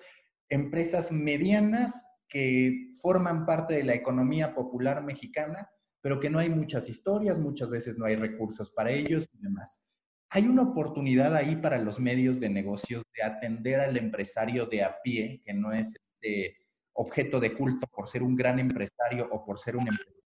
empresas 0.49 1.11
medianas 1.11 2.07
que 2.27 2.91
forman 3.01 3.45
parte 3.45 3.75
de 3.75 3.83
la 3.83 3.93
economía 3.93 4.55
popular 4.55 5.03
mexicana, 5.03 5.69
pero 6.01 6.19
que 6.19 6.29
no 6.29 6.39
hay 6.39 6.49
muchas 6.49 6.89
historias, 6.89 7.37
muchas 7.37 7.69
veces 7.69 7.97
no 7.99 8.05
hay 8.05 8.15
recursos 8.15 8.71
para 8.71 8.91
ellos 8.91 9.29
y 9.31 9.37
demás. 9.37 9.85
Hay 10.31 10.47
una 10.47 10.63
oportunidad 10.63 11.35
ahí 11.35 11.55
para 11.55 11.77
los 11.77 11.99
medios 11.99 12.39
de 12.39 12.49
negocios 12.49 13.03
de 13.15 13.23
atender 13.23 13.79
al 13.79 13.95
empresario 13.97 14.65
de 14.65 14.83
a 14.83 15.01
pie, 15.03 15.41
que 15.43 15.53
no 15.53 15.71
es 15.71 15.93
este 15.95 16.57
objeto 16.93 17.39
de 17.39 17.53
culto 17.53 17.87
por 17.87 18.07
ser 18.07 18.23
un 18.23 18.35
gran 18.35 18.59
empresario 18.59 19.27
o 19.31 19.45
por 19.45 19.59
ser 19.59 19.75
un 19.75 19.87
empresario 19.87 20.18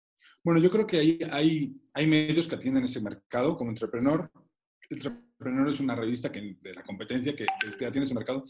bueno, 0.43 0.59
yo 0.59 0.69
creo 0.69 0.85
que 0.85 0.97
hay, 0.97 1.19
hay, 1.31 1.75
hay 1.93 2.07
medios 2.07 2.47
que 2.47 2.55
atienden 2.55 2.83
ese 2.83 3.01
mercado, 3.01 3.57
como 3.57 3.69
Entrepreneur. 3.69 4.29
Entrepreneur 4.89 5.69
es 5.69 5.79
una 5.79 5.95
revista 5.95 6.31
que, 6.31 6.57
de 6.61 6.73
la 6.73 6.83
competencia 6.83 7.35
que, 7.35 7.45
que 7.77 7.85
atiende 7.85 8.05
ese 8.05 8.13
mercado, 8.13 8.45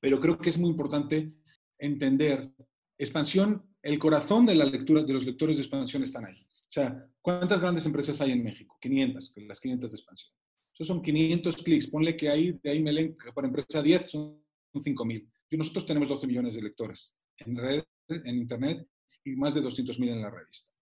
pero 0.00 0.20
creo 0.20 0.38
que 0.38 0.50
es 0.50 0.58
muy 0.58 0.70
importante 0.70 1.32
entender 1.78 2.52
expansión, 2.98 3.74
el 3.82 3.98
corazón 3.98 4.46
de 4.46 4.54
la 4.54 4.64
lectura 4.64 5.02
de 5.02 5.12
los 5.12 5.26
lectores 5.26 5.56
de 5.56 5.62
expansión 5.62 6.02
están 6.02 6.26
ahí. 6.26 6.40
O 6.42 6.70
sea, 6.74 7.06
¿cuántas 7.20 7.60
grandes 7.60 7.86
empresas 7.86 8.20
hay 8.20 8.32
en 8.32 8.42
México? 8.42 8.76
500, 8.80 9.34
las 9.36 9.60
500 9.60 9.90
de 9.90 9.96
expansión. 9.96 10.32
Esos 10.72 10.86
son 10.88 11.02
500 11.02 11.56
clics. 11.58 11.86
Ponle 11.86 12.16
que 12.16 12.28
hay, 12.28 12.58
de 12.62 12.70
ahí 12.70 12.82
me 12.82 12.92
leen 12.92 13.16
por 13.34 13.44
empresa 13.44 13.82
10, 13.82 14.10
son 14.10 14.42
5.000. 14.74 15.30
Y 15.50 15.56
nosotros 15.56 15.86
tenemos 15.86 16.08
12 16.08 16.26
millones 16.26 16.54
de 16.54 16.62
lectores 16.62 17.14
en 17.38 17.56
red, 17.56 17.84
en 18.08 18.36
internet 18.36 18.86
y 19.24 19.36
más 19.36 19.54
de 19.54 19.62
200.000 19.62 20.10
en 20.10 20.22
la 20.22 20.30
revista. 20.30 20.73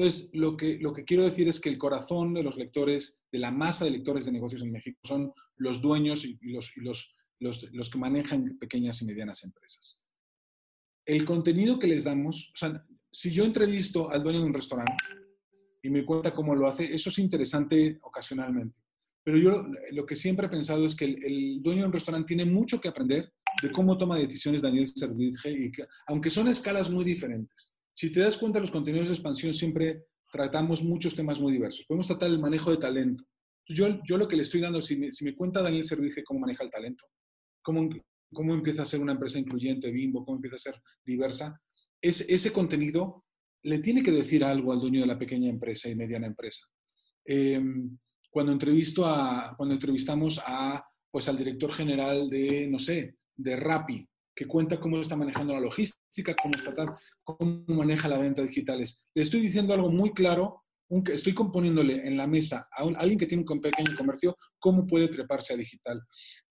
Entonces, 0.00 0.30
lo 0.32 0.56
que, 0.56 0.78
lo 0.78 0.94
que 0.94 1.04
quiero 1.04 1.24
decir 1.24 1.46
es 1.46 1.60
que 1.60 1.68
el 1.68 1.76
corazón 1.76 2.32
de 2.32 2.42
los 2.42 2.56
lectores, 2.56 3.22
de 3.30 3.38
la 3.38 3.50
masa 3.50 3.84
de 3.84 3.90
lectores 3.90 4.24
de 4.24 4.32
negocios 4.32 4.62
en 4.62 4.72
México, 4.72 4.98
son 5.04 5.30
los 5.58 5.82
dueños 5.82 6.24
y 6.24 6.38
los, 6.40 6.74
los, 6.76 7.14
los, 7.38 7.70
los 7.74 7.90
que 7.90 7.98
manejan 7.98 8.56
pequeñas 8.58 9.02
y 9.02 9.04
medianas 9.04 9.44
empresas. 9.44 10.02
El 11.04 11.26
contenido 11.26 11.78
que 11.78 11.86
les 11.86 12.04
damos, 12.04 12.50
o 12.54 12.56
sea, 12.56 12.82
si 13.12 13.30
yo 13.30 13.44
entrevisto 13.44 14.10
al 14.10 14.22
dueño 14.22 14.40
de 14.40 14.46
un 14.46 14.54
restaurante 14.54 15.04
y 15.82 15.90
me 15.90 16.06
cuenta 16.06 16.34
cómo 16.34 16.54
lo 16.54 16.66
hace, 16.66 16.94
eso 16.94 17.10
es 17.10 17.18
interesante 17.18 17.98
ocasionalmente. 18.00 18.78
Pero 19.22 19.36
yo 19.36 19.66
lo 19.90 20.06
que 20.06 20.16
siempre 20.16 20.46
he 20.46 20.50
pensado 20.50 20.86
es 20.86 20.96
que 20.96 21.04
el, 21.04 21.62
dueño 21.62 21.82
de 21.82 21.88
un 21.88 21.92
restaurante 21.92 22.28
tiene 22.28 22.46
mucho 22.46 22.80
que 22.80 22.88
aprender 22.88 23.34
de 23.62 23.70
cómo 23.70 23.98
toma 23.98 24.16
decisiones 24.16 24.62
Daniel 24.62 24.90
y 25.44 25.72
que, 25.72 25.84
aunque 26.06 26.30
son 26.30 26.48
escalas 26.48 26.88
muy 26.88 27.04
diferentes. 27.04 27.76
Si 28.00 28.08
te 28.10 28.20
das 28.20 28.38
cuenta, 28.38 28.58
los 28.58 28.70
contenidos 28.70 29.08
de 29.08 29.14
expansión 29.14 29.52
siempre 29.52 30.06
tratamos 30.32 30.82
muchos 30.82 31.14
temas 31.14 31.38
muy 31.38 31.52
diversos. 31.52 31.84
Podemos 31.84 32.06
tratar 32.06 32.30
el 32.30 32.38
manejo 32.38 32.70
de 32.70 32.78
talento. 32.78 33.26
Yo, 33.68 34.02
yo 34.06 34.16
lo 34.16 34.26
que 34.26 34.36
le 34.36 34.42
estoy 34.42 34.62
dando, 34.62 34.80
si 34.80 34.96
me, 34.96 35.12
si 35.12 35.22
me 35.22 35.36
cuenta 35.36 35.60
Daniel 35.60 35.84
Servige 35.84 36.24
cómo 36.24 36.40
maneja 36.40 36.64
el 36.64 36.70
talento, 36.70 37.04
cómo, 37.60 37.86
cómo 38.32 38.54
empieza 38.54 38.84
a 38.84 38.86
ser 38.86 39.00
una 39.00 39.12
empresa 39.12 39.38
incluyente, 39.38 39.90
bimbo, 39.90 40.24
cómo 40.24 40.38
empieza 40.38 40.56
a 40.56 40.72
ser 40.72 40.82
diversa, 41.04 41.60
es, 42.00 42.22
ese 42.22 42.54
contenido 42.54 43.26
le 43.64 43.80
tiene 43.80 44.02
que 44.02 44.12
decir 44.12 44.44
algo 44.44 44.72
al 44.72 44.80
dueño 44.80 45.02
de 45.02 45.06
la 45.06 45.18
pequeña 45.18 45.50
empresa 45.50 45.90
y 45.90 45.94
mediana 45.94 46.26
empresa. 46.26 46.66
Em, 47.26 47.98
cuando, 48.30 48.52
entrevisto 48.52 49.04
a, 49.04 49.52
cuando 49.58 49.74
entrevistamos 49.74 50.40
a, 50.46 50.82
pues, 51.10 51.28
al 51.28 51.36
director 51.36 51.70
general 51.70 52.30
de, 52.30 52.66
no 52.66 52.78
sé, 52.78 53.18
de 53.36 53.56
Rappi, 53.56 54.08
que 54.40 54.46
cuenta 54.46 54.80
cómo 54.80 54.98
está 54.98 55.16
manejando 55.16 55.52
la 55.52 55.60
logística, 55.60 56.34
cómo, 56.42 56.54
está 56.56 56.72
cómo 57.22 57.62
maneja 57.66 58.08
la 58.08 58.16
venta 58.16 58.40
digitales. 58.40 59.06
Le 59.12 59.22
estoy 59.22 59.42
diciendo 59.42 59.74
algo 59.74 59.90
muy 59.90 60.14
claro 60.14 60.62
estoy 61.12 61.34
componiéndole 61.34 62.06
en 62.08 62.16
la 62.16 62.26
mesa 62.26 62.66
a, 62.74 62.84
alguien 62.98 63.18
que 63.18 63.26
tiene 63.26 63.44
un 63.46 63.60
pequeño 63.60 63.94
comercio 63.94 64.34
cómo 64.58 64.86
puede 64.86 65.08
treparse 65.08 65.52
a 65.52 65.58
digital. 65.58 66.00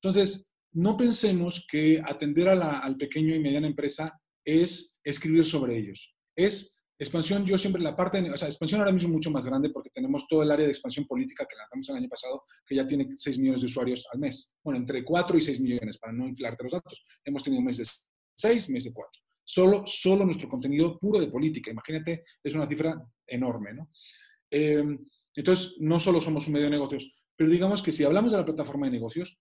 Entonces, 0.04 0.54
no 0.72 0.98
pensemos 0.98 1.66
que 1.68 2.00
atender 2.06 2.48
a 2.50 2.56
la, 2.56 2.78
al 2.78 2.96
pequeño 2.96 3.34
y 3.34 3.40
mediana 3.40 3.66
empresa 3.66 4.22
es 4.46 5.00
escribir 5.04 5.44
sobre 5.44 5.76
ellos. 5.76 6.16
Es 6.38 6.79
expansión, 7.00 7.46
yo 7.46 7.58
siempre 7.58 7.82
la 7.82 7.96
parte, 7.96 8.30
o 8.30 8.38
sea, 8.38 8.50
expansión 8.50 8.82
ahora 8.82 8.92
mismo 8.92 9.10
mucho 9.10 9.32
más 9.32 9.46
grande 9.46 9.70
porque 9.70 9.90
tenemos 9.90 10.28
todo 10.28 10.44
el 10.44 10.52
área 10.52 10.66
de 10.66 10.72
expansión 10.72 11.06
política 11.06 11.46
que 11.50 11.56
lanzamos 11.56 11.90
el 11.90 11.96
año 11.96 12.10
pasado, 12.10 12.44
que 12.66 12.76
ya 12.76 12.86
tiene 12.86 13.08
6 13.14 13.40
millones 13.40 13.62
de 13.62 13.68
usuarios 13.68 14.06
al 14.12 14.20
mes. 14.20 14.54
Bueno, 14.62 14.80
entre 14.80 15.04
4 15.04 15.38
y 15.38 15.42
6 15.42 15.62
millones, 15.62 15.98
para 15.98 16.12
no 16.12 16.28
inflarte 16.28 16.64
los 16.64 16.74
datos. 16.74 17.02
Hemos 17.24 17.44
tenido 17.44 17.62
un 17.62 17.68
mes 17.68 17.78
de 17.78 17.86
6, 18.36 18.70
mes 18.70 18.84
de 18.84 18.94
4. 18.94 19.22
Solo, 19.44 19.84
solo 19.86 20.26
nuestro 20.26 20.50
contenido 20.50 21.00
puro 21.00 21.20
de 21.20 21.28
política. 21.28 21.72
Imagínate, 21.72 22.24
es 22.44 22.54
una 22.54 22.68
cifra 22.68 23.02
enorme, 23.26 23.74
¿no? 23.74 23.90
Eh, 24.52 24.84
entonces, 25.36 25.76
no 25.80 26.00
solo 26.00 26.20
somos 26.20 26.48
un 26.48 26.54
medio 26.54 26.66
de 26.66 26.72
negocios, 26.72 27.12
pero 27.38 27.50
digamos 27.50 27.82
que 27.82 27.94
si 27.94 28.04
hablamos 28.04 28.32
de 28.32 28.38
la 28.38 28.46
plataforma 28.46 28.88
de 28.88 28.92
negocios, 28.92 29.40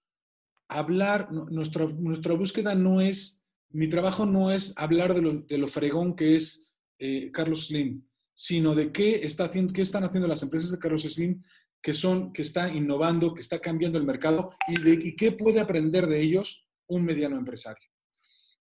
hablar, 0.69 1.33
nuestra, 1.33 1.87
nuestra 1.87 2.35
búsqueda 2.35 2.77
no 2.77 3.01
es, 3.01 3.51
mi 3.71 3.89
trabajo 3.89 4.27
no 4.27 4.53
es 4.53 4.75
hablar 4.79 5.15
de 5.15 5.23
lo, 5.23 5.33
de 5.41 5.59
lo 5.59 5.67
fregón 5.67 6.15
que 6.15 6.37
es 6.37 6.68
eh, 6.99 7.31
Carlos 7.33 7.67
Slim, 7.67 8.03
sino 8.35 8.75
de 8.75 8.93
qué, 8.93 9.21
está 9.23 9.45
haciendo, 9.45 9.73
qué 9.73 9.83
están 9.83 10.05
haciendo 10.05 10.29
las 10.29 10.43
empresas 10.43 10.71
de 10.71 10.79
Carlos 10.79 11.03
Slim 11.03 11.43
que 11.81 11.95
son, 11.95 12.33
que 12.33 12.43
está 12.43 12.73
innovando, 12.73 13.35
que 13.35 13.41
está 13.41 13.59
cambiando 13.61 13.99
el 13.99 14.05
mercado 14.05 14.51
y, 14.67 14.81
de, 14.81 14.95
y 14.95 15.17
qué 15.17 15.33
puede 15.33 15.61
aprender 15.61 16.07
de 16.07 16.21
ellos 16.21 16.67
un 16.89 17.05
mediano 17.05 17.37
empresario. 17.37 17.89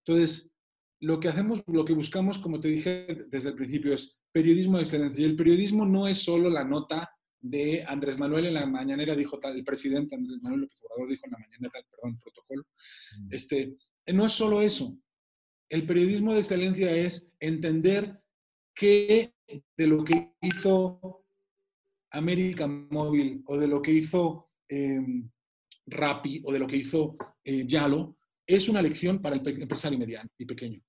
Entonces, 0.05 0.53
lo 0.99 1.19
que 1.19 1.27
hacemos, 1.27 1.63
lo 1.67 1.85
que 1.85 1.93
buscamos, 1.93 2.39
como 2.39 2.59
te 2.59 2.69
dije 2.69 3.25
desde 3.27 3.49
el 3.49 3.55
principio, 3.55 3.93
es 3.93 4.19
periodismo 4.31 4.77
de 4.77 4.83
excelencia. 4.83 5.21
Y 5.21 5.29
el 5.29 5.35
periodismo 5.35 5.85
no 5.85 6.07
es 6.07 6.19
solo 6.19 6.49
la 6.49 6.63
nota 6.63 7.09
de 7.39 7.83
Andrés 7.88 8.17
Manuel 8.17 8.47
en 8.47 8.55
la 8.55 8.65
mañanera, 8.65 9.15
dijo 9.15 9.39
tal, 9.39 9.55
el 9.55 9.63
presidente 9.63 10.15
Andrés 10.15 10.39
Manuel 10.41 10.61
López 10.61 10.79
Obrador 10.83 11.09
dijo 11.09 11.25
en 11.25 11.31
la 11.31 11.38
mañanera 11.38 11.71
tal, 11.71 11.85
perdón, 11.89 12.19
protocolo. 12.19 12.63
Mm. 13.19 13.27
Este, 13.31 13.77
no 14.07 14.25
es 14.25 14.33
solo 14.33 14.61
eso. 14.61 14.97
El 15.69 15.85
periodismo 15.85 16.33
de 16.33 16.39
excelencia 16.39 16.91
es 16.91 17.31
entender 17.39 18.19
que 18.78 19.34
de 19.75 19.88
lo 19.88 20.03
que 20.03 20.34
hizo 20.41 21.25
América 22.11 22.67
Móvil 22.67 23.43
o 23.47 23.57
de 23.57 23.67
lo 23.67 23.82
que 23.82 23.91
hizo 23.91 24.51
eh, 24.69 25.01
Rappi 25.88 26.41
o 26.45 26.51
de 26.51 26.59
lo 26.59 26.67
que 26.67 26.78
hizo 26.78 27.17
eh, 27.43 27.65
Yalo 27.65 28.17
es 28.45 28.69
una 28.69 28.82
lección 28.82 29.19
para 29.19 29.36
el 29.36 29.61
empresario 29.61 29.97
mediano 29.97 30.30
y 30.38 30.45
pequeño. 30.45 30.82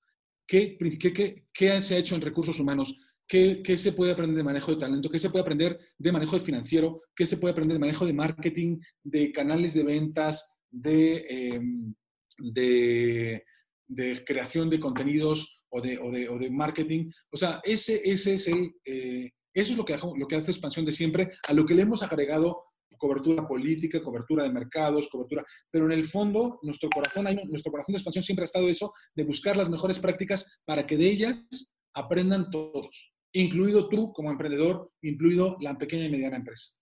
¿Qué, 0.47 0.77
qué, 0.79 1.47
qué 1.53 1.81
se 1.81 1.95
ha 1.95 1.99
hecho 1.99 2.15
en 2.15 2.21
recursos 2.21 2.61
humanos? 2.61 2.97
¿Qué, 3.27 3.63
¿Qué, 3.63 3.77
se 3.77 3.93
puede 3.93 4.13
aprender 4.13 4.37
de 4.37 4.45
manejo 4.45 4.73
de 4.73 4.79
talento? 4.79 5.11
¿Qué 5.11 5.19
se 5.19 5.31
puede 5.31 5.43
aprender 5.43 5.79
de 5.99 6.13
manejo 6.13 6.37
de 6.37 6.45
financiero? 6.45 6.99
¿Qué 7.15 7.27
se 7.27 7.37
puede 7.37 7.53
aprender 7.53 7.75
de 7.75 7.81
manejo 7.81 8.07
de 8.07 8.13
marketing, 8.13 8.79
de 9.03 9.33
canales 9.33 9.75
de 9.75 9.85
ventas, 9.85 10.59
de, 10.71 11.27
em, 11.29 11.95
de, 12.39 13.45
de, 13.87 14.25
creación 14.25 14.71
de 14.71 14.81
contenidos 14.81 15.58
o 15.71 15.81
de, 15.81 15.99
o 15.99 16.11
de, 16.11 16.29
o 16.29 16.39
de, 16.39 16.51
marketing? 16.51 17.11
O 17.31 17.37
sea, 17.37 17.61
ese, 17.65 18.01
ese 18.05 18.35
es 18.35 18.49
el, 18.49 18.75
eh, 18.85 19.31
eso 19.55 19.73
es 19.73 19.79
lo 19.79 19.85
que, 19.85 19.97
lo 19.97 20.27
que 20.27 20.37
hace 20.37 20.51
expansión 20.51 20.85
de 20.85 20.93
siempre, 20.93 21.31
a 21.49 21.53
lo 21.53 21.67
que 21.67 21.75
le 21.75 21.83
hemos 21.83 22.03
agregado 22.03 22.65
cobertura 22.99 23.47
política, 23.47 24.03
cobertura 24.03 24.43
de 24.43 24.53
mercados, 24.53 25.09
cobertura, 25.09 25.45
pero 25.71 25.87
en 25.87 25.93
el 25.93 26.05
fondo 26.05 26.59
nuestro 26.63 26.91
corazón, 26.91 27.27
nuestro 27.49 27.73
corazón 27.73 27.95
de 27.95 27.99
expansión 27.99 28.25
siempre 28.25 28.43
ha 28.43 28.47
estado 28.47 28.69
eso, 28.69 28.93
de 29.15 29.25
buscar 29.25 29.57
las 29.57 29.71
mejores 29.71 29.99
prácticas 30.01 30.61
para 30.65 30.87
que 30.87 30.97
de 30.97 31.07
ellas 31.07 31.49
aprendan 31.95 32.51
todos, 32.51 33.15
incluido 33.33 33.89
tú 33.89 34.13
como 34.13 34.31
emprendedor, 34.31 34.91
incluido 35.03 35.57
la 35.61 35.79
pequeña 35.79 36.05
y 36.05 36.11
mediana 36.11 36.37
empresa. 36.37 36.73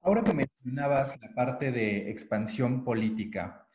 Ahora 0.00 0.24
que 0.24 0.34
mencionabas 0.34 1.18
la 1.20 1.34
parte 1.34 1.70
de 1.70 2.10
expansión 2.10 2.84
política, 2.84 3.66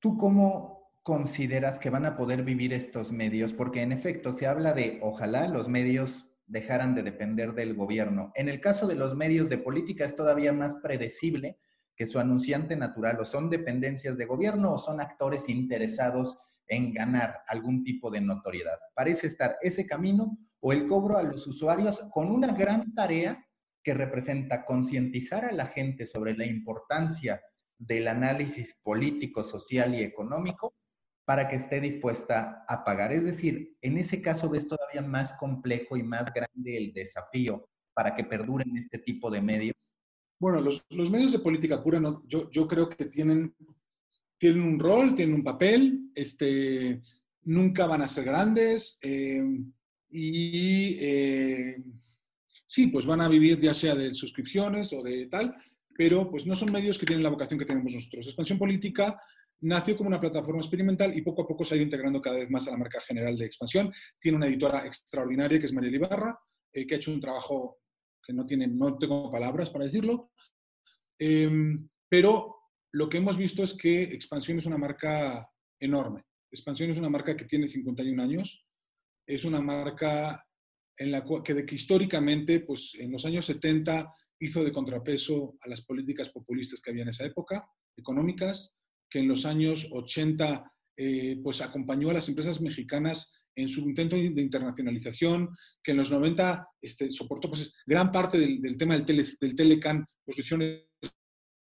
¿tú 0.00 0.16
cómo 0.16 0.79
consideras 1.02 1.78
que 1.78 1.90
van 1.90 2.06
a 2.06 2.16
poder 2.16 2.42
vivir 2.42 2.72
estos 2.72 3.12
medios? 3.12 3.52
Porque 3.52 3.82
en 3.82 3.92
efecto 3.92 4.32
se 4.32 4.46
habla 4.46 4.72
de 4.72 4.98
ojalá 5.02 5.48
los 5.48 5.68
medios 5.68 6.30
dejaran 6.46 6.94
de 6.94 7.02
depender 7.02 7.54
del 7.54 7.74
gobierno. 7.74 8.32
En 8.34 8.48
el 8.48 8.60
caso 8.60 8.86
de 8.86 8.96
los 8.96 9.14
medios 9.14 9.48
de 9.48 9.58
política 9.58 10.04
es 10.04 10.16
todavía 10.16 10.52
más 10.52 10.76
predecible 10.82 11.58
que 11.94 12.06
su 12.06 12.18
anunciante 12.18 12.76
natural 12.76 13.20
o 13.20 13.24
son 13.24 13.50
dependencias 13.50 14.16
de 14.16 14.24
gobierno 14.24 14.74
o 14.74 14.78
son 14.78 15.00
actores 15.00 15.48
interesados 15.48 16.38
en 16.66 16.92
ganar 16.92 17.40
algún 17.46 17.84
tipo 17.84 18.10
de 18.10 18.20
notoriedad. 18.20 18.78
Parece 18.94 19.26
estar 19.26 19.56
ese 19.60 19.86
camino 19.86 20.38
o 20.60 20.72
el 20.72 20.88
cobro 20.88 21.18
a 21.18 21.22
los 21.22 21.46
usuarios 21.46 22.00
con 22.12 22.30
una 22.30 22.52
gran 22.52 22.94
tarea 22.94 23.44
que 23.82 23.94
representa 23.94 24.64
concientizar 24.64 25.44
a 25.44 25.52
la 25.52 25.66
gente 25.66 26.06
sobre 26.06 26.36
la 26.36 26.46
importancia 26.46 27.40
del 27.78 28.08
análisis 28.08 28.80
político, 28.82 29.42
social 29.42 29.94
y 29.94 30.02
económico 30.02 30.74
para 31.30 31.46
que 31.46 31.54
esté 31.54 31.80
dispuesta 31.80 32.64
a 32.66 32.82
pagar. 32.82 33.12
Es 33.12 33.22
decir, 33.22 33.76
en 33.82 33.98
ese 33.98 34.20
caso 34.20 34.50
ves 34.50 34.66
todavía 34.66 35.00
más 35.00 35.32
complejo 35.34 35.96
y 35.96 36.02
más 36.02 36.34
grande 36.34 36.76
el 36.76 36.92
desafío 36.92 37.68
para 37.94 38.16
que 38.16 38.24
perduren 38.24 38.76
este 38.76 38.98
tipo 38.98 39.30
de 39.30 39.40
medios. 39.40 39.76
Bueno, 40.40 40.60
los, 40.60 40.84
medios 41.08 41.30
de 41.30 41.38
política 41.38 41.84
pura, 41.84 42.00
no, 42.00 42.24
yo, 42.26 42.50
yo 42.50 42.66
creo 42.66 42.88
que 42.88 43.04
tienen, 43.04 43.54
tienen 44.38 44.60
un 44.60 44.80
rol, 44.80 45.14
tienen 45.14 45.36
un 45.36 45.44
papel, 45.44 46.10
este, 46.16 47.00
nunca 47.42 47.86
van 47.86 48.02
a 48.02 48.08
ser 48.08 48.24
grandes 48.24 48.98
eh, 49.00 49.40
y 50.10 50.96
eh, 50.98 51.76
sí, 52.66 52.88
pues 52.88 53.06
van 53.06 53.20
a 53.20 53.28
vivir 53.28 53.60
ya 53.60 53.72
sea 53.72 53.94
de 53.94 54.14
suscripciones 54.14 54.92
o 54.92 55.00
de 55.04 55.26
tal, 55.26 55.54
pero 55.96 56.28
pues 56.28 56.44
no 56.44 56.56
son 56.56 56.72
medios 56.72 56.98
que 56.98 57.06
tienen 57.06 57.22
la 57.22 57.30
vocación 57.30 57.60
que 57.60 57.66
tenemos 57.66 57.94
nosotros. 57.94 58.26
Expansión 58.26 58.58
política 58.58 59.16
nació 59.62 59.96
como 59.96 60.08
una 60.08 60.20
plataforma 60.20 60.60
experimental 60.60 61.16
y 61.16 61.22
poco 61.22 61.42
a 61.42 61.46
poco 61.46 61.64
se 61.64 61.74
ha 61.74 61.76
ido 61.76 61.84
integrando 61.84 62.20
cada 62.20 62.36
vez 62.36 62.50
más 62.50 62.66
a 62.66 62.70
la 62.70 62.78
marca 62.78 63.00
general 63.00 63.36
de 63.36 63.44
expansión. 63.44 63.92
Tiene 64.18 64.36
una 64.36 64.46
editora 64.46 64.86
extraordinaria 64.86 65.58
que 65.58 65.66
es 65.66 65.72
María 65.72 65.90
Ibarra, 65.90 66.38
eh, 66.72 66.86
que 66.86 66.94
ha 66.94 66.96
hecho 66.96 67.12
un 67.12 67.20
trabajo 67.20 67.78
que 68.22 68.32
no 68.32 68.46
tiene, 68.46 68.66
no 68.68 68.96
tengo 68.96 69.30
palabras 69.30 69.70
para 69.70 69.84
decirlo. 69.84 70.32
Em, 71.18 71.88
pero 72.08 72.56
lo 72.92 73.08
que 73.08 73.18
hemos 73.18 73.36
visto 73.36 73.62
es 73.62 73.74
que 73.74 74.02
Expansión 74.02 74.58
es 74.58 74.66
una 74.66 74.78
marca 74.78 75.46
enorme. 75.78 76.24
Expansión 76.50 76.90
es 76.90 76.98
una 76.98 77.10
marca 77.10 77.36
que 77.36 77.44
tiene 77.44 77.68
51 77.68 78.22
años. 78.22 78.66
Es 79.26 79.44
una 79.44 79.60
marca 79.60 80.44
en 80.96 81.12
la 81.12 81.24
que, 81.44 81.64
que 81.66 81.74
históricamente, 81.74 82.60
pues 82.60 82.94
en 82.98 83.12
los 83.12 83.24
años 83.24 83.46
70 83.46 84.12
hizo 84.40 84.64
de 84.64 84.72
contrapeso 84.72 85.56
a 85.60 85.68
las 85.68 85.82
políticas 85.82 86.30
populistas 86.30 86.80
que 86.80 86.90
había 86.90 87.02
en 87.02 87.10
esa 87.10 87.26
época, 87.26 87.70
económicas 87.96 88.79
que 89.10 89.18
en 89.18 89.28
los 89.28 89.44
años 89.44 89.88
80 89.90 90.70
eh, 90.96 91.40
pues 91.42 91.62
acompañó 91.62 92.10
a 92.10 92.12
las 92.14 92.28
empresas 92.28 92.60
mexicanas 92.60 93.32
en 93.56 93.68
su 93.68 93.80
intento 93.80 94.16
de 94.16 94.42
internacionalización, 94.42 95.48
que 95.82 95.92
en 95.92 95.96
los 95.96 96.10
90 96.10 96.68
este, 96.80 97.10
soportó 97.10 97.48
pues, 97.48 97.74
gran 97.86 98.12
parte 98.12 98.38
del, 98.38 98.76
tema 98.76 98.94
del, 98.94 99.06
tele, 99.06 99.24
del 99.40 99.54
Telecan, 99.54 100.06
posición 100.24 100.62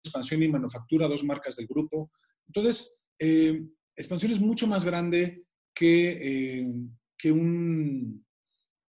expansión 0.02 0.42
y 0.42 0.48
manufactura, 0.48 1.08
dos 1.08 1.24
marcas 1.24 1.56
del 1.56 1.66
grupo. 1.66 2.10
Entonces, 2.46 3.02
eh, 3.18 3.62
expansión 3.94 4.32
es 4.32 4.40
mucho 4.40 4.66
más 4.66 4.84
grande 4.84 5.44
que, 5.74 6.60
eh, 6.60 6.72
que, 7.16 7.30
un, 7.30 8.24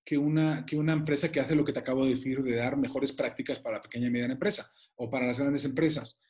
que, 0.05 0.17
una, 0.17 0.65
que 0.65 0.77
una 0.77 0.93
empresa 0.93 1.31
que 1.31 1.41
hace 1.41 1.55
lo 1.55 1.65
que 1.65 1.73
te 1.73 1.79
acabo 1.79 2.05
de 2.05 2.15
decir, 2.15 2.41
de 2.43 2.55
dar 2.55 2.77
mejores 2.77 3.11
prácticas 3.11 3.59
para 3.59 3.77
la 3.77 3.81
pequeña 3.81 4.07
y 4.07 4.11
mediana 4.11 4.33
empresa 4.33 4.71
o 4.95 5.09
para 5.09 5.27
las 5.27 5.39
grandes 5.39 5.65
empresas. 5.65 6.21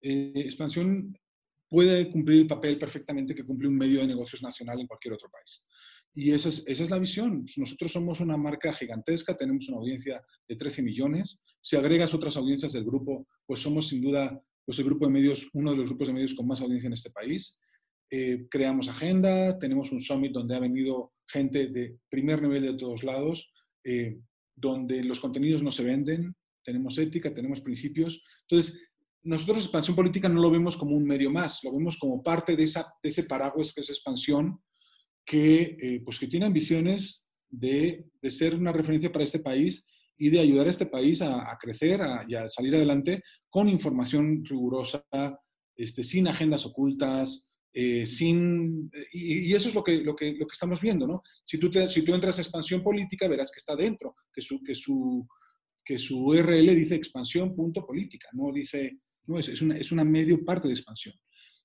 expansión 0.00 1.14
puede 1.74 2.08
cumplir 2.08 2.42
el 2.42 2.46
papel 2.46 2.78
perfectamente 2.78 3.34
que 3.34 3.44
cumple 3.44 3.66
un 3.66 3.74
medio 3.74 3.98
de 3.98 4.06
negocios 4.06 4.44
nacional 4.44 4.78
en 4.78 4.86
cualquier 4.86 5.14
otro 5.14 5.28
país. 5.28 5.66
Y 6.14 6.30
esa 6.30 6.48
es, 6.48 6.62
esa 6.68 6.84
es 6.84 6.90
la 6.90 7.00
visión. 7.00 7.44
Nosotros 7.56 7.90
somos 7.90 8.20
una 8.20 8.36
marca 8.36 8.72
gigantesca, 8.72 9.36
tenemos 9.36 9.68
una 9.68 9.78
audiencia 9.78 10.22
de 10.46 10.54
13 10.54 10.84
millones. 10.84 11.40
Si 11.60 11.74
agregas 11.74 12.14
otras 12.14 12.36
audiencias 12.36 12.74
del 12.74 12.84
grupo, 12.84 13.26
pues 13.44 13.58
somos 13.58 13.88
sin 13.88 14.02
duda 14.02 14.40
pues 14.64 14.78
el 14.78 14.84
grupo 14.84 15.06
de 15.06 15.14
medios, 15.14 15.48
uno 15.52 15.72
de 15.72 15.78
los 15.78 15.88
grupos 15.88 16.06
de 16.06 16.14
medios 16.14 16.34
con 16.34 16.46
más 16.46 16.60
audiencia 16.60 16.86
en 16.86 16.92
este 16.92 17.10
país. 17.10 17.58
Eh, 18.08 18.46
creamos 18.48 18.86
agenda, 18.86 19.58
tenemos 19.58 19.90
un 19.90 20.00
summit 20.00 20.30
donde 20.30 20.54
ha 20.54 20.60
venido 20.60 21.12
gente 21.26 21.66
de 21.70 21.98
primer 22.08 22.40
nivel 22.40 22.62
de 22.62 22.74
todos 22.74 23.02
lados, 23.02 23.52
eh, 23.82 24.20
donde 24.54 25.02
los 25.02 25.18
contenidos 25.18 25.64
no 25.64 25.72
se 25.72 25.82
venden, 25.82 26.36
tenemos 26.62 26.96
ética, 26.98 27.34
tenemos 27.34 27.60
principios. 27.60 28.22
Entonces, 28.48 28.80
nosotros 29.24 29.64
expansión 29.64 29.96
política 29.96 30.28
no 30.28 30.40
lo 30.40 30.50
vemos 30.50 30.76
como 30.76 30.96
un 30.96 31.04
medio 31.04 31.30
más, 31.30 31.60
lo 31.64 31.72
vemos 31.72 31.96
como 31.98 32.22
parte 32.22 32.56
de, 32.56 32.64
ese 33.02 33.22
paraguas 33.24 33.72
que 33.72 33.80
es 33.80 33.88
expansión, 33.90 34.60
que, 35.24 35.76
eh, 35.80 36.00
pues 36.04 36.18
que 36.18 36.28
tiene 36.28 36.46
ambiciones 36.46 37.24
de, 37.48 38.06
ser 38.30 38.54
una 38.54 38.72
referencia 38.72 39.10
para 39.10 39.24
este 39.24 39.38
país 39.38 39.86
y 40.16 40.30
de 40.30 40.40
ayudar 40.40 40.66
a 40.66 40.70
este 40.70 40.86
país 40.86 41.22
a, 41.22 41.56
crecer 41.60 42.02
a, 42.02 42.24
y 42.28 42.34
a 42.34 42.48
salir 42.48 42.74
adelante 42.76 43.22
con 43.48 43.68
información 43.68 44.44
rigurosa, 44.44 45.04
este, 45.76 46.04
sin 46.04 46.28
agendas 46.28 46.66
ocultas, 46.66 47.48
eh, 47.72 48.06
sin, 48.06 48.90
y, 49.12 49.52
eso 49.52 49.68
es 49.68 49.74
lo 49.74 49.82
que, 49.82 50.02
lo, 50.02 50.14
que, 50.14 50.34
lo 50.34 50.46
que 50.46 50.52
estamos 50.52 50.80
viendo, 50.80 51.06
¿no? 51.06 51.22
Si 51.44 51.58
tú, 51.58 51.70
te, 51.70 51.88
si 51.88 52.02
tú 52.02 52.14
entras 52.14 52.38
a 52.38 52.42
expansión 52.42 52.82
política, 52.82 53.26
verás 53.26 53.50
que 53.50 53.58
está 53.58 53.74
dentro, 53.74 54.14
que 54.32 54.42
su, 54.42 54.62
que 54.62 54.74
su 54.74 55.26
que 55.84 55.98
su 55.98 56.18
URL 56.18 56.74
dice 56.74 56.94
expansión 56.94 57.54
punto 57.54 57.84
política, 57.84 58.28
no 58.32 58.50
dice, 58.52 59.00
no, 59.26 59.38
es, 59.38 59.92
una, 59.92 60.04
medio 60.04 60.44
parte 60.44 60.68
de 60.68 60.74
expansión. 60.74 61.14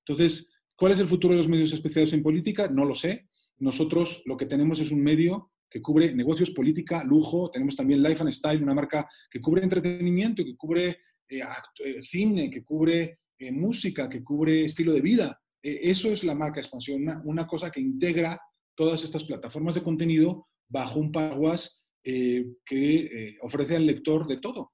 Entonces, 0.05 0.51
¿cuál 0.75 0.91
es 0.91 0.99
el 0.99 1.07
futuro 1.07 1.33
de 1.33 1.39
los 1.39 1.49
medios 1.49 1.73
especializados 1.73 2.13
en 2.13 2.23
política? 2.23 2.67
No 2.69 2.85
lo 2.85 2.95
sé. 2.95 3.27
Nosotros 3.57 4.23
lo 4.25 4.37
que 4.37 4.45
tenemos 4.45 4.79
es 4.79 4.91
un 4.91 5.01
medio 5.01 5.51
que 5.69 5.81
cubre 5.81 6.13
negocios, 6.15 6.51
política, 6.51 7.03
lujo. 7.03 7.51
Tenemos 7.51 7.75
también 7.75 8.01
Life 8.01 8.21
and 8.21 8.31
Style, 8.31 8.63
una 8.63 8.73
marca 8.73 9.07
que 9.29 9.39
cubre 9.39 9.63
entretenimiento, 9.63 10.43
que 10.43 10.55
cubre 10.55 10.99
eh, 11.29 11.41
eh, 11.85 12.03
cine, 12.03 12.49
que 12.49 12.63
cubre 12.63 13.19
eh, 13.37 13.51
música, 13.51 14.09
que 14.09 14.23
cubre 14.23 14.65
estilo 14.65 14.93
de 14.93 15.01
vida. 15.01 15.39
eso 15.61 16.09
es 16.09 16.23
la 16.23 16.33
marca 16.33 16.61
expansión, 16.61 17.05
una, 17.25 17.45
cosa 17.45 17.69
que 17.69 17.81
integra 17.81 18.39
todas 18.75 19.03
estas 19.03 19.25
plataformas 19.25 19.75
de 19.75 19.83
contenido 19.83 20.47
bajo 20.69 20.99
un 20.99 21.11
paraguas 21.11 21.83
que 22.01 23.37
ofrece 23.41 23.75
al 23.75 23.85
lector 23.85 24.25
de 24.25 24.37
todo. 24.37 24.71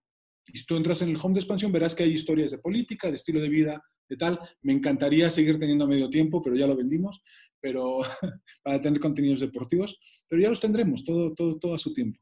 Y 0.48 0.58
si 0.60 0.66
tú 0.66 0.78
entras 0.78 1.02
en 1.02 1.10
el 1.10 1.18
home 1.22 1.34
de 1.34 1.40
expansión, 1.40 1.72
verás 1.72 1.96
que 1.96 2.04
hay 2.04 2.12
historias 2.12 2.52
de 2.52 2.60
política, 2.60 3.10
de 3.10 3.16
estilo 3.16 3.42
de 3.42 3.50
vida, 3.50 3.82
de 4.10 4.18
tal. 4.18 4.40
Me 4.62 4.74
encantaría 4.74 5.30
seguir 5.30 5.60
teniendo 5.60 5.88
medio 5.88 6.10
tiempo, 6.10 6.42
pero 6.42 6.56
ya 6.56 6.68
lo 6.68 6.76
vendimos, 6.76 7.22
pero 7.60 8.00
para 8.64 8.82
tener 8.82 9.00
contenidos 9.00 9.40
deportivos, 9.40 9.98
pero 10.28 10.42
ya 10.42 10.50
los 10.50 10.60
tendremos, 10.60 11.04
todo, 11.04 11.34
todo, 11.34 11.58
todo 11.58 11.76
a 11.76 11.80
su 11.80 11.94
tiempo. 11.94 12.20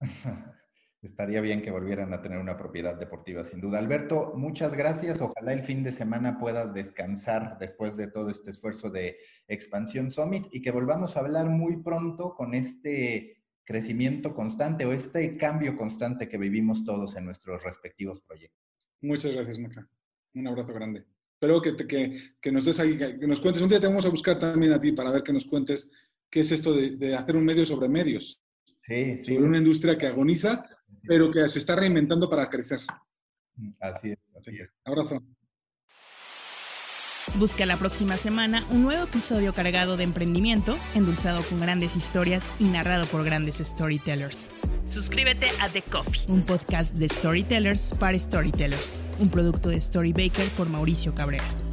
Estaría 1.04 1.42
bien 1.42 1.60
que 1.60 1.70
volvieran 1.70 2.14
a 2.14 2.22
tener 2.22 2.38
una 2.38 2.56
propiedad 2.56 2.98
deportiva, 2.98 3.44
sin 3.44 3.60
duda. 3.60 3.78
Alberto, 3.78 4.32
muchas 4.36 4.74
gracias. 4.74 5.20
Ojalá 5.20 5.52
el 5.52 5.62
fin 5.62 5.82
de 5.82 5.92
semana 5.92 6.38
puedas 6.38 6.72
descansar 6.72 7.58
después 7.60 7.94
de 7.98 8.10
todo 8.10 8.30
este 8.30 8.48
esfuerzo 8.48 8.88
de 8.88 9.18
Expansión 9.46 10.10
Summit 10.10 10.46
y 10.50 10.62
que 10.62 10.70
volvamos 10.70 11.14
a 11.14 11.20
hablar 11.20 11.50
muy 11.50 11.82
pronto 11.82 12.34
con 12.34 12.54
este 12.54 13.43
crecimiento 13.64 14.34
constante 14.34 14.84
o 14.84 14.92
este 14.92 15.36
cambio 15.36 15.76
constante 15.76 16.28
que 16.28 16.38
vivimos 16.38 16.84
todos 16.84 17.16
en 17.16 17.24
nuestros 17.24 17.62
respectivos 17.62 18.20
proyectos. 18.20 18.60
Muchas 19.00 19.32
gracias, 19.32 19.58
Maca. 19.58 19.88
Un 20.34 20.46
abrazo 20.46 20.72
grande. 20.72 21.04
Espero 21.34 21.60
que, 21.60 21.76
que, 21.86 22.34
que 22.40 22.52
nos 22.52 22.64
des 22.64 22.78
ahí, 22.80 22.96
que 22.96 23.26
nos 23.26 23.40
cuentes. 23.40 23.62
Un 23.62 23.68
día 23.68 23.80
te 23.80 23.86
vamos 23.86 24.06
a 24.06 24.10
buscar 24.10 24.38
también 24.38 24.72
a 24.72 24.80
ti 24.80 24.92
para 24.92 25.10
ver 25.10 25.22
que 25.22 25.32
nos 25.32 25.44
cuentes 25.44 25.90
qué 26.30 26.40
es 26.40 26.52
esto 26.52 26.72
de, 26.72 26.96
de 26.96 27.14
hacer 27.14 27.36
un 27.36 27.44
medio 27.44 27.66
sobre 27.66 27.88
medios. 27.88 28.42
Sí, 28.86 29.18
sí. 29.18 29.34
Sobre 29.34 29.48
una 29.48 29.58
industria 29.58 29.96
que 29.96 30.06
agoniza, 30.06 30.64
pero 31.06 31.30
que 31.30 31.48
se 31.48 31.58
está 31.58 31.76
reinventando 31.76 32.28
para 32.28 32.48
crecer. 32.48 32.80
Así 33.80 34.12
es. 34.12 34.18
Así 34.36 34.56
es. 34.58 34.70
Abrazo. 34.84 35.22
Busca 37.36 37.66
la 37.66 37.76
próxima 37.76 38.16
semana 38.16 38.62
un 38.70 38.82
nuevo 38.82 39.04
episodio 39.04 39.52
cargado 39.52 39.96
de 39.96 40.04
emprendimiento, 40.04 40.76
endulzado 40.94 41.42
con 41.42 41.60
grandes 41.60 41.96
historias 41.96 42.44
y 42.60 42.64
narrado 42.64 43.06
por 43.06 43.24
grandes 43.24 43.56
storytellers. 43.56 44.50
Suscríbete 44.86 45.48
a 45.60 45.68
The 45.68 45.82
Coffee, 45.82 46.22
un 46.28 46.42
podcast 46.42 46.94
de 46.94 47.08
storytellers 47.08 47.92
para 47.98 48.16
storytellers, 48.16 49.02
un 49.18 49.30
producto 49.30 49.70
de 49.70 49.80
Storybaker 49.80 50.46
por 50.50 50.68
Mauricio 50.68 51.12
Cabrera. 51.12 51.63